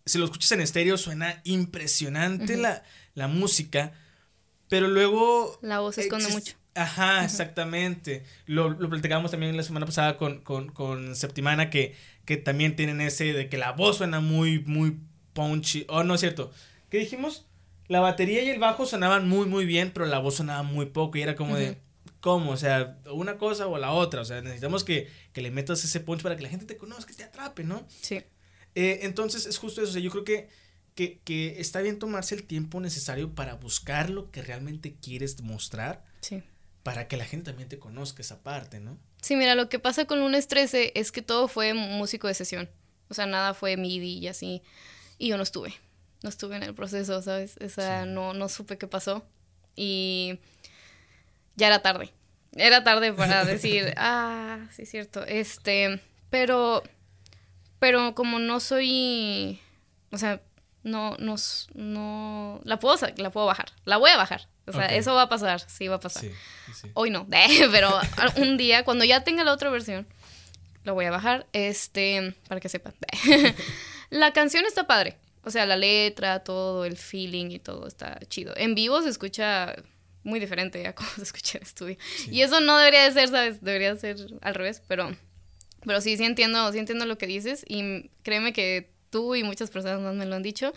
si 0.06 0.18
lo 0.18 0.26
escuchas 0.26 0.52
en 0.52 0.62
estéreo, 0.62 0.98
suena 0.98 1.42
impresionante 1.46 2.58
la, 2.58 2.84
la, 3.14 3.28
música, 3.28 3.94
pero 4.72 4.88
luego... 4.88 5.60
La 5.62 5.82
voz 5.82 5.98
esconde 5.98 6.30
mucho. 6.30 6.56
Ajá, 6.74 7.26
exactamente. 7.26 8.24
Lo, 8.46 8.70
lo 8.70 8.90
platicábamos 8.90 9.32
también 9.32 9.58
la 9.58 9.64
semana 9.64 9.86
pasada 9.86 10.18
con, 10.18 10.40
con, 10.40 10.70
con 10.70 11.16
Septimana, 11.16 11.70
que, 11.70 11.94
que 12.24 12.38
también 12.38 12.78
tienen 12.78 13.02
ese 13.02 13.34
de 13.34 13.50
que 13.50 13.58
la 13.58 13.74
voz 13.74 13.98
suena 13.98 14.22
muy, 14.22 14.60
muy 14.60 14.98
punchy. 15.34 15.86
Oh, 15.90 16.04
no 16.04 16.16
es 16.16 16.22
cierto. 16.22 16.52
¿Qué 16.90 17.00
dijimos? 17.00 17.46
la 17.92 18.00
batería 18.00 18.42
y 18.42 18.50
el 18.50 18.58
bajo 18.58 18.86
sonaban 18.86 19.28
muy, 19.28 19.48
muy 19.48 19.66
bien, 19.66 19.92
pero 19.94 20.06
la 20.06 20.20
voz 20.20 20.36
sonaba 20.36 20.64
muy 20.64 20.86
poco 20.86 21.18
y 21.18 21.24
era 21.24 21.36
como 21.36 21.58
de, 21.58 21.78
¿cómo? 22.22 22.52
O 22.52 22.58
sea, 22.58 22.98
una 23.12 23.38
cosa 23.38 23.68
o 23.68 23.78
la 23.78 23.92
otra. 23.92 24.22
O 24.22 24.26
sea, 24.26 24.42
necesitamos 24.42 24.86
que, 24.86 25.10
que 25.34 25.42
le 25.42 25.52
metas 25.52 25.84
ese 25.84 26.00
punch 26.00 26.22
para 26.22 26.38
que 26.38 26.44
la 26.44 26.48
gente 26.48 26.66
te 26.66 26.78
conozca, 26.78 27.12
que 27.12 27.18
te 27.18 27.26
atrape, 27.26 27.66
¿no? 27.66 27.86
Sí. 28.02 28.24
Eh, 28.76 29.00
entonces, 29.02 29.46
es 29.46 29.58
justo 29.58 29.82
eso. 29.82 29.90
O 29.90 29.94
sea, 29.94 30.02
yo 30.02 30.10
creo 30.10 30.24
que, 30.24 30.48
que, 30.96 31.20
que, 31.20 31.60
está 31.60 31.82
bien 31.82 32.00
tomarse 32.00 32.36
el 32.36 32.44
tiempo 32.44 32.80
necesario 32.80 33.34
para 33.34 33.56
buscar 33.56 34.10
lo 34.10 34.32
que 34.32 34.42
realmente 34.42 34.96
quieres 34.96 35.42
mostrar. 35.42 36.04
Sí. 36.22 36.44
Para 36.84 37.08
que 37.08 37.18
la 37.18 37.26
gente 37.26 37.52
también 37.52 37.70
te 37.70 37.80
conozca 37.80 38.22
esa 38.22 38.42
parte, 38.42 38.80
¿no? 38.80 38.98
Sí, 39.22 39.36
mira, 39.36 39.54
lo 39.56 39.70
que 39.70 39.80
pasa 39.80 40.06
con 40.06 40.20
Lunes 40.20 40.48
13 40.48 40.94
es 40.96 41.12
que 41.12 41.22
todo 41.22 41.48
fue 41.48 41.74
músico 41.74 42.28
de 42.28 42.34
sesión. 42.34 42.70
O 43.08 43.14
sea, 43.14 43.26
nada 43.26 43.54
fue 43.54 43.78
MIDI 43.78 44.18
y 44.18 44.28
así. 44.28 44.64
Y 45.18 45.28
yo 45.28 45.38
no 45.38 45.44
estuve 45.44 45.76
no 46.24 46.30
estuve 46.30 46.56
en 46.56 46.64
el 46.64 46.74
proceso, 46.74 47.22
¿sabes? 47.22 47.58
O 47.64 47.70
sea, 47.70 48.06
no, 48.06 48.34
no 48.34 48.50
supe 48.50 48.78
qué 48.78 48.88
pasó. 48.88 49.26
Y 49.76 50.40
ya 51.56 51.68
era 51.68 51.82
tarde. 51.82 52.12
Era 52.56 52.84
tarde 52.84 53.14
para 53.14 53.46
decir, 53.46 53.94
ah, 53.98 54.68
sí 54.72 54.84
es 54.84 54.90
cierto. 54.90 55.26
Este, 55.26 56.00
pero, 56.30 56.84
pero 57.80 58.14
como 58.14 58.40
no 58.40 58.60
soy, 58.60 59.60
o 60.12 60.18
sea, 60.18 60.42
no, 60.84 61.16
no, 61.20 61.36
no, 61.76 62.62
la 62.64 62.80
puedo, 62.80 62.96
la 63.18 63.30
puedo 63.30 63.46
bajar. 63.46 63.72
La 63.86 63.98
voy 63.98 64.12
a 64.12 64.18
bajar. 64.18 64.48
O 64.68 64.74
sea, 64.74 64.86
eso 64.88 65.14
va 65.14 65.24
a 65.24 65.30
pasar, 65.30 65.60
sí 65.60 65.88
va 65.88 65.96
a 65.96 66.00
pasar. 66.00 66.24
Sí, 66.24 66.32
sí, 66.68 66.74
sí. 66.82 66.92
Hoy 66.94 67.10
no, 67.10 67.28
pero 67.72 68.00
un 68.38 68.58
día, 68.58 68.84
cuando 68.84 69.04
ya 69.04 69.24
tenga 69.24 69.44
la 69.44 69.54
otra 69.54 69.70
versión, 69.70 70.08
lo 70.84 70.94
voy 70.94 71.06
a 71.06 71.12
bajar, 71.12 71.48
este, 71.54 72.36
para 72.48 72.62
que 72.62 72.70
sepan. 72.70 72.94
la 74.10 74.32
canción 74.34 74.66
está 74.66 74.88
padre. 74.88 75.18
O 75.44 75.50
sea, 75.50 75.66
la 75.66 75.76
letra, 75.76 76.44
todo, 76.44 76.86
el 76.86 76.98
feeling 76.98 77.48
y 77.50 77.60
todo 77.60 77.88
está 77.88 78.20
chido. 78.28 78.54
En 78.56 78.76
vivo 78.76 79.02
se 79.02 79.10
escucha 79.10 79.76
muy 80.24 80.40
diferente 80.40 80.86
a 80.88 80.94
como 80.94 81.10
se 81.16 81.24
escucha 81.24 81.58
en 81.58 81.64
estudio. 81.64 81.98
Y 82.30 82.42
eso 82.42 82.60
no 82.62 82.78
debería 82.78 83.04
de 83.04 83.12
ser, 83.12 83.30
¿sabes? 83.30 83.62
Debería 83.62 83.96
ser 83.96 84.18
al 84.42 84.56
revés, 84.56 84.82
pero, 84.88 85.16
pero 85.86 86.02
sí, 86.02 86.18
sí 86.18 86.24
entiendo, 86.24 86.72
sí 86.72 86.80
entiendo 86.80 87.06
lo 87.06 87.18
que 87.18 87.28
dices 87.28 87.66
y 87.68 88.10
créeme 88.24 88.54
que 88.54 88.92
tú 89.12 89.36
y 89.36 89.44
muchas 89.44 89.70
personas 89.70 90.02
más 90.02 90.16
me 90.16 90.26
lo 90.26 90.36
han 90.36 90.42
dicho, 90.42 90.74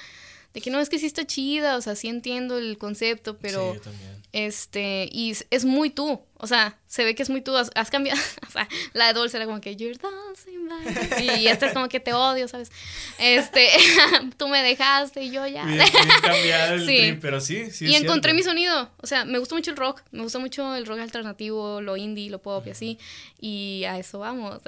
de 0.55 0.61
que 0.61 0.71
no, 0.71 0.81
es 0.81 0.89
que 0.89 0.99
sí 0.99 1.07
está 1.07 1.27
chida, 1.27 1.77
o 1.77 1.81
sea, 1.83 1.95
sí 1.97 2.09
entiendo 2.09 2.57
el 2.59 2.79
concepto, 2.79 3.37
pero... 3.39 3.73
Sí, 3.73 3.79
yo 3.79 3.83
también. 3.83 4.15
Este, 4.33 5.09
y 5.13 5.31
es- 5.51 5.65
muy 5.65 5.91
tú. 5.91 6.21
O 6.39 6.47
sea, 6.49 6.77
se 6.89 7.05
ve 7.05 7.15
que 7.15 7.23
es 7.23 7.31
muy 7.31 7.41
tú. 7.41 7.57
Has, 7.57 7.71
has 7.77 7.89
cambiado. 7.91 8.21
O 8.49 8.51
sea, 8.51 8.69
la 8.93 9.07
de 9.09 9.13
Dulce 9.15 9.37
era 9.37 9.47
como 9.47 9.61
que 9.61 9.77
you're 9.77 9.97
dancing 9.97 10.69
like-" 10.69 11.41
Y 11.41 11.47
esta 11.47 11.67
es 11.67 11.73
como 11.73 11.89
que 11.89 12.01
te 12.01 12.13
odio, 12.13 12.47
¿sabes? 12.49 12.71
Este, 13.19 13.69
tú 14.37 14.49
me 14.49 14.61
dejaste 14.63 15.23
y 15.23 15.31
yo 15.31 15.47
ya. 15.47 15.65
Bien, 15.65 15.79
bien 15.79 16.09
cambiado 16.23 16.75
el 16.75 16.81
Sí. 16.87 16.97
trip, 16.99 17.19
pero 17.21 17.41
sí, 17.41 17.71
sí. 17.71 17.87
y 17.87 17.95
encontré 17.95 18.35
mi 18.35 18.43
sonido. 18.43 18.91
O 19.01 19.07
sea, 19.07 19.25
me 19.25 19.39
gusta 19.39 19.55
mucho 19.55 19.71
el 19.71 19.77
rock. 19.77 20.03
Me 20.11 20.23
gusta 20.23 20.39
mucho 20.41 20.75
el 20.75 20.85
rock 20.87 20.99
alternativo, 20.99 21.81
lo 21.81 21.97
indie, 21.97 22.29
lo 22.29 22.43
pop 22.43 22.67
y 22.67 22.71
así. 22.71 22.99
Y 23.41 23.85
a 23.89 23.99
eso 23.99 24.19
vamos. 24.19 24.61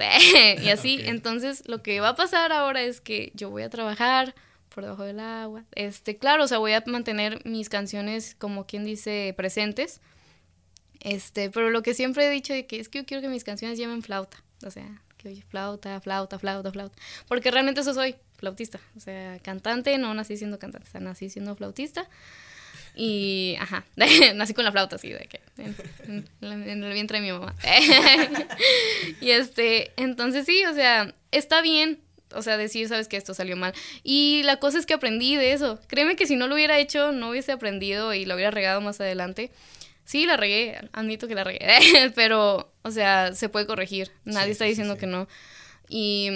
y 0.63 0.69
así. 0.69 1.01
Entonces, 1.03 1.63
lo 1.67 1.83
que 1.83 1.99
va 1.99 2.09
a 2.09 2.15
pasar 2.15 2.51
ahora 2.53 2.81
es 2.83 3.01
que 3.01 3.31
yo 3.35 3.49
voy 3.49 3.63
a 3.63 3.69
trabajar 3.69 4.33
por 4.77 4.83
debajo 4.83 5.05
del 5.05 5.19
agua. 5.19 5.63
Este, 5.73 6.19
claro, 6.19 6.43
o 6.43 6.47
sea, 6.47 6.59
voy 6.59 6.73
a 6.73 6.83
mantener 6.85 7.43
mis 7.45 7.67
canciones, 7.67 8.35
como 8.37 8.67
quien 8.67 8.85
dice, 8.85 9.33
presentes. 9.35 10.01
Este, 10.99 11.49
pero 11.49 11.71
lo 11.71 11.81
que 11.81 11.95
siempre 11.95 12.27
he 12.27 12.29
dicho 12.29 12.53
de 12.53 12.67
que 12.67 12.79
es 12.79 12.87
que 12.87 12.99
yo 12.99 13.05
quiero 13.07 13.23
que 13.23 13.27
mis 13.27 13.43
canciones 13.43 13.79
lleven 13.79 14.03
flauta. 14.03 14.37
O 14.63 14.69
sea, 14.69 15.01
que 15.17 15.29
oye, 15.29 15.41
flauta, 15.49 15.99
flauta, 15.99 16.37
flauta, 16.37 16.71
flauta. 16.71 16.95
Porque 17.27 17.49
realmente 17.49 17.81
eso 17.81 17.95
soy, 17.95 18.17
flautista. 18.37 18.79
O 18.95 18.99
sea, 18.99 19.39
cantante, 19.39 19.97
no 19.97 20.13
nací 20.13 20.37
siendo 20.37 20.59
cantante, 20.59 20.87
o 20.87 20.91
sea, 20.91 21.01
nací 21.01 21.31
siendo 21.31 21.55
flautista. 21.55 22.07
Y, 22.93 23.55
ajá, 23.59 23.83
nací 24.35 24.53
con 24.53 24.63
la 24.63 24.71
flauta 24.71 24.97
así, 24.97 25.09
de 25.09 25.27
que 25.27 25.41
en, 25.57 25.75
en 26.43 26.69
en 26.69 26.83
el 26.83 26.93
vientre 26.93 27.19
de 27.19 27.25
mi 27.25 27.31
mamá. 27.31 27.55
y 29.21 29.31
este, 29.31 29.91
entonces 29.97 30.45
sí, 30.45 30.63
o 30.65 30.73
sea, 30.75 31.15
está 31.31 31.63
bien, 31.63 31.99
o 32.33 32.41
sea, 32.41 32.57
decir, 32.57 32.87
sabes 32.87 33.07
que 33.07 33.17
esto 33.17 33.33
salió 33.33 33.55
mal. 33.55 33.73
Y 34.03 34.41
la 34.43 34.57
cosa 34.57 34.77
es 34.79 34.85
que 34.85 34.93
aprendí 34.93 35.35
de 35.35 35.53
eso. 35.53 35.79
Créeme 35.87 36.15
que 36.15 36.27
si 36.27 36.35
no 36.35 36.47
lo 36.47 36.55
hubiera 36.55 36.79
hecho, 36.79 37.11
no 37.11 37.29
hubiese 37.29 37.51
aprendido 37.51 38.13
y 38.13 38.25
lo 38.25 38.35
hubiera 38.35 38.51
regado 38.51 38.81
más 38.81 38.99
adelante. 39.01 39.51
Sí, 40.05 40.25
la 40.25 40.37
regué, 40.37 40.77
admito 40.93 41.27
que 41.27 41.35
la 41.35 41.43
regué, 41.43 42.11
pero, 42.15 42.71
o 42.81 42.91
sea, 42.91 43.33
se 43.33 43.49
puede 43.49 43.65
corregir. 43.67 44.11
Nadie 44.23 44.45
Sí, 44.47 44.51
está 44.51 44.65
sí, 44.65 44.69
diciendo 44.69 44.93
sí. 44.93 44.99
que 45.01 45.07
no. 45.07 45.27
Y, 45.89 46.29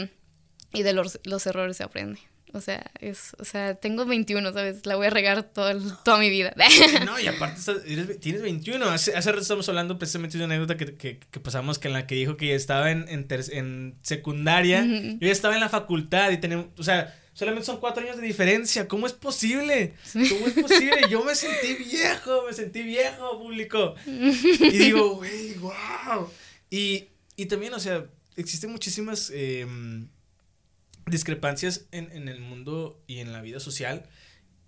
y 0.73 0.83
de 0.83 0.93
los, 0.93 1.19
los 1.23 1.45
errores 1.47 1.77
se 1.77 1.83
aprende. 1.83 2.19
O 2.53 2.59
sea, 2.61 2.91
es, 2.99 3.35
o 3.39 3.45
sea, 3.45 3.75
tengo 3.75 4.05
21, 4.05 4.51
¿sabes? 4.53 4.85
La 4.85 4.95
voy 4.95 5.07
a 5.07 5.09
regar 5.09 5.43
todo 5.43 5.69
el- 5.69 5.93
toda 6.03 6.17
mi 6.19 6.29
vida. 6.29 6.53
No, 7.05 7.19
y 7.19 7.27
aparte 7.27 7.59
eres- 7.85 8.19
tienes 8.19 8.41
21. 8.41 8.85
Hace, 8.89 9.15
hace 9.15 9.29
rato 9.31 9.41
estamos 9.41 9.67
hablando 9.69 9.97
precisamente 9.97 10.37
de 10.37 10.43
una 10.45 10.55
anécdota 10.55 10.77
que, 10.77 10.95
que, 10.95 11.19
que 11.19 11.39
pasamos 11.39 11.79
que 11.79 11.87
en 11.87 11.93
la 11.93 12.07
que 12.07 12.15
dijo 12.15 12.37
que 12.37 12.53
estaba 12.55 12.91
en, 12.91 13.05
en, 13.07 13.27
ter- 13.27 13.45
en 13.53 13.95
secundaria. 14.01 14.81
Ujú. 14.83 15.17
Yo 15.19 15.27
ya 15.27 15.31
estaba 15.31 15.53
en 15.55 15.61
la 15.61 15.69
facultad 15.69 16.31
y 16.31 16.37
tenemos, 16.37 16.67
o 16.77 16.83
sea, 16.83 17.17
solamente 17.33 17.65
son 17.65 17.79
cuatro 17.79 18.03
años 18.03 18.17
de 18.17 18.23
diferencia. 18.27 18.87
¿Cómo 18.87 19.07
es 19.07 19.13
posible? 19.13 19.93
¿Cómo 20.13 20.47
es 20.47 20.53
posible? 20.53 20.97
Yo 21.09 21.23
me 21.23 21.33
sentí 21.35 21.73
viejo, 21.75 22.43
me 22.47 22.53
sentí 22.53 22.83
viejo, 22.83 23.39
público. 23.39 23.95
Y 24.05 24.77
digo, 24.77 25.15
güey, 25.15 25.53
wow. 25.55 26.29
Y, 26.69 27.07
y 27.37 27.45
también, 27.45 27.73
o 27.73 27.79
sea, 27.79 28.05
existen 28.35 28.71
muchísimas 28.71 29.31
em, 29.33 30.07
discrepancias 31.11 31.85
en, 31.91 32.11
en 32.11 32.27
el 32.27 32.39
mundo 32.41 32.99
y 33.07 33.19
en 33.19 33.31
la 33.33 33.41
vida 33.41 33.59
social 33.59 34.03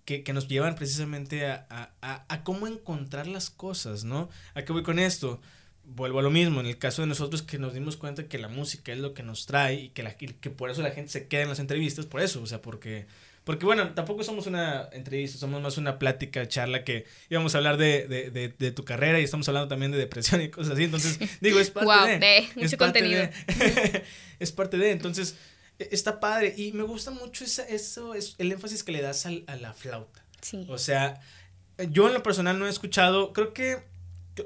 que, 0.04 0.22
que 0.22 0.32
nos 0.32 0.46
llevan 0.48 0.74
precisamente 0.76 1.46
a, 1.46 1.66
a, 2.02 2.24
a, 2.28 2.44
cómo 2.44 2.66
encontrar 2.66 3.26
las 3.26 3.50
cosas, 3.50 4.04
¿no? 4.04 4.28
¿A 4.54 4.62
qué 4.62 4.72
voy 4.72 4.82
con 4.82 4.98
esto? 4.98 5.40
Vuelvo 5.86 6.18
a 6.18 6.22
lo 6.22 6.30
mismo, 6.30 6.60
en 6.60 6.66
el 6.66 6.78
caso 6.78 7.02
de 7.02 7.08
nosotros 7.08 7.42
que 7.42 7.58
nos 7.58 7.74
dimos 7.74 7.96
cuenta 7.96 8.28
que 8.28 8.38
la 8.38 8.48
música 8.48 8.92
es 8.92 8.98
lo 8.98 9.12
que 9.14 9.22
nos 9.22 9.46
trae 9.46 9.74
y 9.74 9.88
que, 9.90 10.02
la, 10.02 10.14
y 10.18 10.26
que 10.28 10.50
por 10.50 10.70
eso 10.70 10.82
la 10.82 10.90
gente 10.92 11.10
se 11.10 11.26
queda 11.26 11.42
en 11.42 11.48
las 11.48 11.58
entrevistas, 11.58 12.06
por 12.06 12.20
eso, 12.22 12.40
o 12.42 12.46
sea, 12.46 12.60
porque, 12.62 13.06
porque 13.44 13.66
bueno, 13.66 13.92
tampoco 13.94 14.24
somos 14.24 14.46
una 14.46 14.88
entrevista, 14.92 15.38
somos 15.38 15.60
más 15.62 15.76
una 15.78 15.98
plática, 15.98 16.48
charla 16.48 16.84
que 16.84 17.04
íbamos 17.30 17.54
a 17.54 17.58
hablar 17.58 17.76
de, 17.76 18.06
de, 18.08 18.30
de, 18.30 18.48
de 18.48 18.72
tu 18.72 18.84
carrera 18.86 19.20
y 19.20 19.24
estamos 19.24 19.46
hablando 19.48 19.68
también 19.68 19.92
de 19.92 19.98
depresión 19.98 20.40
y 20.42 20.48
cosas 20.50 20.72
así, 20.74 20.84
entonces 20.84 21.18
digo, 21.42 21.60
es 21.60 21.70
parte 21.70 21.86
Wow, 21.86 22.06
de... 22.20 22.38
es 22.38 22.56
mucho 22.56 22.76
parte 22.78 23.00
contenido. 23.00 23.20
de- 23.22 24.02
es 24.38 24.52
parte 24.52 24.76
de, 24.78 24.90
entonces 24.90 25.36
está 25.78 26.20
padre 26.20 26.54
y 26.56 26.72
me 26.72 26.82
gusta 26.84 27.10
mucho 27.10 27.44
esa, 27.44 27.66
eso, 27.68 28.14
es 28.14 28.34
el 28.38 28.52
énfasis 28.52 28.82
que 28.84 28.92
le 28.92 29.02
das 29.02 29.26
al- 29.26 29.44
a 29.46 29.56
la 29.56 29.72
flauta. 29.72 30.24
Sí. 30.40 30.66
O 30.68 30.78
sea, 30.78 31.20
yo 31.90 32.06
en 32.08 32.14
lo 32.14 32.22
personal 32.22 32.58
no 32.58 32.66
he 32.66 32.70
escuchado, 32.70 33.32
creo 33.32 33.52
que, 33.52 33.82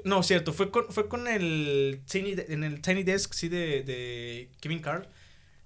no, 0.05 0.23
cierto, 0.23 0.53
fue 0.53 0.71
con, 0.71 0.85
fue 0.91 1.07
con 1.09 1.27
el 1.27 2.01
Tiny, 2.09 2.35
en 2.47 2.63
el 2.63 2.81
Tiny 2.81 3.03
Desk, 3.03 3.33
sí, 3.33 3.47
de, 3.49 3.83
de 3.83 4.49
Kevin 4.61 4.79
Carl, 4.79 5.07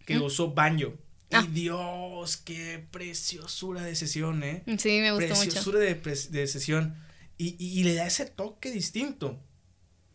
que 0.06 0.18
Mm. 0.18 0.24
usó 0.24 0.52
banjo. 0.54 0.94
Ah. 1.32 1.44
Y 1.48 1.52
Dios, 1.52 2.38
qué 2.38 2.86
preciosura 2.92 3.82
de 3.84 3.96
sesión, 3.96 4.44
¿eh? 4.44 4.64
Sí, 4.78 5.00
me 5.00 5.12
gustó 5.12 5.30
mucho. 5.30 5.42
Preciosura 5.42 5.80
de, 5.80 5.96
de 5.96 6.48
sesión. 6.48 6.96
Y, 7.38 7.56
y- 7.58 7.80
y 7.80 7.84
le 7.84 7.96
da 7.96 8.06
ese 8.06 8.26
toque 8.28 8.70
distinto. 8.70 9.40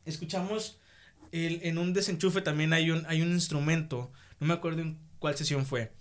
Escuchamos 0.04 0.78
el- 1.32 1.60
en 1.62 1.78
un 1.78 1.92
desenchufe 1.92 2.40
también 2.40 2.72
hay 2.72 2.90
un, 2.90 3.04
hay 3.06 3.20
un 3.22 3.32
instrumento, 3.32 4.12
no 4.40 4.46
me 4.46 4.54
acuerdo 4.54 4.80
en 4.82 4.98
cuál 5.18 5.36
sesión 5.36 5.66
fue, 5.66 5.92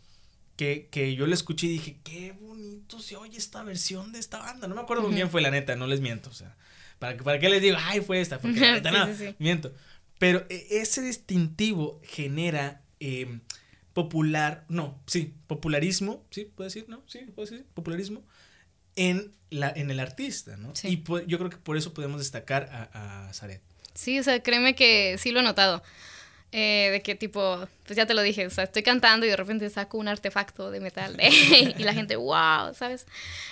que, 0.56 0.88
que 0.92 1.16
yo 1.16 1.28
le 1.28 1.34
escuché 1.36 1.68
y 1.68 1.72
dije, 1.72 2.00
qué 2.04 2.32
bonito 2.32 3.00
se 3.00 3.16
oye 3.16 3.38
esta 3.38 3.64
versión 3.64 4.12
de 4.12 4.20
esta 4.20 4.40
banda. 4.40 4.68
No 4.68 4.76
me 4.76 4.82
acuerdo 4.82 5.04
con 5.04 5.14
quién 5.14 5.30
fue, 5.30 5.42
la 5.42 5.52
neta, 5.52 5.76
no 5.76 5.88
les 5.88 6.02
miento. 6.02 6.30
O 6.30 6.34
sea, 6.34 6.56
¿para, 7.00 7.18
para 7.18 7.40
qué 7.40 7.50
les 7.50 7.62
digo, 7.62 7.78
ay, 7.80 8.02
fue 8.02 8.22
esta? 8.22 8.40
Porque 8.42 8.60
la 8.60 8.74
neta 8.74 8.90
Sí, 8.92 8.96
no, 8.98 9.06
sí, 9.08 9.14
sí. 9.30 9.36
miento. 9.40 9.74
Pero 10.20 10.46
eh, 10.50 10.66
ese 10.72 11.02
distintivo 11.02 12.02
genera 12.04 12.82
eh, 13.00 13.40
popular, 13.94 14.66
no, 14.70 15.00
sí, 15.08 15.34
popularismo, 15.48 16.26
sí, 16.32 16.46
puede 16.46 16.70
decir, 16.70 16.86
¿no? 16.88 17.04
Sí, 17.08 17.20
puede 17.36 17.50
decir, 17.50 17.66
popularismo 17.74 18.24
en, 18.96 19.32
la, 19.50 19.70
en 19.76 19.92
el 19.92 20.00
artista, 20.00 20.58
¿no? 20.58 20.76
Sí. 20.76 20.88
Y 20.90 20.98
po- 20.98 21.20
yo 21.22 21.38
creo 21.38 21.50
que 21.50 21.58
por 21.58 21.78
eso 21.78 21.94
podemos 21.94 22.20
destacar 22.20 22.70
a, 22.72 23.28
a 23.28 23.34
Zaret. 23.34 23.62
Sí, 23.94 24.18
o 24.20 24.24
sea, 24.24 24.42
créeme 24.42 24.76
que 24.76 25.18
sí 25.20 25.32
lo 25.32 25.40
he 25.40 25.44
notado. 25.44 25.84
Eh, 26.54 26.90
de 26.92 27.02
que 27.02 27.16
tipo, 27.16 27.68
pues 27.86 27.98
ya 27.98 28.06
te 28.06 28.14
lo 28.14 28.22
dije, 28.22 28.48
o 28.48 28.50
sea, 28.50 28.64
estoy 28.64 28.82
cantando 28.82 29.26
y 29.26 29.30
de 29.30 29.36
repente 29.36 29.70
saco 29.70 29.98
un 29.98 30.08
artefacto 30.08 30.72
de 30.72 30.80
metal 30.80 31.18
y 31.78 31.84
la 31.84 31.94
gente, 31.94 32.16
wow, 32.16 32.74
¿sabes? 32.74 33.06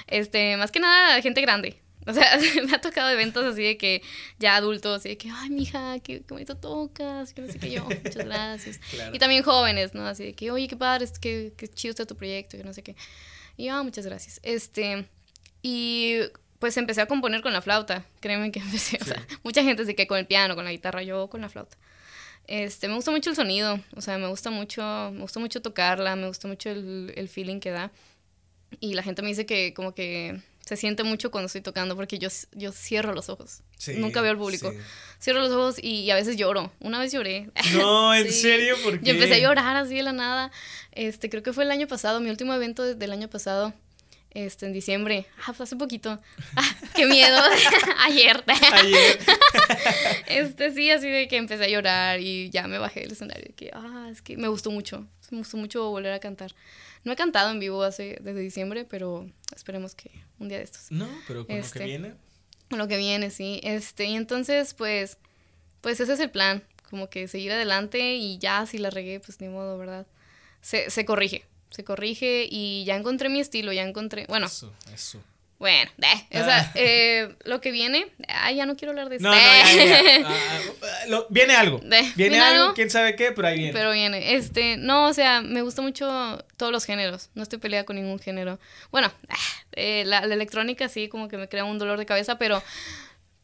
Este, 0.08 0.56
más 0.56 0.72
que 0.72 0.80
nada, 0.80 1.22
gente 1.22 1.42
grande. 1.42 1.78
O 2.08 2.14
sea, 2.14 2.38
me 2.66 2.74
ha 2.74 2.80
tocado 2.80 3.10
eventos 3.10 3.44
así 3.44 3.64
de 3.64 3.78
que 3.78 4.02
ya 4.40 4.56
adultos, 4.56 5.00
así 5.00 5.10
de 5.10 5.18
que, 5.18 5.30
ay, 5.30 5.50
mija, 5.50 6.00
qué, 6.00 6.20
qué 6.20 6.34
bonito 6.34 6.56
tocas, 6.56 7.34
que 7.34 7.42
no 7.42 7.52
sé 7.52 7.60
qué 7.60 7.72
yo, 7.72 7.86
muchas 7.86 8.26
gracias. 8.26 8.78
Claro. 8.92 9.16
Y 9.16 9.20
también 9.20 9.44
jóvenes, 9.44 9.94
¿no? 9.94 10.06
Así 10.06 10.26
de 10.26 10.34
que, 10.34 10.52
oye, 10.52 10.68
qué 10.68 10.78
padre, 10.78 11.06
qué, 11.20 11.54
qué 11.58 11.68
chido 11.68 11.92
está 11.92 12.06
tu 12.06 12.16
proyecto, 12.16 12.58
que 12.58 12.64
no 12.64 12.74
sé 12.74 12.84
qué. 12.84 12.96
Y 13.58 13.66
yo, 13.66 13.74
ah, 13.74 13.84
muchas 13.84 14.06
gracias. 14.06 14.40
Este, 14.44 15.06
y 15.62 16.20
pues 16.60 16.78
empecé 16.78 17.02
a 17.02 17.08
componer 17.08 17.42
con 17.42 17.54
la 17.54 17.62
flauta, 17.62 18.06
créeme 18.20 18.52
que 18.52 18.60
empecé, 18.62 18.98
o 19.02 19.06
sea, 19.06 19.26
mucha 19.44 19.64
gente 19.64 19.82
dice 19.82 19.96
que 19.96 20.08
con 20.08 20.18
el 20.18 20.28
piano, 20.28 20.56
con 20.56 20.64
la 20.64 20.72
guitarra, 20.72 21.04
yo 21.04 21.30
con 21.30 21.42
la 21.42 21.50
flauta. 21.50 21.78
Este, 22.48 22.88
me 22.88 22.96
gusta 22.96 23.12
mucho 23.12 23.30
el 23.32 23.36
sonido, 23.36 23.80
o 23.96 24.02
sea, 24.02 24.18
me 24.18 24.28
gusta 24.28 24.52
mucho, 24.52 24.82
me 25.14 25.22
gusta 25.22 25.40
mucho 25.40 25.62
tocarla, 25.62 26.16
me 26.16 26.28
gusta 26.28 26.48
mucho 26.48 26.70
el, 26.70 27.12
el 27.16 27.28
feeling 27.30 27.60
que 27.60 27.72
da. 27.72 27.92
Y 28.80 28.94
la 28.94 29.04
gente 29.04 29.22
me 29.22 29.30
dice 29.30 29.46
que 29.46 29.74
como 29.74 29.94
que 29.96 30.42
se 30.66 30.76
siente 30.78 31.04
mucho 31.04 31.32
cuando 31.32 31.46
estoy 31.46 31.62
tocando 31.62 31.96
porque 31.96 32.18
yo, 32.20 32.30
yo 32.54 32.72
cierro 32.72 33.14
los 33.14 33.30
ojos. 33.30 33.62
Sí, 33.78 33.94
Nunca 33.98 34.22
veo 34.22 34.32
al 34.32 34.38
público. 34.38 34.72
sí. 34.72 34.78
Cierro 35.20 35.40
los 35.40 35.52
ojos 35.52 35.76
y, 35.82 36.02
y 36.02 36.12
a 36.12 36.16
veces 36.16 36.38
lloro. 36.38 36.72
Una 36.80 37.00
vez 37.00 37.12
lloré. 37.12 37.50
No, 37.74 38.14
¿en 38.16 38.26
Sí. 38.32 38.42
serio? 38.42 38.76
¿Por 38.84 39.00
qué? 39.00 39.06
Yo 39.06 39.14
empecé 39.14 39.36
a 39.36 39.40
llorar 39.40 39.76
así 39.76 39.96
de 39.96 40.04
la 40.04 40.12
nada. 40.14 40.52
Este, 40.92 41.30
creo 41.30 41.42
que 41.44 41.54
fue 41.54 41.64
el 41.64 41.72
año 41.72 41.88
pasado, 41.88 42.20
mi 42.20 42.30
último 42.30 42.54
evento 42.54 42.84
de- 42.84 42.96
del 42.96 43.12
año 43.12 43.30
pasado. 43.30 43.74
Este, 44.36 44.66
en 44.68 44.74
diciembre. 44.74 45.26
Ah, 45.40 45.46
pues 45.48 45.62
hace 45.62 45.76
poquito. 45.78 46.20
Ah, 46.56 46.76
qué 46.94 47.06
miedo. 47.08 47.40
Ayer. 48.06 48.44
Ayer. 48.74 49.20
Este, 50.28 50.74
sí, 50.74 50.92
así 50.92 51.08
de 51.10 51.28
que 51.28 51.38
empecé 51.38 51.64
a 51.64 51.68
llorar 51.70 52.20
y 52.20 52.50
ya 52.50 52.68
me 52.68 52.78
bajé 52.78 53.02
del 53.02 53.14
escenario. 53.14 53.46
de 53.46 53.54
Que, 53.54 53.72
ah, 53.74 54.10
es 54.12 54.22
que 54.22 54.38
me 54.38 54.48
gustó 54.48 54.72
mucho. 54.72 55.08
Me 55.32 55.38
gustó 55.40 55.58
mucho 55.58 55.90
volver 55.90 56.12
a 56.14 56.20
cantar. 56.20 56.54
No 57.04 57.12
he 57.12 57.16
cantado 57.16 57.52
en 57.52 57.60
vivo 57.60 57.84
hace, 57.84 58.18
desde 58.22 58.40
diciembre, 58.42 58.86
pero 58.86 59.30
esperemos 59.56 59.96
que 59.96 60.12
un 60.40 60.50
día 60.50 60.58
de 60.58 60.64
estos. 60.66 60.92
No, 60.92 61.08
pero 61.28 61.46
con 61.46 61.56
lo 61.56 61.62
Este. 61.62 61.80
que 61.80 61.86
viene. 61.86 62.14
Con 62.70 62.80
lo 62.80 62.88
que 62.88 62.98
viene, 62.98 63.30
sí. 63.32 63.60
Este, 63.64 64.06
y 64.06 64.16
entonces, 64.16 64.74
pues, 64.74 65.18
pues 65.82 66.00
ese 66.00 66.14
es 66.14 66.20
el 66.20 66.30
plan. 66.32 66.64
Como 66.90 67.10
que 67.10 67.28
seguir 67.28 67.52
adelante 67.52 68.16
y 68.16 68.38
ya 68.38 68.66
si 68.66 68.78
la 68.80 68.90
regué, 68.90 69.20
pues 69.20 69.40
ni 69.40 69.48
modo, 69.48 69.78
¿verdad? 69.78 70.06
Se, 70.62 70.90
se 70.90 71.06
corrige. 71.06 71.46
Se 71.70 71.84
corrige 71.84 72.48
y 72.50 72.84
ya 72.86 72.96
encontré 72.96 73.30
mi 73.30 73.40
estilo, 73.40 73.74
ya 73.74 73.84
encontré. 73.84 74.26
Bueno, 74.28 74.46
Eso, 74.48 74.74
eso. 74.94 75.22
Bueno, 75.58 75.90
eh, 76.00 76.42
o 76.42 76.44
sea, 76.46 76.60
Ah. 76.60 76.72
eh, 76.76 77.34
lo 77.46 77.62
que 77.62 77.72
viene, 77.72 78.08
ah, 78.28 78.52
ya 78.52 78.66
no 78.66 78.76
quiero 78.76 78.92
hablar 78.92 79.08
de 79.08 79.16
eso. 79.16 79.24
No, 79.24 79.32
no, 79.32 79.38
ya, 79.38 79.86
ya, 79.86 80.04
ya. 80.04 80.28
Ah, 80.28 80.34
ah, 80.84 81.06
lo- 81.08 81.28
viene 81.30 81.56
algo. 81.56 81.78
De- 81.80 81.88
Viene, 82.02 82.14
¿viene 82.16 82.40
algo, 82.42 82.62
algo? 82.64 82.74
quién 82.76 82.90
sabe 82.90 83.16
qué, 83.16 83.32
pero 83.32 83.48
ahí 83.48 83.58
viene. 83.58 83.72
Pero 83.74 83.92
viene, 83.94 84.36
este, 84.36 84.76
no, 84.78 85.08
o 85.08 85.14
sea, 85.14 85.42
me 85.42 85.62
gusta 85.62 85.82
mucho 85.82 86.44
todos 86.58 86.74
los 86.74 86.84
géneros, 86.86 87.30
no 87.36 87.44
estoy 87.44 87.60
peleada 87.60 87.86
con 87.86 87.96
ningún 87.96 88.20
género. 88.20 88.60
Bueno, 88.92 89.12
eh, 89.72 90.04
la, 90.06 90.26
la 90.26 90.34
electrónica 90.34 90.90
sí, 90.90 91.08
como 91.08 91.30
que 91.30 91.38
me 91.38 91.48
crea 91.48 91.64
un 91.64 91.78
dolor 91.80 91.98
de 92.00 92.06
cabeza, 92.06 92.38
pero, 92.38 92.62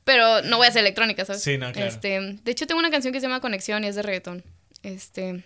pero 0.03 0.41
no 0.43 0.57
voy 0.57 0.65
a 0.65 0.69
hacer 0.69 0.82
electrónica, 0.82 1.24
¿sabes? 1.24 1.41
Sí, 1.41 1.57
no, 1.57 1.72
claro. 1.72 1.88
Este, 1.88 2.19
de 2.19 2.51
hecho 2.51 2.67
tengo 2.67 2.80
una 2.80 2.91
canción 2.91 3.13
que 3.13 3.22
se 3.22 3.28
llama 3.28 3.39
Conexión 3.39 3.84
y 3.86 3.88
es 3.88 3.95
de 3.95 4.01
reggaetón. 4.01 4.43
Este, 4.84 5.43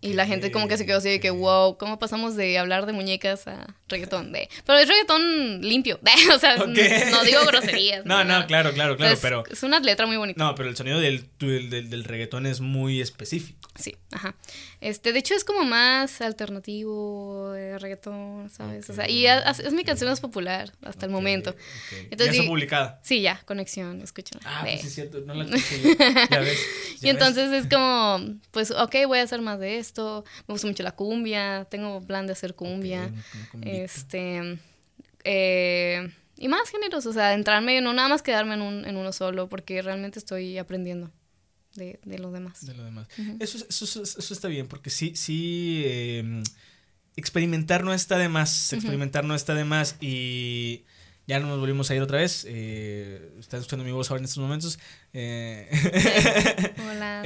y 0.00 0.12
la 0.14 0.26
gente 0.26 0.50
como 0.52 0.68
que 0.68 0.76
se 0.76 0.86
quedó 0.86 0.98
así 0.98 1.08
de 1.08 1.20
que, 1.20 1.30
wow, 1.30 1.76
¿cómo 1.78 1.98
pasamos 1.98 2.36
de 2.36 2.58
hablar 2.58 2.86
de 2.86 2.92
muñecas 2.92 3.46
a 3.46 3.74
reggaetón? 3.88 4.32
De, 4.32 4.48
pero 4.64 4.78
es 4.78 4.88
reggaetón 4.88 5.60
limpio, 5.62 5.98
de, 6.02 6.10
o 6.34 6.38
sea, 6.38 6.54
Ok. 6.56 6.68
no 7.10 7.24
digo 7.24 7.44
groserías. 7.46 8.04
No, 8.06 8.24
no, 8.24 8.46
claro, 8.46 8.72
claro, 8.72 8.96
claro, 8.96 9.14
es, 9.14 9.20
pero. 9.20 9.44
es 9.50 9.62
una 9.62 9.80
letra 9.80 10.06
muy 10.06 10.16
bonita. 10.16 10.42
No, 10.42 10.54
pero 10.54 10.68
el 10.68 10.76
sonido 10.76 10.98
del, 11.00 11.28
del, 11.38 11.70
del, 11.70 11.90
del 11.90 12.04
reggaetón 12.04 12.46
es 12.46 12.60
muy 12.60 13.00
específico. 13.00 13.68
Sí, 13.78 13.94
ajá. 14.10 14.34
Este, 14.80 15.12
de 15.12 15.18
hecho 15.18 15.34
es 15.34 15.44
como 15.44 15.64
más 15.64 16.20
alternativo, 16.70 17.54
eh, 17.54 17.78
reggaetón, 17.78 18.48
¿sabes? 18.50 18.88
O 18.90 18.94
sea, 18.94 19.08
y 19.08 19.26
a- 19.26 19.38
es, 19.50 19.72
mi 19.72 19.84
canción 19.84 20.10
más 20.10 20.20
popular 20.20 20.72
hasta 20.82 21.06
el 21.06 21.12
momento. 21.12 21.54
Entonces, 22.10 22.36
ya 22.36 22.40
está 22.42 22.48
publicada. 22.50 23.00
Sí, 23.02 23.20
ya, 23.22 23.40
conexión, 23.44 24.00
escucha. 24.02 24.38
Ah, 24.44 24.62
Ve. 24.64 24.70
pues 24.72 24.80
sí 24.82 24.86
es 24.88 24.94
cierto, 24.94 25.20
no 25.26 25.34
la 25.34 25.44
escuché 25.56 25.82
yo. 25.82 25.90
Ya 26.30 26.40
ves. 26.40 26.58
y 27.00 27.04
ya 27.06 27.10
entonces 27.10 27.52
es 27.52 27.66
como, 27.68 28.20
pues, 28.50 28.70
ok, 28.70 28.94
voy 29.06 29.18
a 29.18 29.22
hacer 29.22 29.40
más 29.42 29.58
de 29.60 29.75
esto. 29.78 30.24
Me 30.48 30.52
gusta 30.52 30.66
mucho 30.66 30.82
la 30.82 30.92
cumbia, 30.92 31.66
tengo 31.70 32.00
plan 32.06 32.26
de 32.26 32.32
hacer 32.32 32.54
cumbia. 32.54 33.10
Este, 33.62 34.58
eh, 35.24 36.10
y 36.36 36.48
más 36.48 36.68
géneros, 36.70 37.06
o 37.06 37.12
sea, 37.12 37.32
entrarme, 37.34 37.80
no 37.80 37.92
nada 37.92 38.08
más 38.08 38.22
quedarme 38.22 38.54
en, 38.54 38.62
un, 38.62 38.84
en 38.84 38.96
uno 38.96 39.12
solo, 39.12 39.48
porque 39.48 39.80
realmente 39.82 40.18
estoy 40.18 40.58
aprendiendo 40.58 41.10
de, 41.74 41.98
de 42.04 42.18
los 42.18 42.32
demás. 42.32 42.64
de 42.66 42.74
lo 42.74 42.84
demás. 42.84 43.08
eso, 43.40 43.58
es- 43.58 43.66
eso, 43.82 44.02
es- 44.02 44.16
eso 44.18 44.34
está 44.34 44.48
bien, 44.48 44.66
porque 44.68 44.90
sí, 44.90 45.14
sí, 45.16 45.82
eh, 45.86 46.42
experimentar 47.16 47.84
no 47.84 47.94
está 47.94 48.18
de 48.18 48.28
más, 48.28 48.72
experimentar 48.72 49.24
no 49.24 49.34
está 49.34 49.54
de 49.54 49.64
más 49.64 49.96
y 50.00 50.84
ya 51.26 51.40
no 51.40 51.48
nos 51.48 51.58
volvimos 51.58 51.90
a 51.90 51.94
ir 51.94 52.02
otra 52.02 52.18
vez. 52.18 52.44
Eh, 52.48 53.32
están 53.40 53.60
escuchando 53.60 53.84
mi 53.84 53.90
voz 53.92 54.10
ahora 54.10 54.20
en 54.20 54.24
estos 54.26 54.38
momentos. 54.42 54.78
Eh, 55.12 55.68
Hola. 56.88 57.22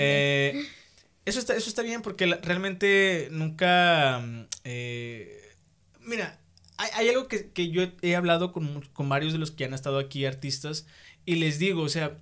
Eso, 1.25 1.39
está, 1.39 1.55
eso 1.57 1.69
está 1.69 1.83
bien 1.83 2.03
porque 2.03 2.27
la- 2.27 2.37
realmente 2.39 3.29
nunca... 3.31 4.19
mm, 4.21 4.47
eh, 4.65 5.55
mira, 6.01 6.39
hay, 6.77 6.91
hay 6.95 7.09
algo 7.11 7.29
que, 7.29 7.51
que 7.51 7.71
yo 7.71 7.83
he 8.03 8.17
hablado 8.17 8.53
con, 8.53 8.81
con 8.93 9.09
varios 9.09 9.33
de 9.33 9.39
los 9.39 9.51
que 9.51 9.65
han 9.65 9.75
estado 9.75 9.99
aquí, 9.99 10.25
artistas, 10.25 10.87
y 11.27 11.37
les 11.37 11.59
digo, 11.59 11.83
o 11.83 11.89
sea, 11.89 12.19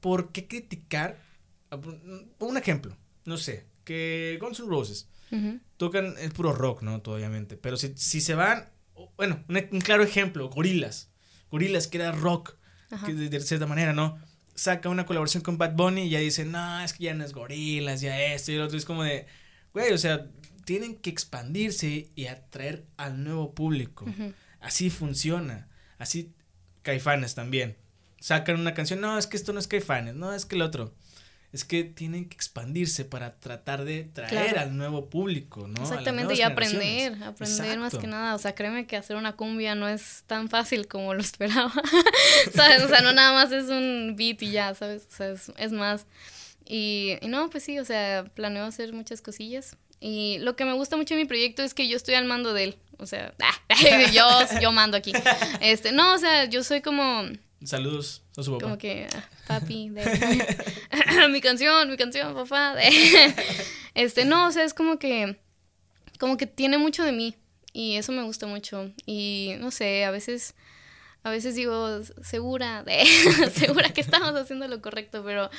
¿por 0.00 0.32
qué 0.32 0.46
criticar? 0.48 1.18
Un 2.38 2.56
ejemplo, 2.56 2.96
no 3.26 3.36
sé, 3.36 3.66
que 3.84 4.38
Guns 4.40 4.60
N' 4.60 4.68
Roses 4.68 5.08
tocan 5.76 6.14
el 6.18 6.32
puro 6.32 6.52
rock, 6.52 6.80
¿no? 6.82 6.94
Obviamente. 7.04 7.58
Pero 7.58 7.76
si, 7.76 7.92
si 7.96 8.22
se 8.22 8.34
van, 8.34 8.70
bueno, 9.18 9.44
un, 9.48 9.56
un 9.72 9.80
claro 9.82 10.02
ejemplo, 10.02 10.48
Gorilas. 10.48 11.10
Gorilas, 11.50 11.86
que 11.88 11.98
era 11.98 12.12
rock, 12.12 12.54
Ajá. 12.90 13.06
que 13.06 13.12
de, 13.12 13.28
de 13.28 13.40
cierta 13.40 13.66
manera, 13.66 13.92
¿no? 13.92 14.18
Saca 14.58 14.88
una 14.88 15.06
colaboración 15.06 15.42
con 15.42 15.56
Bad 15.56 15.76
Bunny 15.76 16.02
y 16.02 16.10
ya 16.10 16.18
dicen, 16.18 16.50
no, 16.50 16.80
es 16.80 16.92
que 16.92 17.04
ya 17.04 17.14
no 17.14 17.24
es 17.24 17.32
Gorilas, 17.32 18.00
ya 18.00 18.20
esto 18.20 18.50
y 18.50 18.56
el 18.56 18.62
otro. 18.62 18.76
Es 18.76 18.84
como 18.84 19.04
de, 19.04 19.26
güey, 19.72 19.92
o 19.92 19.98
sea, 19.98 20.26
tienen 20.64 20.96
que 20.96 21.10
expandirse 21.10 22.08
y 22.16 22.26
atraer 22.26 22.84
al 22.96 23.22
nuevo 23.22 23.54
público. 23.54 24.04
Así 24.60 24.90
funciona. 24.90 25.68
Así 25.96 26.32
Caifanes 26.82 27.36
también. 27.36 27.76
Sacan 28.18 28.58
una 28.58 28.74
canción, 28.74 29.00
no, 29.00 29.16
es 29.16 29.28
que 29.28 29.36
esto 29.36 29.52
no 29.52 29.60
es 29.60 29.68
Caifanes, 29.68 30.16
no, 30.16 30.34
es 30.34 30.44
que 30.44 30.56
el 30.56 30.62
otro. 30.62 30.92
Es 31.50 31.64
que 31.64 31.82
tienen 31.84 32.28
que 32.28 32.34
expandirse 32.34 33.06
para 33.06 33.36
tratar 33.40 33.84
de 33.86 34.04
traer 34.04 34.28
Claro. 34.52 34.60
al 34.60 34.76
nuevo 34.76 35.08
público, 35.08 35.66
¿no? 35.66 35.80
Exactamente, 35.82 36.34
y 36.34 36.42
aprender, 36.42 37.14
aprender 37.24 37.78
más 37.78 37.94
que 37.96 38.06
nada. 38.06 38.34
O 38.34 38.38
sea, 38.38 38.54
créeme 38.54 38.86
que 38.86 38.96
hacer 38.96 39.16
una 39.16 39.34
cumbia 39.34 39.74
no 39.74 39.88
es 39.88 40.24
tan 40.26 40.50
fácil 40.50 40.86
como 40.88 41.14
lo 41.14 41.20
esperaba. 41.22 41.72
¿Sabes? 42.54 42.82
O 42.84 42.88
sea, 42.88 43.00
no 43.00 43.12
nada 43.14 43.32
más 43.32 43.50
es 43.52 43.70
un 43.70 44.14
beat 44.16 44.42
y 44.42 44.50
ya, 44.50 44.74
¿sabes? 44.74 45.06
O 45.10 45.16
sea, 45.16 45.30
es, 45.30 45.50
es 45.56 45.72
más. 45.72 46.06
Y, 46.66 47.16
y 47.22 47.28
no, 47.28 47.48
pues 47.48 47.64
sí, 47.64 47.78
o 47.78 47.84
sea, 47.86 48.24
planeo 48.34 48.64
hacer 48.66 48.92
muchas 48.92 49.22
cosillas. 49.22 49.76
Y 50.00 50.36
lo 50.40 50.54
que 50.54 50.64
me 50.66 50.74
gusta 50.74 50.96
mucho 50.98 51.14
de 51.14 51.22
mi 51.22 51.26
proyecto 51.26 51.62
es 51.62 51.72
que 51.72 51.88
yo 51.88 51.96
estoy 51.96 52.14
al 52.14 52.26
mando 52.26 52.52
de 52.52 52.64
él. 52.64 52.76
O 52.98 53.06
sea, 53.06 53.32
yo, 54.12 54.26
yo 54.60 54.70
mando 54.72 54.96
aquí. 54.98 55.12
Este, 55.60 55.92
no, 55.92 56.14
o 56.14 56.18
sea, 56.18 56.44
yo 56.44 56.62
soy 56.62 56.82
como, 56.82 57.22
Saludos 57.64 58.22
a 58.36 58.42
su 58.42 58.52
papá. 58.52 58.62
como 58.64 58.78
que, 58.78 59.06
ah, 59.16 59.24
papi, 59.48 59.88
de, 59.90 61.28
mi 61.30 61.40
canción, 61.40 61.90
mi 61.90 61.96
canción, 61.96 62.34
papá. 62.34 62.74
de- 62.76 63.34
este, 63.94 64.24
no, 64.24 64.46
o 64.46 64.52
sea, 64.52 64.62
es 64.64 64.74
como 64.74 64.98
que, 64.98 65.40
como 66.20 66.36
que 66.36 66.46
tiene 66.46 66.78
mucho 66.78 67.02
de 67.02 67.12
mí 67.12 67.34
y 67.72 67.96
eso 67.96 68.12
me 68.12 68.22
gusta 68.22 68.46
mucho. 68.46 68.92
Y 69.06 69.54
no 69.58 69.70
sé, 69.70 70.04
a 70.04 70.10
veces, 70.10 70.54
a 71.22 71.30
veces 71.30 71.54
digo, 71.54 72.00
segura, 72.22 72.82
de, 72.84 73.04
segura 73.54 73.90
que 73.90 74.00
estamos 74.00 74.30
haciendo 74.34 74.68
lo 74.68 74.80
correcto, 74.80 75.24
pero, 75.24 75.50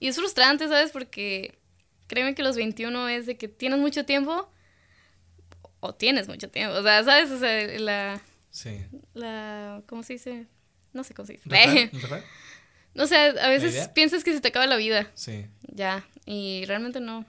y 0.00 0.08
es 0.08 0.16
frustrante, 0.16 0.68
¿sabes? 0.68 0.90
Porque 0.90 1.58
créeme 2.06 2.34
que 2.34 2.42
los 2.42 2.56
21 2.56 3.08
es 3.08 3.26
de 3.26 3.36
que 3.36 3.48
tienes 3.48 3.78
mucho 3.78 4.04
tiempo 4.04 4.50
o 5.80 5.94
tienes 5.94 6.26
mucho 6.28 6.48
tiempo, 6.50 6.74
o 6.76 6.82
sea, 6.82 7.04
¿sabes? 7.04 7.30
O 7.30 7.38
sea, 7.38 7.66
la, 7.78 8.20
Sí. 8.50 8.78
la, 9.14 9.82
¿cómo 9.86 10.02
se 10.02 10.14
dice? 10.14 10.46
No 10.92 11.04
sé 11.04 11.14
cómo 11.14 11.26
se 11.26 11.34
dice. 11.34 11.44
¿Rafael? 11.48 11.90
¿Rafael? 11.92 12.24
No 12.98 13.06
sé, 13.06 13.16
a 13.16 13.48
veces 13.48 13.88
piensas 13.88 14.22
que 14.24 14.32
se 14.34 14.40
te 14.40 14.48
acaba 14.48 14.66
la 14.66 14.76
vida, 14.76 15.10
Sí. 15.14 15.46
ya, 15.62 16.06
y 16.26 16.64
realmente 16.66 17.00
no, 17.00 17.24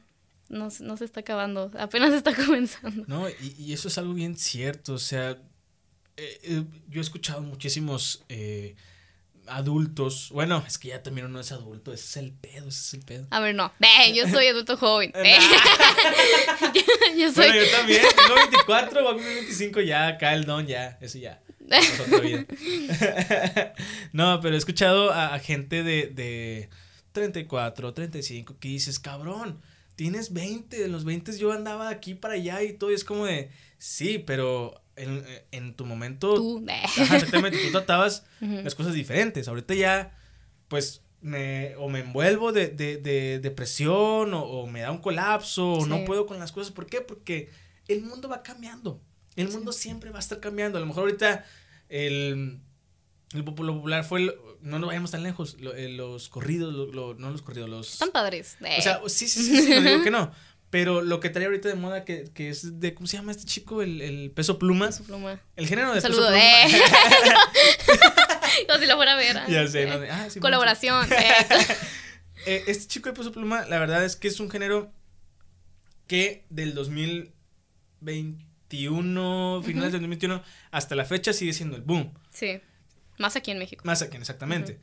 no, 0.50 0.70
se- 0.72 0.84
no 0.84 0.98
se 0.98 1.06
está 1.06 1.22
acabando, 1.22 1.72
apenas 1.80 2.12
está 2.14 2.34
comenzando. 2.46 3.06
No, 3.08 3.30
y, 3.30 3.56
y 3.58 3.72
eso 3.74 3.88
es 3.88 3.98
algo 3.98 4.14
bien 4.14 4.36
cierto. 4.36 4.94
O 4.96 5.00
sea, 5.00 5.38
eh, 6.18 6.40
eh, 6.44 6.64
yo 6.90 7.00
he 7.00 7.04
escuchado 7.04 7.42
muchísimos 7.42 8.24
eh, 8.30 8.76
adultos. 9.48 10.30
Bueno, 10.32 10.64
es 10.68 10.78
que 10.78 10.90
ya 10.90 11.02
también 11.04 11.28
uno 11.28 11.40
es 11.40 11.52
adulto. 11.52 11.94
Ese 11.94 12.06
es 12.06 12.18
el 12.18 12.32
pedo, 12.34 12.68
ese 12.68 12.80
es 12.82 12.94
el 12.96 13.02
pedo. 13.06 13.28
A 13.32 13.40
ver, 13.40 13.56
no, 13.56 13.72
ve, 13.80 13.88
yo 14.14 14.28
soy 14.28 14.48
adulto 14.48 14.76
joven, 14.78 15.12
ve. 15.16 15.36
yo, 16.74 16.82
yo 17.18 17.32
soy, 17.32 17.48
Bueno, 17.48 17.64
yo 17.64 17.72
también. 17.78 18.02
Tengo 18.16 18.36
24, 18.36 19.02
voy 19.04 19.12
a 19.12 19.14
cumplir 19.16 19.36
25 19.36 19.82
ya. 19.82 20.08
Acá 20.08 20.34
el 20.34 20.46
don 20.46 20.66
ya. 20.68 20.98
Eso 21.02 21.18
ya. 21.18 21.42
Es 21.78 22.00
otra 22.00 22.20
vida. 22.20 22.46
no, 24.14 24.40
pero 24.42 24.56
he 24.56 24.58
escuchado 24.58 25.12
a, 25.12 25.34
a 25.36 25.40
gente 25.40 25.84
de, 25.84 26.08
de 26.08 26.70
34, 27.12 27.94
35 27.94 28.58
que 28.60 28.70
dices, 28.70 29.00
cabrón, 29.00 29.62
tienes 29.96 30.34
20. 30.34 30.86
En 30.86 30.92
los 30.92 31.04
20 31.06 31.38
yo 31.38 31.52
andaba 31.52 31.90
aquí 31.90 32.16
para 32.16 32.36
allá 32.36 32.64
y 32.64 32.74
todo. 32.74 32.92
Y 32.92 32.96
es 32.96 33.04
como 33.04 33.26
de, 33.26 33.50
sí, 33.78 34.20
pero 34.20 34.82
en, 34.96 35.26
en 35.52 35.74
tu 35.76 35.86
momento. 35.86 36.36
tú. 36.36 36.66
Ajá, 36.70 37.18
exactamente, 37.18 37.58
tú 37.58 37.72
tratabas 37.72 38.26
las 38.40 38.76
cosas 38.76 38.94
diferentes. 38.94 39.48
Ahorita 39.48 39.74
ya, 39.74 40.18
pues, 40.68 41.02
me, 41.22 41.76
o 41.76 41.90
me 41.90 42.00
envuelvo 42.00 42.52
de, 42.52 42.68
de, 42.68 42.98
de 42.98 43.40
depresión, 43.40 44.34
o, 44.34 44.44
o 44.44 44.68
me 44.68 44.82
da 44.82 44.92
un 44.92 45.00
colapso, 45.00 45.74
o 45.74 45.86
no 45.86 46.06
puedo 46.06 46.26
con 46.26 46.40
las 46.40 46.52
cosas. 46.52 46.72
¿Por 46.72 46.86
qué? 46.86 47.02
Porque 47.02 47.50
el 47.88 48.02
mundo 48.02 48.30
va 48.30 48.44
cambiando. 48.44 49.02
El 49.40 49.50
mundo 49.50 49.72
siempre 49.72 50.10
va 50.12 50.18
a 50.18 50.22
estar 50.22 50.40
cambiando. 50.40 50.78
A 50.78 50.82
lo 50.82 50.88
mejor 50.88 51.04
ahorita 51.04 51.46
el, 51.90 52.60
el 53.34 53.46
popu- 53.46 53.64
lo 53.64 53.76
popular 53.76 54.04
fue, 54.04 54.22
el- 54.22 54.36
no 54.62 54.80
nos 54.80 54.88
vayamos 54.88 55.12
tan 55.12 55.24
lejos, 55.24 55.58
lo- 55.60 55.76
eh, 55.76 55.90
los 55.90 56.30
corridos, 56.30 56.74
lo- 56.74 56.92
lo- 56.92 57.14
no 57.16 57.30
los 57.32 57.42
corridos, 57.42 57.70
los... 57.70 57.94
Están 57.94 58.12
padres. 58.12 58.58
O 58.78 58.82
sea, 58.82 59.02
sí, 59.08 59.28
sí, 59.28 59.44
sí, 59.44 59.62
sí, 59.62 59.70
no 59.70 59.82
digo 59.82 60.04
que 60.04 60.12
no. 60.12 60.32
Pero 60.70 61.02
lo 61.02 61.20
que 61.20 61.32
trae 61.32 61.46
ahorita 61.48 61.68
de 61.68 61.74
moda, 61.74 62.06
que, 62.06 62.26
que 62.32 62.50
es 62.50 62.80
de, 62.80 62.94
¿cómo 62.94 63.08
se 63.08 63.18
llama 63.18 63.32
este 63.32 63.46
chico? 63.46 63.82
El, 63.82 64.02
el 64.02 64.30
peso 64.30 64.60
pluma. 64.60 64.92
su 64.92 65.04
pluma. 65.04 65.42
El 65.56 65.66
género 65.68 65.96
de 65.96 66.02
peso 66.02 66.14
pluma. 66.14 66.38
eh. 66.38 66.68
Como 68.68 68.80
si 68.80 68.86
lo 68.86 68.96
fuera 68.96 69.14
a 69.14 69.16
ver. 69.16 69.36
Ya 69.48 69.68
sé, 69.68 69.88
¿no? 69.88 70.00
De, 70.00 70.12
ah, 70.12 70.30
sí, 70.30 70.40
Colaboración. 70.40 71.08
Eh, 72.46 72.64
este 72.68 72.88
chico 72.88 73.10
de 73.10 73.16
Peso 73.16 73.34
Pluma, 73.34 73.66
la 73.66 73.80
verdad 73.80 74.06
es 74.06 74.16
que 74.16 74.30
es 74.30 74.40
un 74.40 74.50
género 74.50 74.94
que 76.08 76.46
del 76.50 76.74
2021, 78.70 79.62
finales 79.64 79.92
del 79.92 80.02
2021, 80.02 80.44
hasta 80.72 80.96
la 80.96 81.06
fecha 81.06 81.34
sigue 81.34 81.54
siendo 81.54 81.76
el 81.76 81.82
boom. 81.82 82.14
Sí, 82.32 82.60
más 83.18 83.36
aquí 83.36 83.52
en 83.52 83.60
México. 83.60 83.82
Más 83.86 84.02
aquí, 84.02 84.18
exactamente. 84.18 84.80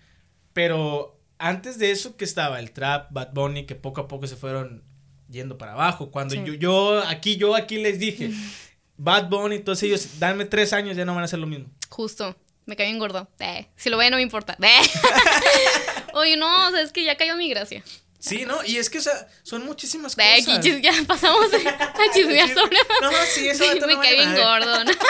Pero 0.53 1.21
antes 1.39 1.79
de 1.79 1.91
eso 1.91 2.17
que 2.17 2.25
estaba 2.25 2.59
el 2.59 2.73
trap, 2.73 3.13
Bad 3.13 3.33
Bunny, 3.33 3.65
que 3.67 3.75
poco 3.75 4.01
a 4.03 4.09
poco 4.09 4.27
se 4.27 4.37
fueron 4.37 4.83
yendo 5.29 5.59
para 5.59 5.73
abajo. 5.73 6.11
Cuando 6.11 6.35
Sí. 6.35 6.43
yo, 6.45 6.55
yo 6.55 7.03
aquí, 7.07 7.37
yo 7.37 7.55
aquí 7.55 7.79
les 7.79 7.99
dije, 7.99 8.31
Bad 8.97 9.29
Bunny, 9.29 9.61
todos 9.61 9.83
ellos, 9.83 10.19
dame 10.19 10.45
tres 10.47 10.73
años, 10.73 10.97
ya 10.97 11.05
no 11.05 11.15
van 11.15 11.23
a 11.23 11.27
hacer 11.27 11.39
lo 11.39 11.47
mismo. 11.47 11.67
Justo. 11.89 12.37
Me 12.65 12.75
caí 12.75 12.89
bien 12.89 12.99
gordo. 12.99 13.29
Eh, 13.39 13.69
si 13.77 13.91
lo 13.91 13.97
ve, 13.97 14.11
no 14.11 14.17
me 14.17 14.23
importa. 14.23 14.57
Eh. 14.61 14.67
Oye, 16.15 16.37
no, 16.37 16.69
o 16.69 16.71
sea, 16.73 16.81
es 16.83 16.91
que 16.91 17.05
ya 17.05 17.17
cayó 17.17 17.37
mi 17.37 17.49
gracia. 17.49 17.85
Sí, 18.29 18.45
¿no? 18.47 18.65
Y 18.65 18.77
es 18.77 18.91
que, 18.91 18.99
o 18.99 19.03
sea, 19.03 19.29
son 19.43 19.65
muchísimas 19.65 20.15
cosas. 20.17 20.31
aquí 20.33 20.53
chis- 20.69 20.81
ya 20.83 20.93
pasamos 21.07 21.47
a 21.55 22.13
chismear 22.15 22.49
sobre. 22.53 22.77
No, 23.03 23.11
sí, 23.35 23.49
eso 23.49 23.65
Sí, 23.65 23.71
me 23.81 23.81
no 23.93 23.97
vale 23.99 24.15
bien 24.17 24.35
gordo. 24.37 24.85
¿no? 24.85 24.91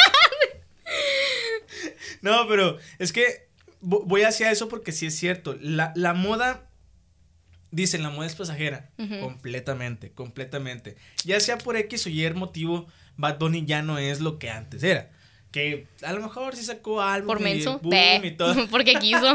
No, 2.22 2.46
pero 2.48 2.78
es 2.98 3.12
que 3.12 3.48
vo- 3.82 4.02
voy 4.04 4.22
hacia 4.22 4.50
eso 4.50 4.68
porque 4.68 4.92
sí 4.92 5.06
es 5.06 5.16
cierto. 5.16 5.56
La, 5.60 5.92
la 5.96 6.12
moda, 6.14 6.68
dicen, 7.70 8.02
la 8.02 8.10
moda 8.10 8.26
es 8.26 8.34
pasajera. 8.34 8.90
Completamente, 9.20 10.12
completamente. 10.12 10.96
Ya 11.24 11.38
sea 11.40 11.58
por 11.58 11.76
X 11.76 12.06
o 12.06 12.08
Y 12.08 12.28
motivo, 12.34 12.86
Bad 13.16 13.38
Bunny 13.38 13.64
ya 13.66 13.82
no 13.82 13.98
es 13.98 14.20
lo 14.20 14.38
que 14.38 14.50
antes 14.50 14.82
era. 14.82 15.10
Que 15.52 15.86
a 16.02 16.12
lo 16.12 16.20
mejor 16.20 16.56
sí 16.56 16.64
sacó 16.64 17.00
algo 17.00 17.28
Por 17.28 17.40
y 17.40 17.44
menso. 17.44 17.78
boom 17.80 18.24
y 18.24 18.30
todo. 18.32 18.66
Porque 18.70 18.94
quiso. 18.96 19.34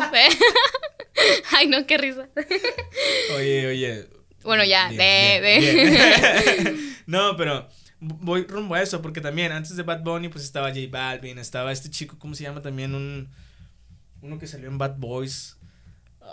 Ay, 1.58 1.68
no, 1.68 1.86
qué 1.86 1.98
risa. 1.98 2.30
Oye, 3.38 3.68
oye. 3.68 4.08
Bueno, 4.44 4.64
ya, 4.64 4.88
Bien, 4.90 5.00
de- 5.00 5.42
bien, 5.42 5.76
de. 5.76 6.62
bien. 6.72 6.96
no, 7.06 7.36
pero 7.38 7.68
voy 8.00 8.46
rumbo 8.46 8.74
a 8.76 8.82
eso, 8.82 9.02
porque 9.02 9.22
también 9.22 9.52
antes 9.52 9.76
de 9.76 9.84
Bad 9.84 10.02
Bunny, 10.04 10.30
pues 10.30 10.44
estaba 10.44 10.70
J 10.70 10.80
Balvin, 10.90 11.38
estaba 11.38 11.72
este 11.72 11.90
chico, 11.90 12.18
¿cómo 12.18 12.34
se 12.36 12.44
llama? 12.44 12.62
También 12.62 12.96
un. 12.96 13.30
Uno 14.22 14.38
que 14.40 14.48
salió 14.48 14.68
en 14.68 14.78
Bad 14.78 14.98
Boys. 14.98 15.58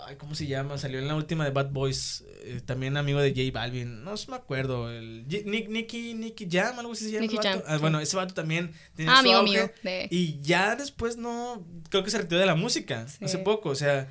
Ay, 0.07 0.15
¿cómo 0.15 0.33
se 0.35 0.45
llama? 0.47 0.77
Salió 0.77 0.99
en 0.99 1.07
la 1.07 1.15
última 1.15 1.43
de 1.43 1.49
Bad 1.51 1.71
Boys. 1.71 2.23
eh, 2.43 2.61
también 2.65 2.95
amigo 2.97 3.19
de 3.19 3.31
J 3.31 3.51
Balvin. 3.51 4.03
No 4.03 4.13
me 4.27 4.35
acuerdo. 4.35 4.89
El, 4.91 5.27
Nick, 5.27 5.67
Nicky, 5.69 6.13
Nicky 6.13 6.47
Jam, 6.49 6.77
algo 6.79 6.93
así 6.93 7.05
se 7.05 7.11
llama. 7.11 7.21
Nicky. 7.27 7.37
Jam, 7.41 7.61
Ah, 7.67 7.75
sí. 7.75 7.81
Bueno, 7.81 7.99
ese 7.99 8.15
vato 8.15 8.33
también 8.33 8.71
tenía 8.95 9.11
Ah, 9.13 9.15
su 9.15 9.19
amigo 9.21 9.37
auge, 9.39 9.51
mío. 9.51 9.71
de- 9.83 10.07
Y 10.11 10.39
ya 10.41 10.75
después 10.75 11.17
no. 11.17 11.65
Creo 11.89 12.03
que 12.03 12.11
se 12.11 12.17
retiró 12.19 12.39
de 12.39 12.45
la 12.47 12.55
música. 12.55 13.07
Sí. 13.07 13.25
Hace 13.25 13.37
poco, 13.39 13.69
o 13.69 13.75
sea. 13.75 14.07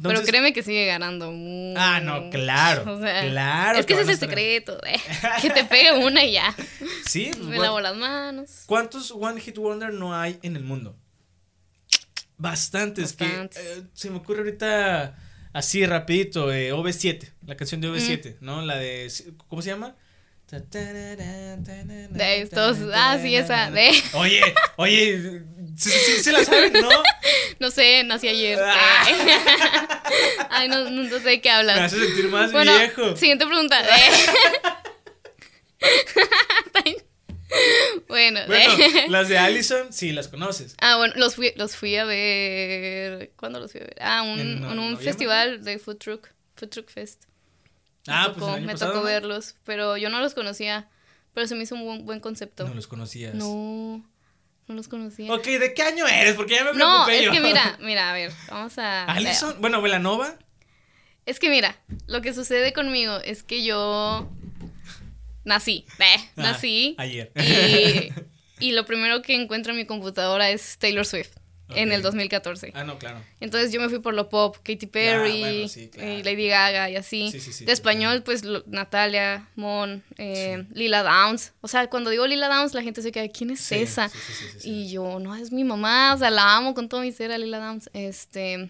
Pero 0.00 0.22
créeme 0.22 0.52
que 0.52 0.62
sigue 0.62 0.86
ganando. 0.86 1.30
mucho. 1.32 1.80
Ah, 1.80 2.00
no, 2.00 2.30
claro. 2.30 2.84
O 2.96 3.00
sea, 3.00 3.28
claro. 3.28 3.78
Es 3.78 3.86
que 3.86 3.92
ese 3.94 4.02
es 4.02 4.08
el 4.08 4.18
secreto. 4.18 4.78
de 4.78 5.00
que 5.42 5.50
te 5.50 5.64
pegue 5.64 5.92
una 6.04 6.24
y 6.24 6.32
ya. 6.32 6.54
Sí, 7.06 7.30
pues, 7.32 7.44
Me 7.44 7.58
lavo 7.58 7.80
las 7.80 7.94
manos. 7.96 8.62
¿Cuántos 8.66 9.10
One 9.10 9.40
Hit 9.40 9.58
Wonder 9.58 9.92
no 9.92 10.14
hay 10.14 10.38
en 10.42 10.56
el 10.56 10.64
mundo? 10.64 10.96
Bastantes. 12.36 13.12
que, 13.12 13.24
Bastantes. 13.24 13.58
eh, 13.64 13.82
se 13.92 14.10
me 14.10 14.16
ocurre 14.16 14.38
ahorita 14.40 15.16
así 15.52 15.84
rapidito, 15.86 16.52
eh, 16.52 16.72
OV7, 16.72 17.32
la 17.46 17.56
canción 17.56 17.80
de 17.80 17.88
OV7, 17.88 18.36
¿no? 18.40 18.62
La 18.62 18.76
de, 18.76 19.12
¿cómo 19.48 19.62
se 19.62 19.70
llama? 19.70 19.94
De 22.10 22.42
estos. 22.42 22.76
Ah, 22.94 23.18
sí, 23.20 23.34
esa. 23.34 23.70
De. 23.70 23.90
Oye, 24.12 24.40
oye, 24.76 25.42
¿sí, 25.78 25.88
sí, 25.90 26.22
sí 26.22 26.30
la 26.30 26.44
saben, 26.44 26.74
¿no? 26.74 26.90
No 27.58 27.70
sé, 27.70 28.04
nací 28.04 28.28
ayer. 28.28 28.58
Ah. 28.62 29.04
Ay, 30.50 30.68
no, 30.68 30.90
no, 30.90 31.02
no 31.04 31.18
sé 31.18 31.20
de 31.24 31.40
qué 31.40 31.48
Me 31.48 31.54
hablas. 31.54 31.78
hace 31.92 32.04
sentir 32.06 32.28
más 32.28 32.52
Bueno, 32.52 32.76
viejo. 32.76 33.16
siguiente 33.16 33.46
pregunta. 33.46 33.80
de- 33.82 33.88
bueno, 38.08 38.40
de- 38.40 38.46
Bueno, 38.46 38.74
las 39.08 39.28
de 39.28 39.38
Allison, 39.38 39.90
sí, 39.92 40.12
las 40.12 40.28
conoces. 40.28 40.74
Ah, 40.80 40.96
bueno, 40.98 41.14
los 41.16 41.34
fui, 41.36 41.52
los 41.56 41.76
fui 41.76 41.96
a 41.96 42.04
ver. 42.04 43.32
¿Cuándo 43.36 43.58
los 43.58 43.72
fui 43.72 43.80
a 43.80 43.84
ver? 43.84 43.96
Ah, 44.00 44.22
un, 44.22 44.38
¿En 44.38 44.60
no- 44.60 44.68
un 44.70 44.76
noviembre? 44.76 45.04
festival 45.04 45.64
de 45.64 45.78
Food 45.78 45.96
Truck. 45.96 46.28
Food 46.56 46.68
Truck 46.68 46.90
Fest. 46.90 47.22
Me 48.06 48.12
Ah, 48.14 48.24
tocó, 48.26 48.38
pues 48.40 48.48
el 48.50 48.54
año 48.56 48.66
me 48.66 48.72
pasado, 48.72 48.92
tocó 48.92 49.04
¿no? 49.04 49.06
verlos, 49.10 49.54
pero 49.64 49.96
yo 49.96 50.10
no 50.10 50.20
los 50.20 50.34
conocía. 50.34 50.88
Pero 51.34 51.46
se 51.46 51.54
me 51.54 51.62
hizo 51.62 51.74
un 51.76 51.84
buen, 51.84 52.04
buen 52.04 52.20
concepto. 52.20 52.66
No 52.68 52.74
los 52.74 52.86
conocías. 52.86 53.34
No, 53.34 54.04
no 54.68 54.74
los 54.74 54.88
conocía. 54.88 55.32
Ok, 55.32 55.44
¿de 55.44 55.72
qué 55.72 55.82
año 55.82 56.06
eres? 56.06 56.34
Porque 56.34 56.54
ya 56.56 56.64
me 56.64 56.72
no, 56.74 57.04
preocupé 57.06 57.18
es 57.20 57.24
yo. 57.26 57.32
que 57.32 57.40
mira, 57.48 57.78
mira, 57.80 58.10
a 58.10 58.12
ver, 58.12 58.32
vamos 58.50 58.76
a. 58.78 59.04
Allison, 59.04 59.56
bueno, 59.60 59.80
Velanova. 59.80 60.36
Es 61.24 61.38
que 61.38 61.48
mira, 61.48 61.76
lo 62.06 62.20
que 62.20 62.34
sucede 62.34 62.72
conmigo 62.72 63.18
es 63.24 63.42
que 63.44 63.62
yo 63.64 64.28
nací, 65.44 65.86
eh, 66.00 66.04
Ah, 66.36 66.42
nací 66.42 66.96
ayer. 66.98 67.30
y, 67.36 68.12
y 68.68 68.72
lo 68.72 68.84
primero 68.84 69.22
que 69.22 69.34
encuentro 69.34 69.72
en 69.72 69.78
mi 69.78 69.86
computadora 69.86 70.50
es 70.50 70.78
Taylor 70.78 71.06
Swift 71.06 71.30
en 71.70 71.90
el 71.92 72.02
2014. 72.02 72.72
Ah, 72.74 72.84
no, 72.84 72.98
claro. 72.98 73.20
Entonces 73.40 73.72
yo 73.72 73.80
me 73.80 73.88
fui 73.88 73.98
por 74.00 74.12
lo 74.14 74.28
pop, 74.28 74.56
Katy 74.62 74.86
Perry, 74.86 75.40
bueno, 75.40 75.68
sí, 75.68 75.88
claro. 75.88 76.08
eh, 76.08 76.22
Lady 76.24 76.48
Gaga 76.48 76.90
y 76.90 76.96
así. 76.96 77.30
Sí, 77.30 77.40
sí, 77.40 77.52
sí, 77.52 77.64
de 77.64 77.72
español, 77.72 78.22
pues 78.22 78.44
lo- 78.44 78.62
Natalia, 78.66 79.48
Mon, 79.56 80.02
eh, 80.18 80.66
Lila 80.74 81.02
Downs. 81.02 81.52
O 81.62 81.68
sea, 81.68 81.88
cuando 81.88 82.10
digo 82.10 82.26
Lila 82.26 82.48
Downs, 82.48 82.74
la 82.74 82.82
gente 82.82 83.00
se 83.02 83.10
queda, 83.12 83.28
¿quién 83.28 83.50
es 83.50 83.60
esa? 83.72 84.10
Y 84.64 84.90
yo, 84.90 85.18
no, 85.18 85.34
es 85.34 85.50
mi 85.52 85.64
mamá, 85.64 86.14
o 86.14 86.18
sea, 86.18 86.30
la 86.30 86.56
amo 86.56 86.74
con 86.74 86.88
todo 86.88 87.00
mi 87.00 87.12
ser 87.12 87.32
a 87.32 87.38
Lila 87.38 87.58
Downs. 87.58 87.88
Este. 87.94 88.68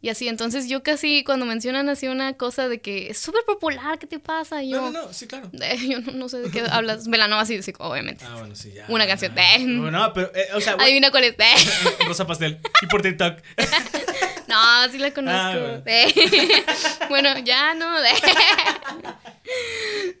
Y 0.00 0.10
así, 0.10 0.28
entonces 0.28 0.68
yo 0.68 0.84
casi 0.84 1.24
cuando 1.24 1.44
mencionan 1.44 1.88
así 1.88 2.06
una 2.06 2.34
cosa 2.34 2.68
de 2.68 2.80
que 2.80 3.10
es 3.10 3.18
súper 3.18 3.42
popular, 3.44 3.98
¿qué 3.98 4.06
te 4.06 4.20
pasa? 4.20 4.62
Y 4.62 4.70
yo, 4.70 4.80
No, 4.80 4.90
no, 4.92 5.02
no, 5.06 5.12
sí, 5.12 5.26
claro. 5.26 5.50
eh, 5.60 5.76
yo 5.88 6.00
no, 6.00 6.12
no 6.12 6.28
sé 6.28 6.38
de 6.38 6.50
qué 6.50 6.60
hablas. 6.70 7.08
Velanova 7.08 7.44
sí, 7.44 7.60
sí, 7.62 7.72
obviamente. 7.78 8.24
Ah, 8.24 8.36
bueno, 8.38 8.54
sí, 8.54 8.72
ya. 8.72 8.84
Una 8.88 9.06
canción. 9.08 9.32
Ah, 9.36 9.56
Eh. 9.56 9.64
No, 9.66 10.12
pero, 10.12 10.30
eh, 10.36 10.46
o 10.54 10.60
sea, 10.60 10.74
bueno, 10.74 10.84
Adivina 10.84 11.10
cuál 11.10 11.24
es. 11.24 11.34
Eh. 11.38 11.96
Rosa 12.06 12.26
Pastel. 12.26 12.58
Y 12.82 12.86
por 12.86 13.02
TikTok. 13.02 13.38
No, 14.48 14.88
sí 14.90 14.96
la 14.96 15.12
conozco. 15.12 15.38
Ah, 15.38 15.50
bueno. 15.58 15.82
Eh. 15.84 16.14
bueno, 17.10 17.38
ya 17.40 17.74
no. 17.74 18.02
eh. 18.02 18.08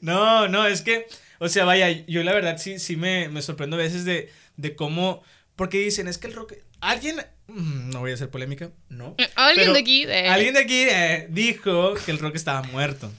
No, 0.00 0.48
no, 0.48 0.66
es 0.66 0.82
que, 0.82 1.06
o 1.38 1.48
sea, 1.48 1.64
vaya, 1.64 1.88
yo 2.06 2.22
la 2.22 2.32
verdad 2.34 2.58
sí, 2.58 2.78
sí 2.78 2.96
me, 2.96 3.28
me 3.28 3.42
sorprendo 3.42 3.76
a 3.76 3.80
veces 3.80 4.04
de, 4.04 4.30
de 4.56 4.76
cómo, 4.76 5.22
porque 5.56 5.78
dicen, 5.78 6.08
es 6.08 6.18
que 6.18 6.26
el 6.28 6.34
rock, 6.34 6.52
alguien, 6.80 7.16
mm, 7.48 7.90
no 7.90 8.00
voy 8.00 8.10
a 8.10 8.14
hacer 8.14 8.30
polémica, 8.30 8.70
no. 8.88 9.14
Alguien 9.36 9.66
pero 9.66 9.72
de 9.74 9.80
aquí. 9.80 10.04
eh. 10.04 10.28
Alguien 10.28 10.54
de 10.54 10.60
aquí 10.60 10.82
eh, 10.82 11.26
dijo 11.30 11.94
que 11.94 12.10
el 12.10 12.18
rock 12.18 12.36
estaba 12.36 12.62
muerto. 12.62 13.10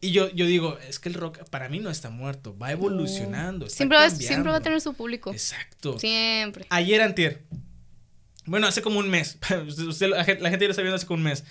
Y 0.00 0.10
yo, 0.12 0.28
yo 0.32 0.44
digo, 0.46 0.78
es 0.86 0.98
que 0.98 1.08
el 1.08 1.14
rock 1.14 1.48
para 1.48 1.68
mí 1.70 1.78
no 1.78 1.88
está 1.88 2.10
muerto, 2.10 2.56
va 2.58 2.70
evolucionando. 2.72 3.64
está 3.66 3.76
Siempre 3.78 3.96
va, 3.98 4.10
siempre 4.10 4.50
va 4.50 4.58
a 4.58 4.60
tener 4.60 4.80
su 4.82 4.92
público. 4.94 5.32
Exacto. 5.32 5.98
Siempre. 5.98 6.66
Ayer 6.68 7.00
antier. 7.00 7.42
Bueno, 8.44 8.66
hace 8.66 8.82
como 8.82 8.98
un 8.98 9.08
mes. 9.08 9.38
Usted- 9.78 10.08
la, 10.08 10.24
gente, 10.24 10.42
la 10.42 10.50
gente 10.50 10.64
ya 10.64 10.68
lo 10.68 10.72
está 10.72 10.82
viendo 10.82 10.96
hace 10.96 11.06
como 11.06 11.18
un 11.18 11.24
mes. 11.24 11.44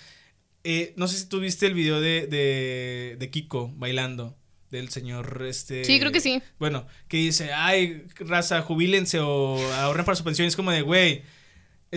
Eh, 0.62 0.94
no 0.96 1.08
sé 1.08 1.18
si 1.18 1.26
tú 1.28 1.40
viste 1.40 1.66
el 1.66 1.74
video 1.74 2.00
de, 2.00 2.26
de, 2.28 3.16
de 3.18 3.30
Kiko 3.30 3.72
bailando. 3.74 4.36
Del 4.70 4.88
señor 4.88 5.44
este. 5.48 5.84
Sí, 5.84 6.00
creo 6.00 6.10
que 6.10 6.18
sí. 6.20 6.42
Bueno, 6.58 6.86
que 7.06 7.16
dice, 7.18 7.52
ay, 7.52 8.06
raza, 8.18 8.60
jubílense 8.62 9.20
o 9.20 9.56
ahorren 9.74 10.04
para 10.04 10.16
su 10.16 10.24
pensión. 10.24 10.48
Es 10.48 10.56
como 10.56 10.72
de, 10.72 10.82
güey. 10.82 11.22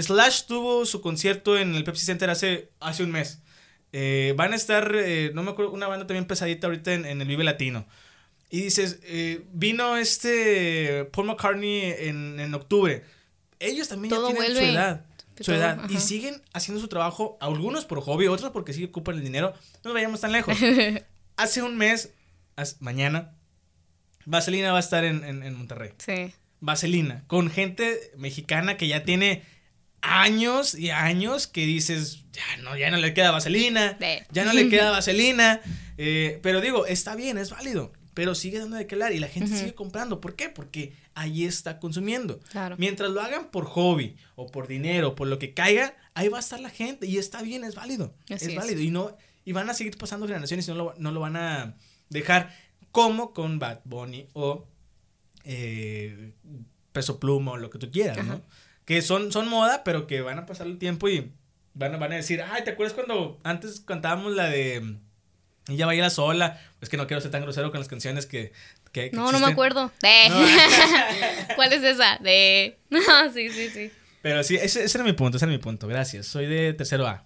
Slash 0.01 0.43
tuvo 0.47 0.85
su 0.85 1.01
concierto 1.01 1.57
en 1.57 1.75
el 1.75 1.83
Pepsi 1.83 2.05
Center 2.05 2.29
hace, 2.29 2.69
hace 2.79 3.03
un 3.03 3.11
mes. 3.11 3.39
Eh, 3.93 4.33
van 4.37 4.53
a 4.53 4.55
estar, 4.55 4.91
eh, 4.95 5.31
no 5.33 5.43
me 5.43 5.51
acuerdo, 5.51 5.71
una 5.71 5.87
banda 5.87 6.05
también 6.07 6.25
pesadita 6.25 6.67
ahorita 6.67 6.93
en, 6.93 7.05
en 7.05 7.21
el 7.21 7.27
Vive 7.27 7.43
Latino. 7.43 7.87
Y 8.49 8.61
dices, 8.61 8.99
eh, 9.03 9.45
vino 9.53 9.97
este 9.97 11.05
Paul 11.11 11.27
McCartney 11.27 11.81
en, 11.99 12.39
en 12.39 12.53
octubre. 12.53 13.03
Ellos 13.59 13.87
también 13.89 14.13
Todo 14.13 14.29
ya 14.29 14.35
tienen 14.35 14.55
su 14.55 14.63
edad. 14.63 15.05
Su 15.37 15.43
Todo, 15.43 15.55
edad. 15.55 15.89
Y 15.89 15.97
siguen 15.97 16.41
haciendo 16.53 16.81
su 16.81 16.87
trabajo, 16.87 17.37
algunos 17.41 17.85
por 17.85 18.01
hobby, 18.01 18.27
otros 18.27 18.51
porque 18.51 18.73
sí 18.73 18.83
ocupan 18.85 19.15
el 19.17 19.23
dinero. 19.23 19.53
No 19.83 19.89
nos 19.89 19.93
vayamos 19.93 20.21
tan 20.21 20.31
lejos. 20.31 20.55
Hace 21.37 21.61
un 21.61 21.77
mes, 21.77 22.11
mañana, 22.79 23.33
Vaselina 24.25 24.71
va 24.71 24.77
a 24.77 24.81
estar 24.81 25.03
en, 25.05 25.23
en- 25.23 25.43
en 25.43 25.53
Monterrey. 25.55 25.91
Sí. 25.97 26.33
Vaselina, 26.59 27.23
con 27.27 27.49
gente 27.51 28.11
mexicana 28.17 28.77
que 28.77 28.87
ya 28.87 29.03
tiene 29.03 29.43
años 30.01 30.75
y 30.75 30.89
años 30.89 31.47
que 31.47 31.65
dices, 31.65 32.23
ya 32.31 32.57
no, 32.63 32.77
ya 32.77 32.91
no 32.91 32.97
le 32.97 33.13
queda 33.13 33.31
vaselina, 33.31 33.97
ya 34.31 34.45
no 34.45 34.53
le 34.53 34.69
queda 34.69 34.91
vaselina. 34.91 35.61
eh, 35.97 36.39
pero 36.43 36.61
digo, 36.61 36.85
está 36.85 37.15
bien, 37.15 37.37
es 37.37 37.49
válido, 37.49 37.91
pero 38.13 38.35
sigue 38.35 38.59
dando 38.59 38.77
de 38.77 38.87
qué 38.87 38.95
hablar 38.95 39.13
y 39.13 39.19
la 39.19 39.27
gente 39.27 39.55
sigue 39.55 39.73
comprando. 39.75 40.21
¿Por 40.21 40.35
qué? 40.35 40.49
Porque 40.49 40.93
ahí 41.13 41.45
está 41.45 41.79
consumiendo. 41.79 42.39
Claro. 42.51 42.75
Mientras 42.79 43.11
lo 43.11 43.21
hagan 43.21 43.49
por 43.51 43.65
hobby 43.65 44.15
o 44.35 44.47
por 44.47 44.67
dinero, 44.67 45.15
por 45.15 45.27
lo 45.27 45.39
que 45.39 45.53
caiga, 45.53 45.95
ahí 46.13 46.27
va 46.27 46.37
a 46.37 46.41
estar 46.41 46.59
la 46.59 46.69
gente 46.69 47.05
y 47.07 47.17
está 47.17 47.41
bien, 47.41 47.63
es 47.63 47.75
válido. 47.75 48.15
Es 48.29 48.43
es. 48.43 48.55
válido 48.55 48.81
y 48.81 48.89
no 48.91 49.15
y 49.45 49.53
van 49.53 49.69
a 49.69 49.73
seguir 49.73 49.97
pasando 49.97 50.27
generaciones 50.27 50.67
y 50.67 50.71
no 50.71 50.75
lo, 50.77 50.93
no 50.97 51.11
lo 51.11 51.21
van 51.21 51.37
a 51.37 51.77
dejar 52.09 52.53
como 52.91 53.33
con 53.33 53.59
Bad 53.59 53.79
Bunny 53.85 54.27
o 54.33 54.67
eh, 55.45 56.33
Peso 56.91 57.19
Pluma 57.19 57.53
o 57.53 57.57
lo 57.57 57.69
que 57.69 57.79
tú 57.79 57.89
quieras, 57.91 58.17
Ajá. 58.17 58.27
¿no? 58.27 58.41
Que 58.87 59.01
son, 59.03 59.31
son 59.31 59.47
moda, 59.47 59.83
pero 59.83 60.07
que 60.07 60.21
van 60.21 60.39
a 60.39 60.45
pasar 60.47 60.65
el 60.65 60.79
tiempo 60.79 61.07
y 61.09 61.31
van 61.75 61.93
a, 61.93 61.97
van 61.97 62.13
a 62.13 62.15
decir, 62.15 62.41
ay, 62.41 62.63
¿te 62.63 62.71
acuerdas 62.71 62.93
cuando 62.95 63.37
antes 63.43 63.81
cantábamos 63.81 64.33
la 64.33 64.45
de 64.49 64.95
Ella 65.67 65.85
baila 65.85 66.09
sola? 66.09 66.59
Es 66.81 66.89
que 66.89 66.97
no 66.97 67.05
quiero 67.05 67.21
ser 67.21 67.29
tan 67.31 67.41
grosero 67.43 67.69
con 67.69 67.79
las 67.81 67.89
canciones 67.89 68.25
que... 68.25 68.53
que- 68.93 69.11
que 69.11 69.15
No, 69.15 69.31
no 69.31 69.39
me 69.39 69.47
acuerdo. 69.47 69.91
De. 70.01 70.29
No. 70.29 70.37
¿Cuál 71.55 71.73
es 71.73 71.83
esa? 71.83 72.17
De. 72.21 72.79
No, 72.89 72.99
sí, 73.33 73.49
sí, 73.51 73.69
sí. 73.69 73.91
Pero 74.21 74.43
sí, 74.43 74.55
ese, 74.55 74.83
ese 74.85 74.97
era 74.97 75.03
mi 75.05 75.13
punto, 75.13 75.37
ese 75.37 75.45
era 75.45 75.51
mi 75.51 75.59
punto. 75.59 75.87
Gracias. 75.87 76.25
Soy 76.25 76.45
de 76.47 76.73
tercero 76.73 77.05
A. 77.07 77.23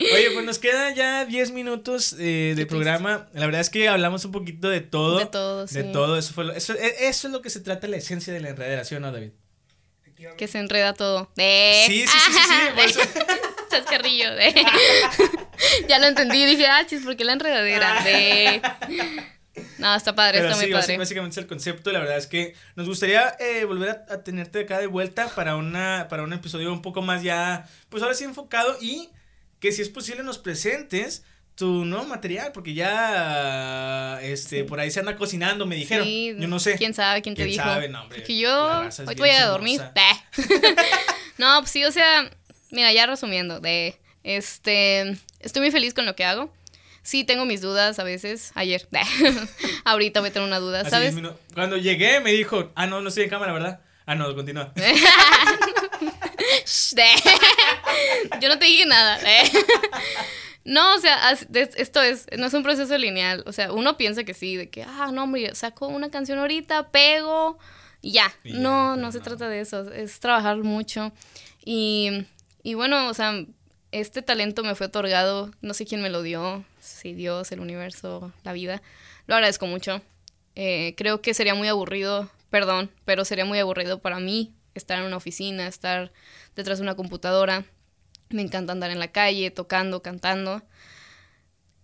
Oye, 0.00 0.30
pues 0.32 0.44
nos 0.44 0.58
quedan 0.58 0.94
ya 0.94 1.24
10 1.24 1.50
minutos 1.52 2.14
eh, 2.18 2.54
de 2.56 2.66
programa. 2.66 3.28
La 3.32 3.46
verdad 3.46 3.60
es 3.60 3.70
que 3.70 3.88
hablamos 3.88 4.24
un 4.24 4.32
poquito 4.32 4.68
de 4.68 4.80
todo. 4.80 5.18
De 5.18 5.26
todo, 5.26 5.66
sí. 5.66 5.74
De 5.76 5.84
todo. 5.84 6.16
Eso, 6.18 6.32
fue 6.34 6.44
lo- 6.44 6.52
eso, 6.52 6.74
e- 6.74 7.08
eso 7.08 7.26
es 7.28 7.32
lo 7.32 7.42
que 7.42 7.50
se 7.50 7.60
trata 7.60 7.86
la 7.88 7.96
esencia 7.96 8.32
de 8.32 8.40
la 8.40 8.48
enredadera, 8.50 8.84
¿sí 8.84 8.94
o 8.94 9.00
no, 9.00 9.10
David? 9.12 9.30
Que 10.36 10.48
se 10.48 10.58
enreda 10.58 10.92
todo. 10.92 11.30
De. 11.36 11.84
Sí, 11.86 12.06
sí, 12.06 12.18
sí, 12.18 12.32
sí, 12.32 12.40
sí, 12.48 12.54
por 12.74 12.84
eso- 12.84 13.00
Chascarrillo. 13.70 14.34
De. 14.34 14.54
ya 15.88 15.98
lo 15.98 16.06
entendí. 16.06 16.44
Dije, 16.44 16.66
ah, 16.66 16.84
chis, 16.86 17.02
¿por 17.02 17.16
qué 17.16 17.24
la 17.24 17.32
enredadera? 17.32 18.02
De. 18.04 18.60
No, 19.78 19.94
está 19.94 20.14
padre, 20.14 20.38
Pero 20.38 20.50
está 20.50 20.60
sí, 20.60 20.66
muy 20.66 20.74
padre. 20.80 20.98
básicamente 20.98 21.34
es 21.34 21.38
el 21.38 21.46
concepto. 21.46 21.90
La 21.90 21.98
verdad 22.00 22.18
es 22.18 22.26
que 22.26 22.54
nos 22.76 22.86
gustaría 22.86 23.34
eh, 23.40 23.64
volver 23.64 23.90
a, 24.10 24.14
a 24.14 24.22
tenerte 24.22 24.60
acá 24.60 24.78
de 24.78 24.86
vuelta 24.86 25.28
para, 25.34 25.56
una, 25.56 26.06
para 26.08 26.22
un 26.22 26.32
episodio 26.32 26.72
un 26.72 26.82
poco 26.82 27.02
más 27.02 27.22
ya, 27.22 27.66
pues 27.88 28.02
ahora 28.02 28.14
sí 28.14 28.24
enfocado 28.24 28.76
y 28.80 29.08
que 29.60 29.72
si 29.72 29.82
es 29.82 29.88
posible 29.88 30.22
nos 30.22 30.38
presentes 30.38 31.22
tu 31.54 31.84
nuevo 31.84 32.06
material, 32.06 32.52
porque 32.52 32.72
ya 32.72 34.18
este 34.22 34.64
por 34.64 34.80
ahí 34.80 34.90
se 34.90 35.00
anda 35.00 35.14
cocinando, 35.16 35.66
me 35.66 35.76
dijeron. 35.76 36.06
Sí, 36.06 36.34
Yo 36.38 36.48
no 36.48 36.58
sé. 36.58 36.76
¿Quién 36.76 36.94
sabe? 36.94 37.20
¿Quién 37.20 37.34
te 37.34 37.42
¿Quién 37.42 37.52
dijo? 37.52 37.64
sabe? 37.64 37.88
No, 37.88 38.02
hombre, 38.02 38.20
la 38.20 38.24
yo 38.26 38.88
hoy 39.06 39.14
voy 39.14 39.28
a 39.28 39.46
dormir. 39.46 39.80
no, 41.38 41.60
pues 41.60 41.70
sí, 41.70 41.84
o 41.84 41.92
sea, 41.92 42.30
mira, 42.70 42.92
ya 42.92 43.06
resumiendo, 43.06 43.60
de 43.60 43.98
este, 44.24 45.18
estoy 45.40 45.62
muy 45.62 45.70
feliz 45.70 45.92
con 45.92 46.06
lo 46.06 46.16
que 46.16 46.24
hago. 46.24 46.52
Sí, 47.02 47.24
tengo 47.24 47.44
mis 47.44 47.60
dudas 47.60 47.98
a 47.98 48.04
veces. 48.04 48.52
Ayer, 48.54 48.88
ahorita 49.84 50.20
voy 50.20 50.30
a 50.30 50.32
tener 50.32 50.48
una 50.48 50.60
duda, 50.60 50.88
¿sabes? 50.88 51.14
Cuando 51.54 51.76
llegué 51.76 52.20
me 52.20 52.32
dijo, 52.32 52.72
ah, 52.74 52.86
no, 52.86 53.00
no 53.00 53.08
estoy 53.08 53.24
en 53.24 53.30
cámara, 53.30 53.52
¿verdad? 53.52 53.80
Ah, 54.06 54.14
no, 54.14 54.34
continúa. 54.34 54.72
Yo 58.40 58.48
no 58.48 58.58
te 58.58 58.64
dije 58.64 58.86
nada. 58.86 59.18
de. 59.18 59.28
No, 60.62 60.94
o 60.94 60.98
sea, 60.98 61.32
esto 61.32 62.02
es, 62.02 62.26
no 62.36 62.46
es 62.46 62.54
un 62.54 62.62
proceso 62.62 62.96
lineal. 62.98 63.42
O 63.46 63.52
sea, 63.52 63.72
uno 63.72 63.96
piensa 63.96 64.24
que 64.24 64.34
sí, 64.34 64.56
de 64.56 64.68
que, 64.68 64.82
ah, 64.82 65.10
no, 65.12 65.24
hombre, 65.24 65.54
saco 65.54 65.88
una 65.88 66.10
canción 66.10 66.38
ahorita, 66.38 66.90
pego 66.90 67.58
ya. 68.02 68.28
No, 68.44 68.92
pero 68.92 68.96
no 68.96 69.12
se 69.12 69.18
no. 69.18 69.24
trata 69.24 69.48
de 69.48 69.60
eso. 69.60 69.90
Es 69.90 70.20
trabajar 70.20 70.58
mucho. 70.58 71.12
Y, 71.64 72.26
y 72.62 72.74
bueno, 72.74 73.08
o 73.08 73.14
sea, 73.14 73.34
este 73.90 74.22
talento 74.22 74.62
me 74.62 74.74
fue 74.74 74.88
otorgado, 74.88 75.50
no 75.62 75.74
sé 75.74 75.86
quién 75.86 76.02
me 76.02 76.10
lo 76.10 76.22
dio, 76.22 76.64
si 76.80 77.14
Dios, 77.14 77.50
el 77.52 77.60
universo, 77.60 78.32
la 78.44 78.52
vida. 78.52 78.82
Lo 79.26 79.34
agradezco 79.34 79.66
mucho. 79.66 80.02
Eh, 80.56 80.94
creo 80.96 81.22
que 81.22 81.34
sería 81.34 81.54
muy 81.54 81.68
aburrido, 81.68 82.30
perdón, 82.50 82.90
pero 83.04 83.24
sería 83.24 83.44
muy 83.44 83.58
aburrido 83.58 84.00
para 84.00 84.20
mí 84.20 84.52
estar 84.80 84.98
en 84.98 85.04
una 85.04 85.16
oficina, 85.16 85.66
estar 85.66 86.12
detrás 86.56 86.78
de 86.78 86.82
una 86.82 86.96
computadora. 86.96 87.64
Me 88.30 88.42
encanta 88.42 88.72
andar 88.72 88.90
en 88.90 88.98
la 88.98 89.08
calle, 89.12 89.50
tocando, 89.50 90.02
cantando. 90.02 90.62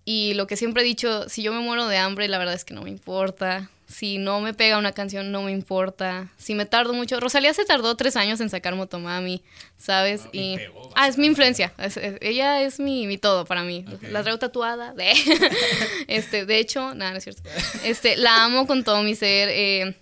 Y 0.05 0.35
lo 0.35 0.47
que 0.47 0.57
siempre 0.57 0.83
he 0.83 0.85
dicho, 0.87 1.29
si 1.29 1.43
yo 1.43 1.53
me 1.53 1.59
muero 1.61 1.89
de 1.89 1.97
hambre, 1.99 2.29
la 2.29 2.39
verdad 2.39 2.55
es 2.55 2.65
que 2.65 2.75
no 2.75 2.83
me 2.83 2.91
importa. 2.91 3.71
Si 3.89 4.19
no 4.19 4.41
me 4.41 4.53
pega 4.55 4.79
una 4.79 4.93
canción, 4.93 5.31
no 5.33 5.43
me 5.43 5.51
importa. 5.53 6.29
Si 6.39 6.55
me 6.55 6.65
tardo 6.67 6.93
mucho. 6.93 7.19
Rosalía 7.21 7.53
se 7.55 7.65
tardó 7.65 7.97
tres 7.97 8.17
años 8.17 8.41
en 8.41 8.51
sacar 8.51 8.75
Motomami, 8.77 9.43
¿sabes? 9.77 10.23
Ah, 10.27 10.29
y 10.33 10.57
pegó 10.57 10.91
ah, 10.95 11.09
es 11.09 11.19
mi 11.19 11.27
influencia. 11.27 11.73
Es- 11.79 11.97
es- 11.97 12.19
ella 12.21 12.63
es 12.63 12.79
mi, 12.81 13.07
mi 13.09 13.17
todo 13.19 13.45
para 13.45 13.63
mí. 13.63 13.85
La 14.11 14.23
traigo 14.23 14.39
tatuada. 14.39 14.93
De, 14.95 15.13
este, 16.09 16.47
de 16.47 16.59
hecho, 16.59 16.95
nada, 16.95 17.13
no 17.13 17.19
es 17.19 17.25
cierto. 17.25 17.43
Este, 17.85 18.17
la 18.17 18.45
amo 18.45 18.67
con 18.69 18.85
todo 18.85 19.03
mi 19.03 19.15
ser. 19.17 19.49
eh, 19.53 19.97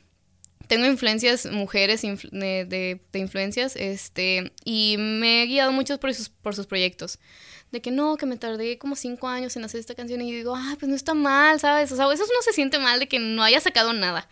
tengo 0.68 0.86
influencias, 0.86 1.46
mujeres 1.46 2.04
influ- 2.04 2.30
de, 2.30 2.64
de- 2.64 3.00
de 3.12 3.18
influencias, 3.18 3.76
este, 3.76 4.52
y 4.64 4.96
me 4.98 5.42
he 5.42 5.46
guiado 5.46 5.72
mucho 5.72 5.98
por 6.00 6.12
sus, 6.14 6.28
por 6.28 6.54
sus 6.54 6.66
proyectos. 6.66 7.18
De 7.72 7.82
que 7.82 7.90
no, 7.90 8.16
que 8.16 8.26
me 8.26 8.36
tardé 8.36 8.78
como 8.78 8.94
cinco 8.94 9.26
años 9.28 9.56
en 9.56 9.64
hacer 9.64 9.80
esta 9.80 9.94
canción 9.96 10.20
y 10.22 10.30
digo, 10.32 10.54
ah, 10.56 10.76
pues 10.78 10.88
no 10.88 10.94
está 10.94 11.12
mal, 11.14 11.58
¿sabes? 11.58 11.90
O 11.90 11.96
sea, 11.96 12.04
eso 12.12 12.22
no 12.24 12.42
se 12.42 12.52
siente 12.52 12.78
mal 12.78 13.00
de 13.00 13.08
que 13.08 13.18
no 13.18 13.42
haya 13.42 13.58
sacado 13.60 13.92
nada. 13.92 14.28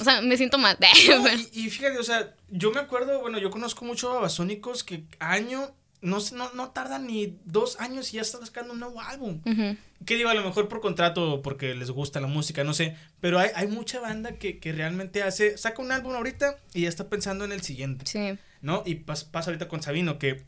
O 0.00 0.02
sea, 0.04 0.20
me 0.22 0.36
siento 0.36 0.58
mal. 0.58 0.76
No, 0.80 1.28
y, 1.52 1.66
y 1.66 1.70
fíjate, 1.70 1.98
o 1.98 2.02
sea, 2.02 2.34
yo 2.50 2.72
me 2.72 2.80
acuerdo, 2.80 3.20
bueno, 3.20 3.38
yo 3.38 3.50
conozco 3.50 3.84
mucho 3.84 4.10
a 4.10 4.14
Babasónicos 4.14 4.82
que 4.82 5.04
año, 5.20 5.70
no, 6.02 6.18
no, 6.34 6.52
no 6.52 6.70
tardan 6.70 7.06
ni 7.06 7.38
dos 7.44 7.80
años 7.80 8.12
y 8.12 8.16
ya 8.16 8.22
están 8.22 8.44
sacando 8.44 8.72
un 8.74 8.80
nuevo 8.80 9.00
álbum. 9.00 9.40
Ujú. 9.46 9.76
Que 10.04 10.16
digo, 10.16 10.28
a 10.28 10.34
lo 10.34 10.42
mejor 10.42 10.68
por 10.68 10.80
contrato 10.80 11.34
o 11.34 11.42
porque 11.42 11.74
les 11.74 11.90
gusta 11.90 12.20
la 12.20 12.26
música, 12.26 12.64
no 12.64 12.74
sé. 12.74 12.96
Pero 13.20 13.38
hay, 13.38 13.50
hay 13.54 13.68
mucha 13.68 14.00
banda 14.00 14.32
que, 14.32 14.58
que 14.58 14.72
realmente 14.72 15.22
hace, 15.22 15.56
saca 15.56 15.80
un 15.80 15.92
álbum 15.92 16.14
ahorita 16.14 16.58
y 16.74 16.82
ya 16.82 16.88
está 16.88 17.08
pensando 17.08 17.44
en 17.44 17.52
el 17.52 17.62
siguiente, 17.62 18.04
Sí. 18.06 18.36
¿no? 18.60 18.82
Y 18.84 19.04
pas- 19.04 19.30
pasa 19.30 19.50
ahorita 19.50 19.68
con 19.68 19.80
Sabino, 19.82 20.18
que 20.18 20.42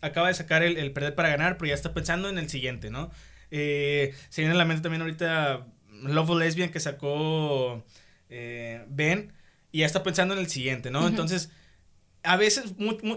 acaba 0.00 0.28
de 0.28 0.34
sacar 0.34 0.62
el, 0.62 0.76
el 0.78 0.92
Perder 0.92 1.14
para 1.14 1.28
Ganar, 1.30 1.58
pero 1.58 1.68
ya 1.68 1.74
está 1.74 1.92
pensando 1.94 2.28
en 2.28 2.38
el 2.38 2.48
siguiente, 2.48 2.90
¿no? 2.90 3.10
Eh, 3.50 4.14
se 4.28 4.40
viene 4.42 4.54
a 4.54 4.58
la 4.58 4.64
mente 4.64 4.82
también 4.82 5.02
ahorita 5.02 5.66
Love 6.02 6.38
Lesbian 6.38 6.70
que 6.70 6.80
sacó 6.80 7.84
eh, 8.28 8.84
Ben 8.88 9.32
y 9.72 9.80
ya 9.80 9.86
está 9.86 10.02
pensando 10.02 10.34
en 10.34 10.40
el 10.40 10.48
siguiente, 10.48 10.90
¿no? 10.90 11.06
Entonces, 11.06 11.50
a 12.26 12.36
veces, 12.36 12.64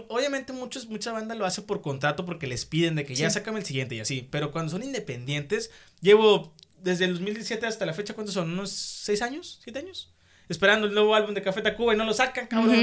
obviamente 0.08 0.52
muchos, 0.52 0.86
mucha 0.88 1.12
banda 1.12 1.34
lo 1.34 1.44
hace 1.44 1.62
por 1.62 1.82
contrato 1.82 2.24
porque 2.24 2.46
les 2.46 2.64
piden 2.64 2.94
de 2.94 3.04
que 3.04 3.14
ya 3.14 3.28
sácame 3.30 3.58
el 3.58 3.64
siguiente 3.66 3.94
y 3.94 4.00
así, 4.00 4.26
pero 4.30 4.50
cuando 4.52 4.70
son 4.72 4.82
independientes, 4.82 5.70
llevo 6.00 6.54
desde 6.82 7.04
el 7.04 7.12
2017 7.14 7.66
hasta 7.66 7.84
la 7.86 7.92
fecha, 7.92 8.14
¿cuántos 8.14 8.34
son? 8.34 8.50
¿Unos 8.50 8.70
seis 8.70 9.20
años? 9.22 9.60
¿Siete 9.62 9.80
años? 9.80 10.12
Esperando 10.48 10.86
el 10.86 10.94
nuevo 10.94 11.14
álbum 11.14 11.34
de 11.34 11.42
Café 11.42 11.62
Tacuba 11.62 11.94
y 11.94 11.96
no 11.96 12.04
lo 12.04 12.12
sacan, 12.14 12.46
cabrón. 12.46 12.74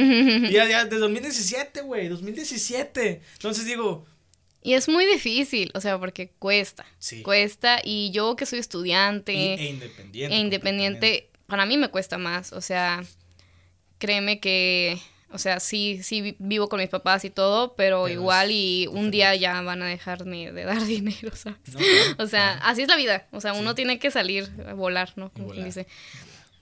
Y 0.45 0.51
ya, 0.51 0.67
ya, 0.67 0.83
desde 0.85 0.99
2017, 0.99 1.81
güey, 1.81 2.07
2017. 2.07 3.21
Entonces 3.33 3.65
digo, 3.65 4.05
Y 4.63 4.73
es 4.73 4.87
muy 4.87 5.05
difícil, 5.05 5.71
o 5.73 5.81
sea, 5.81 5.99
porque 5.99 6.29
cuesta. 6.39 6.85
Sí. 6.99 7.23
Cuesta. 7.23 7.79
Y 7.83 8.11
yo 8.11 8.35
que 8.35 8.45
soy 8.45 8.59
estudiante. 8.59 9.33
y- 9.33 9.37
e 9.59 9.69
independiente. 9.69 10.35
e 10.35 10.39
independiente, 10.39 11.29
para 11.47 11.65
mí 11.65 11.77
me 11.77 11.89
cuesta 11.89 12.17
más. 12.17 12.53
O 12.53 12.61
sea, 12.61 13.03
créeme 13.97 14.39
que, 14.39 14.97
o 15.31 15.37
sea, 15.37 15.59
sí, 15.59 16.01
sí 16.03 16.21
vi- 16.21 16.35
vivo 16.39 16.69
con 16.69 16.79
mis 16.79 16.89
papás 16.89 17.25
y 17.25 17.29
todo, 17.29 17.75
pero, 17.75 18.03
Pero 18.03 18.07
igual 18.13 18.51
y 18.51 18.87
un 18.87 19.11
día 19.11 19.35
ya 19.35 19.61
van 19.61 19.81
a 19.83 19.85
dejarme 19.87 20.51
de 20.51 20.63
dar 20.63 20.83
dinero, 20.85 21.35
¿sabes? 21.35 21.59
No, 21.73 21.79
claro, 21.79 22.15
O 22.19 22.27
sea, 22.27 22.53
claro. 22.57 22.61
así 22.71 22.81
es 22.83 22.87
la 22.87 22.95
vida. 22.95 23.27
O 23.31 23.41
sea, 23.41 23.53
uno 23.53 23.71
Sí. 23.71 23.75
tiene 23.77 23.99
que 23.99 24.09
salir 24.11 24.49
a 24.67 24.73
volar, 24.73 25.13
¿no? 25.15 25.31
Como 25.33 25.47
volar. 25.47 25.65
dice. 25.65 25.87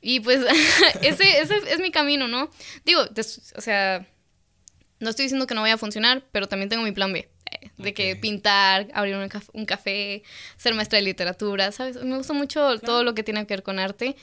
Y 0.01 0.19
pues 0.19 0.39
ese, 1.01 1.39
ese 1.39 1.55
es 1.67 1.79
mi 1.79 1.91
camino, 1.91 2.27
¿no? 2.27 2.49
Digo, 2.85 3.01
o 3.01 3.61
sea, 3.61 4.07
no 4.99 5.09
estoy 5.09 5.23
diciendo 5.25 5.45
que 5.47 5.55
no 5.55 5.61
vaya 5.61 5.73
a 5.75 5.77
funcionar, 5.77 6.23
pero 6.31 6.47
también 6.47 6.69
tengo 6.69 6.83
mi 6.83 6.91
plan 6.91 7.11
B. 7.13 7.27
eh, 7.51 7.69
De 7.77 7.93
que 7.93 8.13
Ok. 8.13 8.19
pintar, 8.19 8.87
abrir 8.93 9.15
un, 9.15 9.29
caf- 9.29 9.49
un 9.53 9.65
café, 9.65 10.23
ser 10.57 10.73
maestra 10.73 10.97
de 10.97 11.03
literatura, 11.05 11.71
¿sabes? 11.71 11.97
Me 12.03 12.17
gusta 12.17 12.33
mucho 12.33 12.79
todo 12.79 13.03
lo 13.03 13.13
que 13.13 13.23
tiene 13.23 13.45
que 13.45 13.53
ver 13.55 13.63
con 13.63 13.77
arte. 13.79 14.15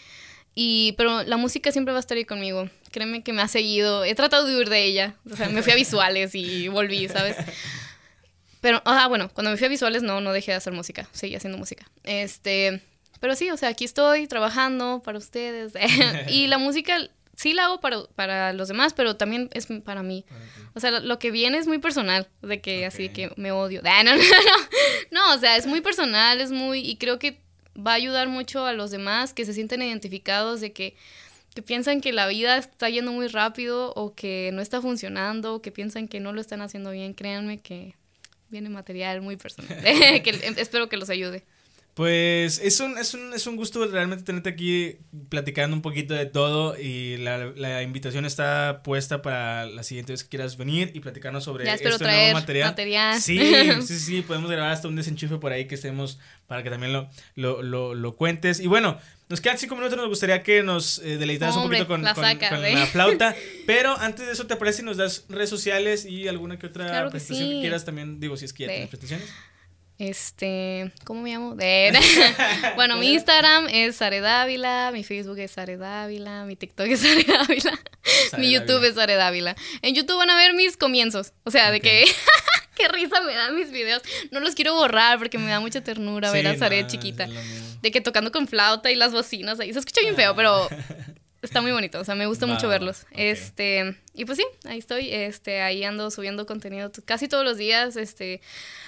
Y, 0.54 0.92
pero 0.98 1.22
la 1.22 1.36
música 1.36 1.70
siempre 1.72 1.92
va 1.92 1.98
a 1.98 2.00
estar 2.00 2.16
ahí 2.16 2.24
conmigo. 2.24 2.68
Créeme 2.92 3.24
que 3.24 3.32
me 3.32 3.42
ha 3.42 3.48
seguido. 3.48 4.04
He 4.04 4.14
tratado 4.14 4.46
de 4.46 4.56
huir 4.56 4.68
de 4.68 4.84
ella. 4.84 5.16
O 5.30 5.34
sea, 5.34 5.48
me 5.48 5.62
fui 5.62 5.72
a 5.72 5.76
visuales 5.76 6.34
y 6.34 6.68
volví, 6.68 7.08
¿sabes? 7.08 7.36
Pero, 8.60 8.80
ah, 8.84 9.08
bueno, 9.08 9.28
cuando 9.34 9.50
me 9.50 9.56
fui 9.56 9.66
a 9.66 9.70
visuales 9.70 10.04
no, 10.04 10.20
no 10.20 10.32
dejé 10.32 10.52
de 10.52 10.58
hacer 10.58 10.72
música. 10.72 11.08
Seguí 11.12 11.34
haciendo 11.34 11.58
música. 11.58 11.84
Este, 12.04 12.80
pero 13.18 13.34
sí, 13.34 13.50
o 13.50 13.56
sea, 13.56 13.70
aquí 13.70 13.84
estoy 13.84 14.28
trabajando 14.28 15.02
para 15.04 15.18
ustedes. 15.18 15.72
y 16.28 16.46
la 16.46 16.58
música 16.58 16.98
sí 17.34 17.54
la 17.54 17.64
hago 17.64 17.80
para, 17.80 18.04
para 18.14 18.52
los 18.52 18.68
demás, 18.68 18.94
pero 18.94 19.16
también 19.16 19.50
es 19.52 19.66
para 19.84 20.02
mí. 20.02 20.24
O 20.74 20.80
sea, 20.80 20.90
lo, 20.90 21.18
que 21.18 21.30
viene 21.30 21.58
es 21.58 21.66
muy 21.66 21.78
personal, 21.78 22.28
de 22.40 22.60
que 22.60 22.86
así 22.86 23.06
Ok. 23.06 23.12
que 23.12 23.32
me 23.36 23.52
odio. 23.52 23.80
Ah, 23.84 24.04
no, 24.04 24.14
no, 24.14 24.22
no. 24.22 24.28
No, 25.10 25.34
o 25.34 25.38
sea, 25.38 25.56
es 25.56 25.66
muy 25.66 25.80
personal, 25.80 26.40
es 26.40 26.50
muy... 26.50 26.80
Y 26.80 26.96
creo 26.96 27.18
que 27.18 27.40
va 27.76 27.92
a 27.92 27.94
ayudar 27.94 28.28
mucho 28.28 28.64
a 28.64 28.72
los 28.72 28.90
demás 28.90 29.34
que 29.34 29.44
se 29.44 29.54
sienten 29.54 29.82
identificados 29.82 30.60
de 30.60 30.72
que, 30.72 30.94
que 31.54 31.62
piensan 31.62 32.00
que 32.00 32.12
la 32.12 32.26
vida 32.26 32.56
está 32.56 32.88
yendo 32.88 33.12
muy 33.12 33.28
rápido 33.28 33.92
o 33.94 34.14
que 34.14 34.50
no 34.52 34.62
está 34.62 34.80
funcionando, 34.80 35.54
o 35.54 35.62
que 35.62 35.70
piensan 35.70 36.08
que 36.08 36.20
no 36.20 36.32
lo 36.32 36.40
están 36.40 36.62
haciendo 36.62 36.90
bien. 36.90 37.14
Créanme 37.14 37.58
que 37.58 37.94
viene 38.48 38.70
material 38.70 39.20
muy 39.20 39.36
personal. 39.36 39.82
que 39.82 40.54
espero 40.56 40.88
que 40.88 40.96
los 40.96 41.10
ayude. 41.10 41.44
Pues 41.94 42.58
es 42.58 42.80
un, 42.80 42.96
es, 42.96 43.12
un, 43.12 43.34
es 43.34 43.46
un 43.46 43.56
gusto 43.56 43.86
realmente 43.86 44.24
tenerte 44.24 44.48
aquí 44.48 44.96
platicando 45.28 45.76
un 45.76 45.82
poquito 45.82 46.14
de 46.14 46.24
todo 46.24 46.74
y 46.78 47.18
la, 47.18 47.52
la 47.54 47.82
invitación 47.82 48.24
está 48.24 48.80
puesta 48.82 49.20
para 49.20 49.66
la 49.66 49.82
siguiente 49.82 50.14
vez 50.14 50.24
que 50.24 50.30
quieras 50.30 50.56
venir 50.56 50.90
y 50.94 51.00
platicarnos 51.00 51.44
sobre 51.44 51.66
Ya 51.66 51.74
espero 51.74 51.96
este 51.96 52.04
traer 52.06 52.20
nuevo 52.32 52.40
material. 52.40 52.70
material. 52.70 53.20
Sí, 53.20 53.38
sí, 53.86 53.98
sí, 53.98 54.22
podemos 54.22 54.50
grabar 54.50 54.72
hasta 54.72 54.88
un 54.88 54.96
desenchufe 54.96 55.36
por 55.36 55.52
ahí 55.52 55.66
que 55.66 55.74
estemos 55.74 56.18
para 56.46 56.62
que 56.62 56.70
también 56.70 56.94
lo, 56.94 57.10
lo, 57.34 57.60
lo, 57.62 57.94
lo 57.94 58.16
cuentes. 58.16 58.58
Y 58.60 58.68
bueno, 58.68 58.98
nos 59.28 59.42
quedan 59.42 59.58
cinco 59.58 59.74
minutos, 59.76 59.98
nos 59.98 60.08
gustaría 60.08 60.42
que 60.42 60.62
nos 60.62 60.98
eh, 61.00 61.18
deleitaras 61.18 61.56
un 61.56 61.64
poquito 61.64 61.86
con, 61.86 62.02
la 62.02 62.14
con- 62.14 62.24
saca, 62.24 62.48
con 62.48 62.62
la 62.62 62.86
flauta. 62.86 63.36
Pero 63.66 63.98
antes 63.98 64.24
de 64.24 64.32
eso, 64.32 64.46
¿te 64.46 64.56
parece 64.56 64.78
si 64.78 64.84
nos 64.86 64.96
das 64.96 65.26
redes 65.28 65.50
sociales 65.50 66.06
y 66.06 66.26
alguna 66.26 66.58
que 66.58 66.68
otra 66.68 66.86
Claro 66.86 67.06
que 67.08 67.12
presentación 67.12 67.50
que 67.50 67.60
quieras 67.60 67.84
también? 67.84 68.18
Digo, 68.18 68.38
si 68.38 68.46
es 68.46 68.54
que 68.54 68.62
ya 68.64 68.68
tienes 68.70 68.88
presentaciones. 68.88 69.28
Este, 69.98 70.90
¿cómo 71.04 71.22
me 71.22 71.30
llamo? 71.30 71.54
De- 71.54 71.92
bueno, 72.74 72.96
mi 72.96 73.12
Instagram 73.12 73.68
es 73.70 73.96
Sare 73.96 74.20
Dávila, 74.20 74.90
mi 74.92 75.04
Facebook 75.04 75.38
es 75.38 75.52
Sare 75.52 75.76
Dávila, 75.76 76.44
mi 76.44 76.56
TikTok 76.56 76.86
es 76.88 77.00
Sare 77.02 77.22
Dávila, 77.24 77.78
mi 78.38 78.50
YouTube 78.50 78.66
Dávila. 78.74 78.88
es 78.88 78.94
Sare 78.96 79.14
Dávila. 79.14 79.56
En 79.82 79.94
YouTube 79.94 80.16
van 80.16 80.30
a 80.30 80.36
ver 80.36 80.54
mis 80.54 80.76
comienzos, 80.76 81.32
o 81.44 81.50
sea, 81.50 81.70
de 81.70 81.80
que 81.80 82.04
qué 82.74 82.88
risa 82.88 83.20
me 83.20 83.34
dan 83.34 83.54
mis 83.54 83.70
videos. 83.70 84.02
No 84.30 84.40
los 84.40 84.54
quiero 84.54 84.74
borrar 84.74 85.18
porque 85.18 85.38
me 85.38 85.50
da 85.50 85.60
mucha 85.60 85.82
ternura 85.82 86.32
ver 86.32 86.46
a 86.48 86.56
Sare 86.56 86.82
no, 86.82 86.88
chiquita. 86.88 87.28
De 87.80 87.90
que 87.90 88.00
tocando 88.00 88.32
con 88.32 88.48
flauta 88.48 88.90
y 88.90 88.94
las 88.96 89.12
bocinas 89.12 89.60
ahí. 89.60 89.72
Se 89.72 89.78
escucha 89.78 90.00
bien 90.00 90.16
feo, 90.16 90.34
pero 90.34 90.68
Está 91.42 91.60
muy 91.60 91.72
bonito, 91.72 91.98
o 92.00 92.04
sea, 92.04 92.14
me 92.14 92.26
gusta 92.26 92.46
mucho 92.46 92.68
verlos. 92.68 93.04
Este, 93.10 93.96
y 94.14 94.24
pues 94.24 94.38
sí, 94.38 94.44
ahí 94.64 94.78
estoy, 94.78 95.08
este, 95.12 95.60
ahí 95.60 95.82
ando 95.82 96.10
subiendo 96.12 96.46
contenido 96.46 96.90
casi 97.04 97.26
todos 97.26 97.44
los 97.44 97.58
días, 97.58 97.96
este, 97.96 98.40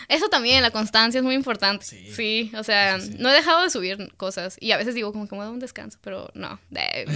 eso 0.08 0.28
también, 0.28 0.62
la 0.62 0.70
constancia 0.70 1.18
es 1.18 1.24
muy 1.24 1.34
importante. 1.34 1.84
Sí. 1.84 2.12
Sí, 2.12 2.52
o 2.56 2.62
sea, 2.62 3.00
Sí, 3.00 3.06
sí, 3.06 3.12
sí. 3.14 3.18
no 3.20 3.28
he 3.28 3.32
dejado 3.32 3.62
de 3.64 3.70
subir 3.70 4.12
cosas 4.16 4.56
y 4.60 4.70
a 4.70 4.76
veces 4.76 4.94
digo 4.94 5.12
como 5.12 5.26
que 5.26 5.32
me 5.34 5.38
voy 5.38 5.42
a 5.42 5.46
dar 5.46 5.54
un 5.54 5.58
descanso, 5.60 5.98
pero 6.00 6.30
no, 6.34 6.60
de- 6.70 7.06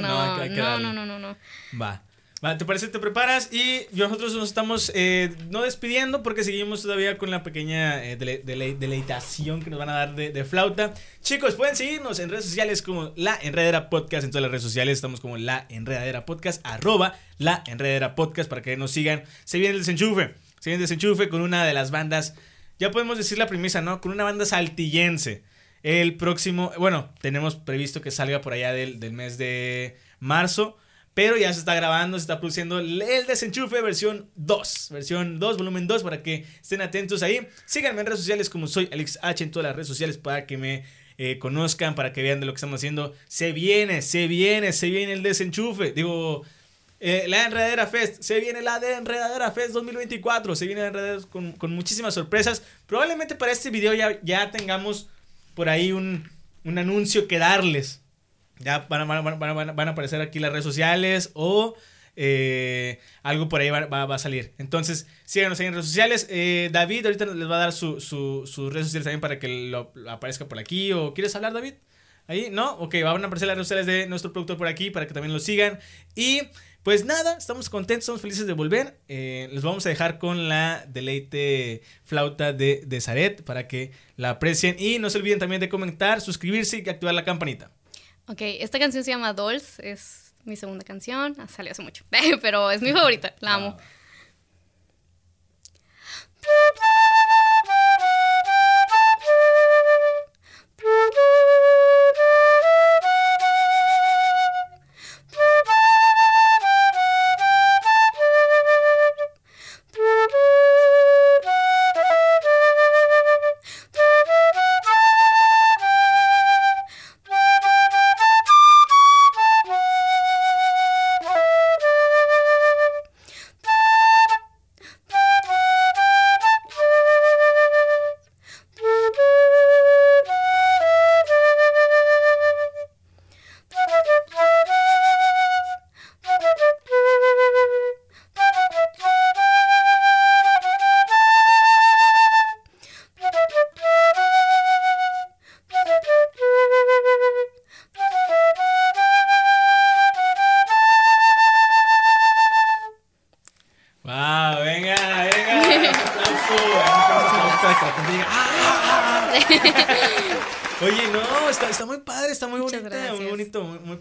No, 0.00 0.36
no, 0.48 0.78
no, 0.78 0.92
no, 0.92 1.06
no, 1.06 1.18
no. 1.18 1.36
Va. 1.80 2.00
¿Te 2.58 2.64
parece? 2.66 2.88
Te 2.88 2.98
preparas 2.98 3.50
y 3.52 3.86
nosotros 3.92 4.34
nos 4.34 4.48
estamos 4.48 4.92
eh, 4.94 5.32
no 5.50 5.62
despidiendo 5.62 6.22
porque 6.22 6.44
seguimos 6.44 6.82
todavía 6.82 7.16
con 7.16 7.30
la 7.30 7.42
pequeña 7.42 8.04
eh, 8.04 8.18
dele- 8.18 8.42
dele- 8.44 8.76
deleitación 8.78 9.62
que 9.62 9.70
nos 9.70 9.78
van 9.78 9.88
a 9.88 9.94
dar 9.94 10.14
de, 10.14 10.30
de 10.30 10.44
flauta. 10.44 10.92
Chicos, 11.22 11.54
pueden 11.54 11.74
seguirnos 11.74 12.18
en 12.18 12.28
redes 12.28 12.44
sociales 12.44 12.82
como 12.82 13.12
La 13.16 13.38
Enredadera 13.42 13.88
Podcast. 13.88 14.24
En 14.24 14.30
todas 14.30 14.42
las 14.42 14.50
redes 14.50 14.62
sociales 14.62 14.98
estamos 14.98 15.20
como 15.20 15.38
La 15.38 15.66
Enredadera 15.70 16.26
Podcast, 16.26 16.60
arroba 16.64 17.16
La 17.38 17.64
Enredadera 17.66 18.14
Podcast 18.14 18.50
para 18.50 18.60
que 18.62 18.76
nos 18.76 18.90
sigan. 18.90 19.24
Se 19.44 19.58
viene 19.58 19.72
el 19.74 19.80
desenchufe. 19.80 20.34
Se 20.60 20.70
viene 20.70 20.82
el 20.82 20.88
desenchufe 20.88 21.28
con 21.30 21.40
una 21.40 21.64
de 21.64 21.72
las 21.72 21.90
bandas, 21.90 22.34
ya 22.78 22.90
podemos 22.90 23.16
decir 23.16 23.38
la 23.38 23.46
premisa, 23.46 23.80
¿no? 23.80 24.00
Con 24.00 24.12
una 24.12 24.24
banda 24.24 24.44
saltillense. 24.44 25.44
El 25.82 26.16
próximo, 26.16 26.72
bueno, 26.78 27.10
tenemos 27.20 27.56
previsto 27.56 28.00
que 28.00 28.10
salga 28.10 28.40
por 28.40 28.52
allá 28.54 28.72
del, 28.72 29.00
del 29.00 29.12
mes 29.12 29.38
de 29.38 29.96
marzo. 30.18 30.76
Pero 31.14 31.36
ya 31.36 31.52
se 31.52 31.60
está 31.60 31.74
grabando, 31.76 32.18
se 32.18 32.22
está 32.22 32.40
produciendo 32.40 32.80
el 32.80 32.98
desenchufe 33.26 33.80
versión 33.80 34.28
2. 34.34 34.88
Versión 34.90 35.38
2, 35.38 35.58
volumen 35.58 35.86
2, 35.86 36.02
para 36.02 36.22
que 36.24 36.44
estén 36.60 36.80
atentos 36.80 37.22
ahí. 37.22 37.46
Síganme 37.66 38.00
en 38.00 38.06
redes 38.06 38.18
sociales 38.18 38.50
como 38.50 38.66
soy 38.66 38.88
Alex 38.92 39.20
H 39.22 39.44
en 39.44 39.50
todas 39.52 39.64
las 39.64 39.76
redes 39.76 39.88
sociales 39.88 40.18
para 40.18 40.44
que 40.44 40.58
me 40.58 40.84
eh, 41.16 41.38
conozcan, 41.38 41.94
para 41.94 42.12
que 42.12 42.22
vean 42.22 42.40
de 42.40 42.46
lo 42.46 42.52
que 42.52 42.56
estamos 42.56 42.80
haciendo. 42.80 43.14
Se 43.28 43.52
viene, 43.52 44.02
se 44.02 44.26
viene, 44.26 44.72
se 44.72 44.90
viene 44.90 45.12
el 45.12 45.22
desenchufe. 45.22 45.92
Digo, 45.92 46.42
eh, 46.98 47.26
la 47.28 47.44
Enredadera 47.44 47.86
Fest. 47.86 48.22
Se 48.22 48.40
viene 48.40 48.60
la 48.62 48.80
de 48.80 48.94
Enredadera 48.94 49.52
Fest 49.52 49.70
2024. 49.70 50.56
Se 50.56 50.66
viene 50.66 50.80
la 50.80 50.88
Enredadera 50.88 51.22
con, 51.30 51.52
con 51.52 51.72
muchísimas 51.72 52.14
sorpresas. 52.14 52.62
Probablemente 52.86 53.36
para 53.36 53.52
este 53.52 53.70
video 53.70 53.94
ya, 53.94 54.18
ya 54.22 54.50
tengamos 54.50 55.08
por 55.54 55.68
ahí 55.68 55.92
un, 55.92 56.28
un 56.64 56.78
anuncio 56.78 57.28
que 57.28 57.38
darles. 57.38 58.00
Ya 58.58 58.86
van 58.88 59.10
a, 59.10 59.90
aparecer 59.90 60.20
aquí 60.20 60.38
las 60.38 60.50
redes 60.52 60.64
sociales 60.64 61.30
o 61.34 61.74
eh, 62.16 63.00
algo 63.22 63.48
por 63.48 63.60
ahí 63.60 63.70
va, 63.70 64.02
a 64.02 64.18
salir. 64.18 64.54
Entonces, 64.58 65.06
síganos 65.24 65.58
ahí 65.60 65.66
en 65.66 65.74
redes 65.74 65.86
sociales. 65.86 66.26
Eh, 66.30 66.68
David 66.72 67.06
ahorita 67.06 67.26
les 67.26 67.50
va 67.50 67.56
a 67.56 67.58
dar 67.58 67.72
su- 67.72 68.00
su- 68.00 68.46
sus 68.46 68.72
redes 68.72 68.86
sociales 68.86 69.04
también 69.04 69.20
para 69.20 69.38
que 69.38 69.48
lo, 69.48 69.92
aparezca 70.08 70.46
por 70.48 70.58
aquí. 70.58 70.92
¿O 70.92 71.14
quieres 71.14 71.34
hablar, 71.34 71.52
David? 71.52 71.74
Ahí, 72.26 72.48
¿no? 72.50 72.74
Ok, 72.78 72.94
van 73.02 73.22
a 73.22 73.26
aparecer 73.26 73.48
las 73.48 73.56
redes 73.56 73.68
sociales 73.68 73.86
de 73.86 74.06
nuestro 74.06 74.32
productor 74.32 74.56
por 74.56 74.66
aquí 74.68 74.90
para 74.90 75.06
que 75.06 75.12
también 75.12 75.32
lo 75.32 75.40
sigan. 75.40 75.78
Y 76.14 76.40
pues 76.82 77.04
nada, 77.04 77.36
estamos 77.36 77.68
contentos, 77.68 78.04
estamos 78.04 78.20
felices 78.22 78.46
de 78.46 78.52
volver. 78.52 78.98
Eh, 79.08 79.48
les 79.52 79.62
vamos 79.62 79.84
a 79.84 79.88
dejar 79.88 80.18
con 80.18 80.48
la 80.48 80.86
deleite 80.88 81.82
flauta 82.04 82.52
de, 82.52 82.82
de 82.86 83.00
Zaret 83.00 83.42
para 83.42 83.66
que 83.68 83.92
la 84.16 84.30
aprecien. 84.30 84.76
Y 84.78 84.98
no 85.00 85.10
se 85.10 85.18
olviden 85.18 85.38
también 85.38 85.60
de 85.60 85.68
comentar, 85.68 86.20
suscribirse 86.20 86.82
y 86.84 86.88
activar 86.88 87.14
la 87.14 87.24
campanita. 87.24 87.70
Ok, 88.26 88.38
esta 88.40 88.78
canción 88.78 89.04
se 89.04 89.10
llama 89.10 89.32
Dolls, 89.32 89.78
es 89.80 90.34
mi 90.44 90.56
segunda 90.56 90.84
canción, 90.84 91.36
ah, 91.38 91.48
salió 91.48 91.72
hace 91.72 91.82
mucho, 91.82 92.04
pero 92.42 92.70
es 92.70 92.80
mi 92.80 92.92
favorita, 92.92 93.34
la 93.40 93.54
amo. 93.54 93.76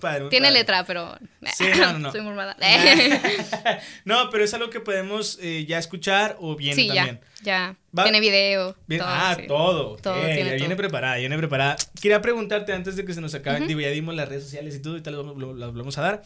Padre. 0.04 0.22
muy 0.22 0.30
Tiene 0.30 0.48
padre. 0.48 0.60
letra, 0.60 0.86
pero 0.86 1.18
Sí, 1.56 1.66
no, 1.78 1.94
no, 1.94 2.00
no. 2.00 2.12
soy 2.12 2.22
mormada. 2.22 2.56
no, 4.06 4.30
pero 4.30 4.44
es 4.44 4.54
algo 4.54 4.70
que 4.70 4.80
podemos 4.80 5.40
eh, 5.42 5.66
ya 5.68 5.78
escuchar 5.80 6.38
o 6.40 6.56
bien 6.56 6.76
sí, 6.76 6.88
también. 6.88 7.20
ya, 7.42 7.44
ya. 7.44 7.76
Va- 7.98 8.04
Tiene 8.04 8.20
video. 8.20 8.76
Bien, 8.88 9.02
todo, 9.02 9.10
ah, 9.12 9.36
sí. 9.40 9.48
todo. 9.48 9.96
Todo, 9.98 10.14
ok, 10.16 10.26
tiene 10.26 10.44
ya 10.46 10.56
viene 10.56 10.68
todo. 10.70 10.78
preparada, 10.78 11.16
ya 11.16 11.22
viene 11.22 11.38
preparada. 11.38 11.76
Quería 12.02 12.22
preguntarte 12.22 12.74
antes 12.74 12.96
de 12.96 13.06
que 13.06 13.14
se 13.14 13.22
nos 13.22 13.34
acaben, 13.34 13.68
digo, 13.68 13.80
ya 13.80 13.90
dimos 13.90 14.14
las 14.16 14.28
redes 14.30 14.44
sociales 14.44 14.76
y 14.76 14.82
todo, 14.82 14.98
y 14.98 15.02
tal, 15.02 15.14
lo 15.16 15.74
vamos 15.74 15.98
a 15.98 16.02
dar. 16.02 16.24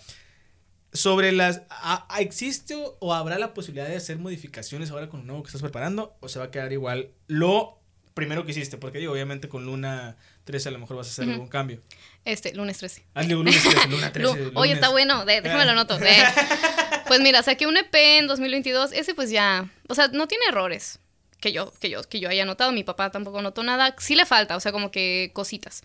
Sobre 0.94 1.32
las. 1.32 1.64
a- 1.70 2.08
a- 2.10 2.22
¿Existe 2.22 2.76
o, 3.00 3.14
habrá 3.14 3.38
la 3.38 3.54
posibilidad 3.54 3.88
de 3.88 3.98
hacer 3.98 4.18
modificaciones 4.18 4.90
ahora 4.90 5.10
con 5.10 5.20
lo 5.22 5.26
nuevo 5.28 5.44
que 5.44 5.48
estás 5.48 5.62
preparando? 5.62 6.16
¿O 6.22 6.30
se 6.30 6.40
va 6.40 6.46
a 6.46 6.52
quedar 6.52 6.72
igual 6.72 7.10
lo 7.28 7.80
primero 8.14 8.46
que 8.46 8.52
hiciste? 8.52 8.78
Porque 8.78 8.98
digo, 8.98 9.12
obviamente 9.12 9.50
con 9.50 9.66
Luna 9.66 10.16
13 10.46 10.70
a 10.70 10.72
lo 10.72 10.80
mejor 10.80 10.96
vas 10.98 11.08
a 11.08 11.12
hacer 11.12 11.26
Ujú. 11.26 11.34
algún 11.34 11.50
cambio. 11.50 11.82
Este, 12.28 12.54
lunes 12.54 12.78
13. 12.78 13.06
Hazle 13.14 13.36
un 13.36 13.46
lunes 13.46 13.64
13, 13.64 13.88
Luna 13.88 14.12
13. 14.12 14.20
Lu- 14.22 14.32
Oye, 14.32 14.52
lunes. 14.54 14.74
está 14.76 14.90
bueno, 14.90 15.26
de- 15.26 15.42
déjame 15.42 15.66
lo 15.66 15.72
anoto. 15.72 15.98
Pues 17.08 17.22
mira, 17.22 17.42
saqué 17.42 17.66
un 17.68 17.78
EP 17.78 17.96
en 18.20 18.28
2022, 18.28 18.92
ese 18.92 19.14
pues 19.16 19.30
ya, 19.30 19.70
o 19.88 19.96
sea, 19.96 20.10
no 20.10 20.28
tiene 20.28 20.44
errores 20.50 21.00
que 21.40 21.54
yo, 21.54 21.72
que 21.80 21.90
yo, 21.90 22.04
que 22.04 22.20
yo 22.20 22.28
haya 22.28 22.44
notado, 22.44 22.74
mi 22.74 22.84
papá 22.84 23.12
tampoco 23.12 23.42
notó 23.42 23.64
nada, 23.64 23.96
sí 23.98 24.16
le 24.16 24.26
falta, 24.26 24.58
o 24.58 24.60
sea, 24.60 24.74
como 24.74 24.92
que 24.92 25.32
cositas. 25.34 25.84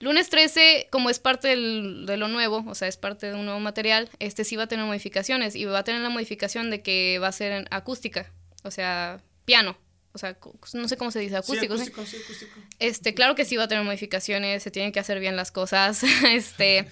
Lunes 0.00 0.28
13, 0.28 0.88
como 0.90 1.08
es 1.08 1.18
parte 1.18 1.48
del- 1.48 2.04
de 2.04 2.18
lo 2.18 2.28
nuevo, 2.28 2.62
o 2.68 2.74
sea, 2.74 2.88
es 2.88 2.98
parte 2.98 3.28
de 3.28 3.34
un 3.36 3.46
nuevo 3.46 3.58
material, 3.60 4.10
este 4.18 4.44
sí 4.44 4.56
va 4.56 4.64
a 4.64 4.66
tener 4.66 4.84
modificaciones 4.84 5.56
y 5.56 5.64
va 5.64 5.78
a 5.78 5.84
tener 5.84 6.02
la 6.02 6.10
modificación 6.10 6.68
de 6.70 6.82
que 6.82 7.18
va 7.22 7.28
a 7.28 7.32
ser 7.32 7.52
en 7.52 7.66
acústica, 7.70 8.30
o 8.62 8.70
sea, 8.70 9.18
piano, 9.46 9.78
o 10.12 10.18
sea, 10.18 10.36
no 10.74 10.88
sé 10.88 10.96
cómo 10.96 11.10
se 11.10 11.20
dice, 11.20 11.36
acústico. 11.36 11.76
¿sí? 11.76 11.84
acústico, 11.90 12.04
sí, 12.06 12.22
acústico. 12.22 12.52
Este, 12.78 13.14
claro 13.14 13.34
que 13.34 13.44
sí 13.44 13.56
va 13.56 13.64
a 13.64 13.68
tener 13.68 13.84
modificaciones, 13.84 14.62
se 14.62 14.70
tienen 14.70 14.92
que 14.92 15.00
hacer 15.00 15.20
bien 15.20 15.36
las 15.36 15.52
cosas, 15.52 16.02
este, 16.26 16.88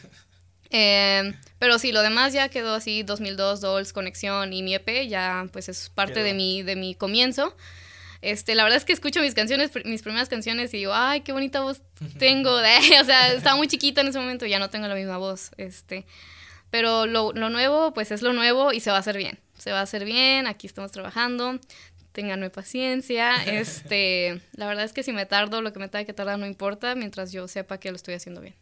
eh, 0.71 1.35
pero 1.59 1.79
sí, 1.79 1.93
lo 1.93 2.03
demás 2.03 2.33
ya 2.33 2.49
quedó 2.49 2.75
así, 2.75 3.03
2002, 3.03 3.61
Dolls, 3.61 3.93
Conexión 3.93 4.53
y 4.53 4.63
mi 4.63 4.75
EP, 4.75 5.09
ya 5.09 5.49
pues 5.53 5.69
es 5.69 5.91
parte 5.91 6.15
Quedó. 6.15 6.25
de 6.25 6.35
mi, 6.35 6.63
de 6.63 6.77
mi 6.77 6.95
comienzo. 6.95 7.57
Este, 8.21 8.55
la 8.55 8.65
verdad 8.65 8.79
es 8.79 8.85
que 8.85 8.93
escucho 8.93 9.21
mis 9.21 9.35
canciones, 9.35 9.71
mis 9.85 10.03
primeras 10.03 10.29
canciones 10.29 10.75
y 10.75 10.79
digo, 10.79 10.93
ay, 10.93 11.21
qué 11.21 11.33
bonita 11.33 11.61
voz 11.61 11.83
tengo, 12.19 12.57
de, 12.57 12.77
o 13.01 13.05
sea, 13.05 13.33
estaba 13.33 13.57
muy 13.57 13.69
chiquita 13.69 14.01
en 14.01 14.09
ese 14.09 14.19
momento, 14.19 14.47
ya 14.47 14.59
no 14.59 14.71
tengo 14.71 14.89
la 14.89 14.95
misma 14.95 15.19
voz, 15.19 15.51
este, 15.57 16.05
pero 16.71 17.07
lo, 17.07 17.33
lo 17.33 17.49
nuevo, 17.49 17.95
pues 17.95 18.11
es 18.11 18.23
lo 18.23 18.33
nuevo 18.33 18.73
y 18.73 18.81
se 18.81 18.91
va 18.91 18.97
a 18.97 19.01
hacer 19.01 19.17
bien, 19.17 19.39
se 19.57 19.71
va 19.71 19.81
a 19.81 19.83
hacer 19.83 20.05
bien, 20.05 20.47
aquí 20.49 20.67
estamos 20.67 20.91
trabajando, 20.91 21.61
ténganme 22.13 22.51
paciencia, 22.51 23.37
este, 23.47 24.41
la 24.53 24.67
verdad 24.67 24.85
es 24.85 24.93
que 24.93 25.03
si 25.03 25.13
me 25.13 25.27
tardo, 25.27 25.63
lo 25.63 25.73
que 25.73 25.79
me 25.79 25.89
tenga 25.89 26.05
que 26.05 26.13
tardar 26.13 26.39
no 26.39 26.47
importa, 26.47 26.95
mientras 26.95 27.33
yo 27.33 27.49
sepa 27.49 27.79
que 27.79 27.91
lo 27.91 27.97
estoy 27.97 28.15
haciendo 28.15 28.41
bien, 28.41 28.55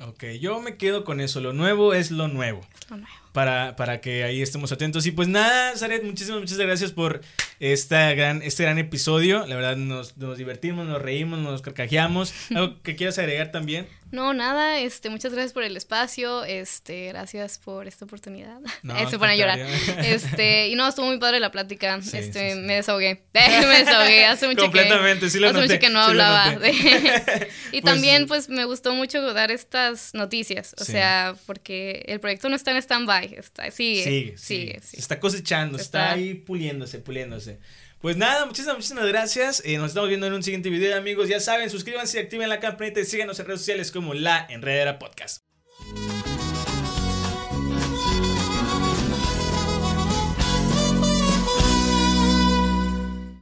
Ok, 0.00 0.24
yo 0.40 0.60
me 0.60 0.76
quedo 0.76 1.04
con 1.04 1.20
eso. 1.20 1.40
Lo 1.40 1.52
nuevo 1.52 1.94
es 1.94 2.10
lo 2.10 2.26
nuevo. 2.26 2.60
es 2.74 2.90
lo 2.90 2.96
nuevo. 2.96 3.23
Para, 3.34 3.74
para 3.74 4.00
que 4.00 4.22
ahí 4.22 4.40
estemos 4.40 4.70
atentos. 4.70 5.04
Y 5.06 5.10
pues 5.10 5.26
nada, 5.26 5.76
Zaret, 5.76 6.04
muchísimas, 6.04 6.40
muchas 6.40 6.56
gracias 6.56 6.92
por 6.92 7.20
esta 7.58 8.14
gran, 8.14 8.42
este 8.42 8.62
gran 8.62 8.78
episodio. 8.78 9.44
La 9.46 9.56
verdad, 9.56 9.76
nos, 9.76 10.16
nos 10.16 10.38
divertimos, 10.38 10.86
nos 10.86 11.02
reímos, 11.02 11.40
nos 11.40 11.60
carcajeamos. 11.60 12.32
¿Algo 12.54 12.80
que 12.82 12.94
quieras 12.94 13.18
agregar 13.18 13.50
también? 13.50 13.88
No, 14.12 14.32
nada, 14.32 14.78
este, 14.78 15.10
muchas 15.10 15.32
gracias 15.32 15.52
por 15.52 15.64
el 15.64 15.76
espacio, 15.76 16.44
este, 16.44 17.08
gracias 17.08 17.58
por 17.58 17.88
esta 17.88 18.04
oportunidad. 18.04 18.60
No, 18.84 18.96
Eh, 19.00 19.06
se 19.10 19.18
pone 19.18 19.32
a 19.32 19.36
llorar. 19.36 19.58
Este, 20.04 20.68
y 20.68 20.76
no, 20.76 20.86
estuvo 20.86 21.06
muy 21.06 21.18
padre 21.18 21.40
la 21.40 21.50
plática. 21.50 22.00
Sí, 22.02 22.16
este, 22.16 22.50
sí, 22.50 22.54
sí. 22.54 22.60
me 22.60 22.76
desahogué. 22.76 23.24
me 23.34 23.78
desahogué. 23.78 24.26
Hace 24.26 24.46
mucho 24.46 24.62
Completamente, 24.62 25.24
que, 25.26 25.30
sí 25.30 25.40
lo 25.40 25.48
hace 25.48 25.56
noté, 25.56 25.68
mucho 25.74 25.80
que 25.80 25.90
no 25.90 25.98
hablaba. 25.98 26.54
de- 26.54 27.48
y 27.72 27.80
Pues, 27.80 27.84
también, 27.92 28.28
pues, 28.28 28.48
me 28.48 28.64
gustó 28.64 28.94
mucho 28.94 29.20
dar 29.34 29.50
estas 29.50 30.14
noticias. 30.14 30.76
O 30.78 30.84
sea, 30.84 31.34
porque 31.46 32.04
el 32.06 32.20
proyecto 32.20 32.48
no 32.48 32.54
está 32.54 32.70
en 32.70 32.76
Está, 33.32 33.70
sigue, 33.70 34.04
Sigue, 34.04 34.04
sigue, 34.04 34.38
sigue. 34.38 34.80
sí. 34.82 34.88
Se 34.96 35.00
está 35.00 35.18
cosechando, 35.20 35.78
está, 35.78 36.02
Está- 36.08 36.12
ahí 36.14 36.34
puliéndose, 36.34 36.98
puliéndose. 36.98 37.58
Pues 38.00 38.16
nada, 38.18 38.44
muchísimas, 38.44 38.76
muchísimas 38.76 39.06
gracias. 39.06 39.62
Eh, 39.64 39.78
nos 39.78 39.88
estamos 39.88 40.08
viendo 40.10 40.26
en 40.26 40.34
un 40.34 40.42
siguiente 40.42 40.68
video, 40.68 40.96
amigos. 40.96 41.28
Ya 41.28 41.40
saben, 41.40 41.70
suscríbanse, 41.70 42.18
activen 42.20 42.48
la 42.50 42.60
campanita 42.60 43.00
y 43.00 43.04
síganos 43.06 43.40
en 43.40 43.46
redes 43.46 43.60
sociales 43.60 43.90
como 43.90 44.12
La 44.12 44.46
Enredera 44.50 44.98
Podcast. 44.98 45.42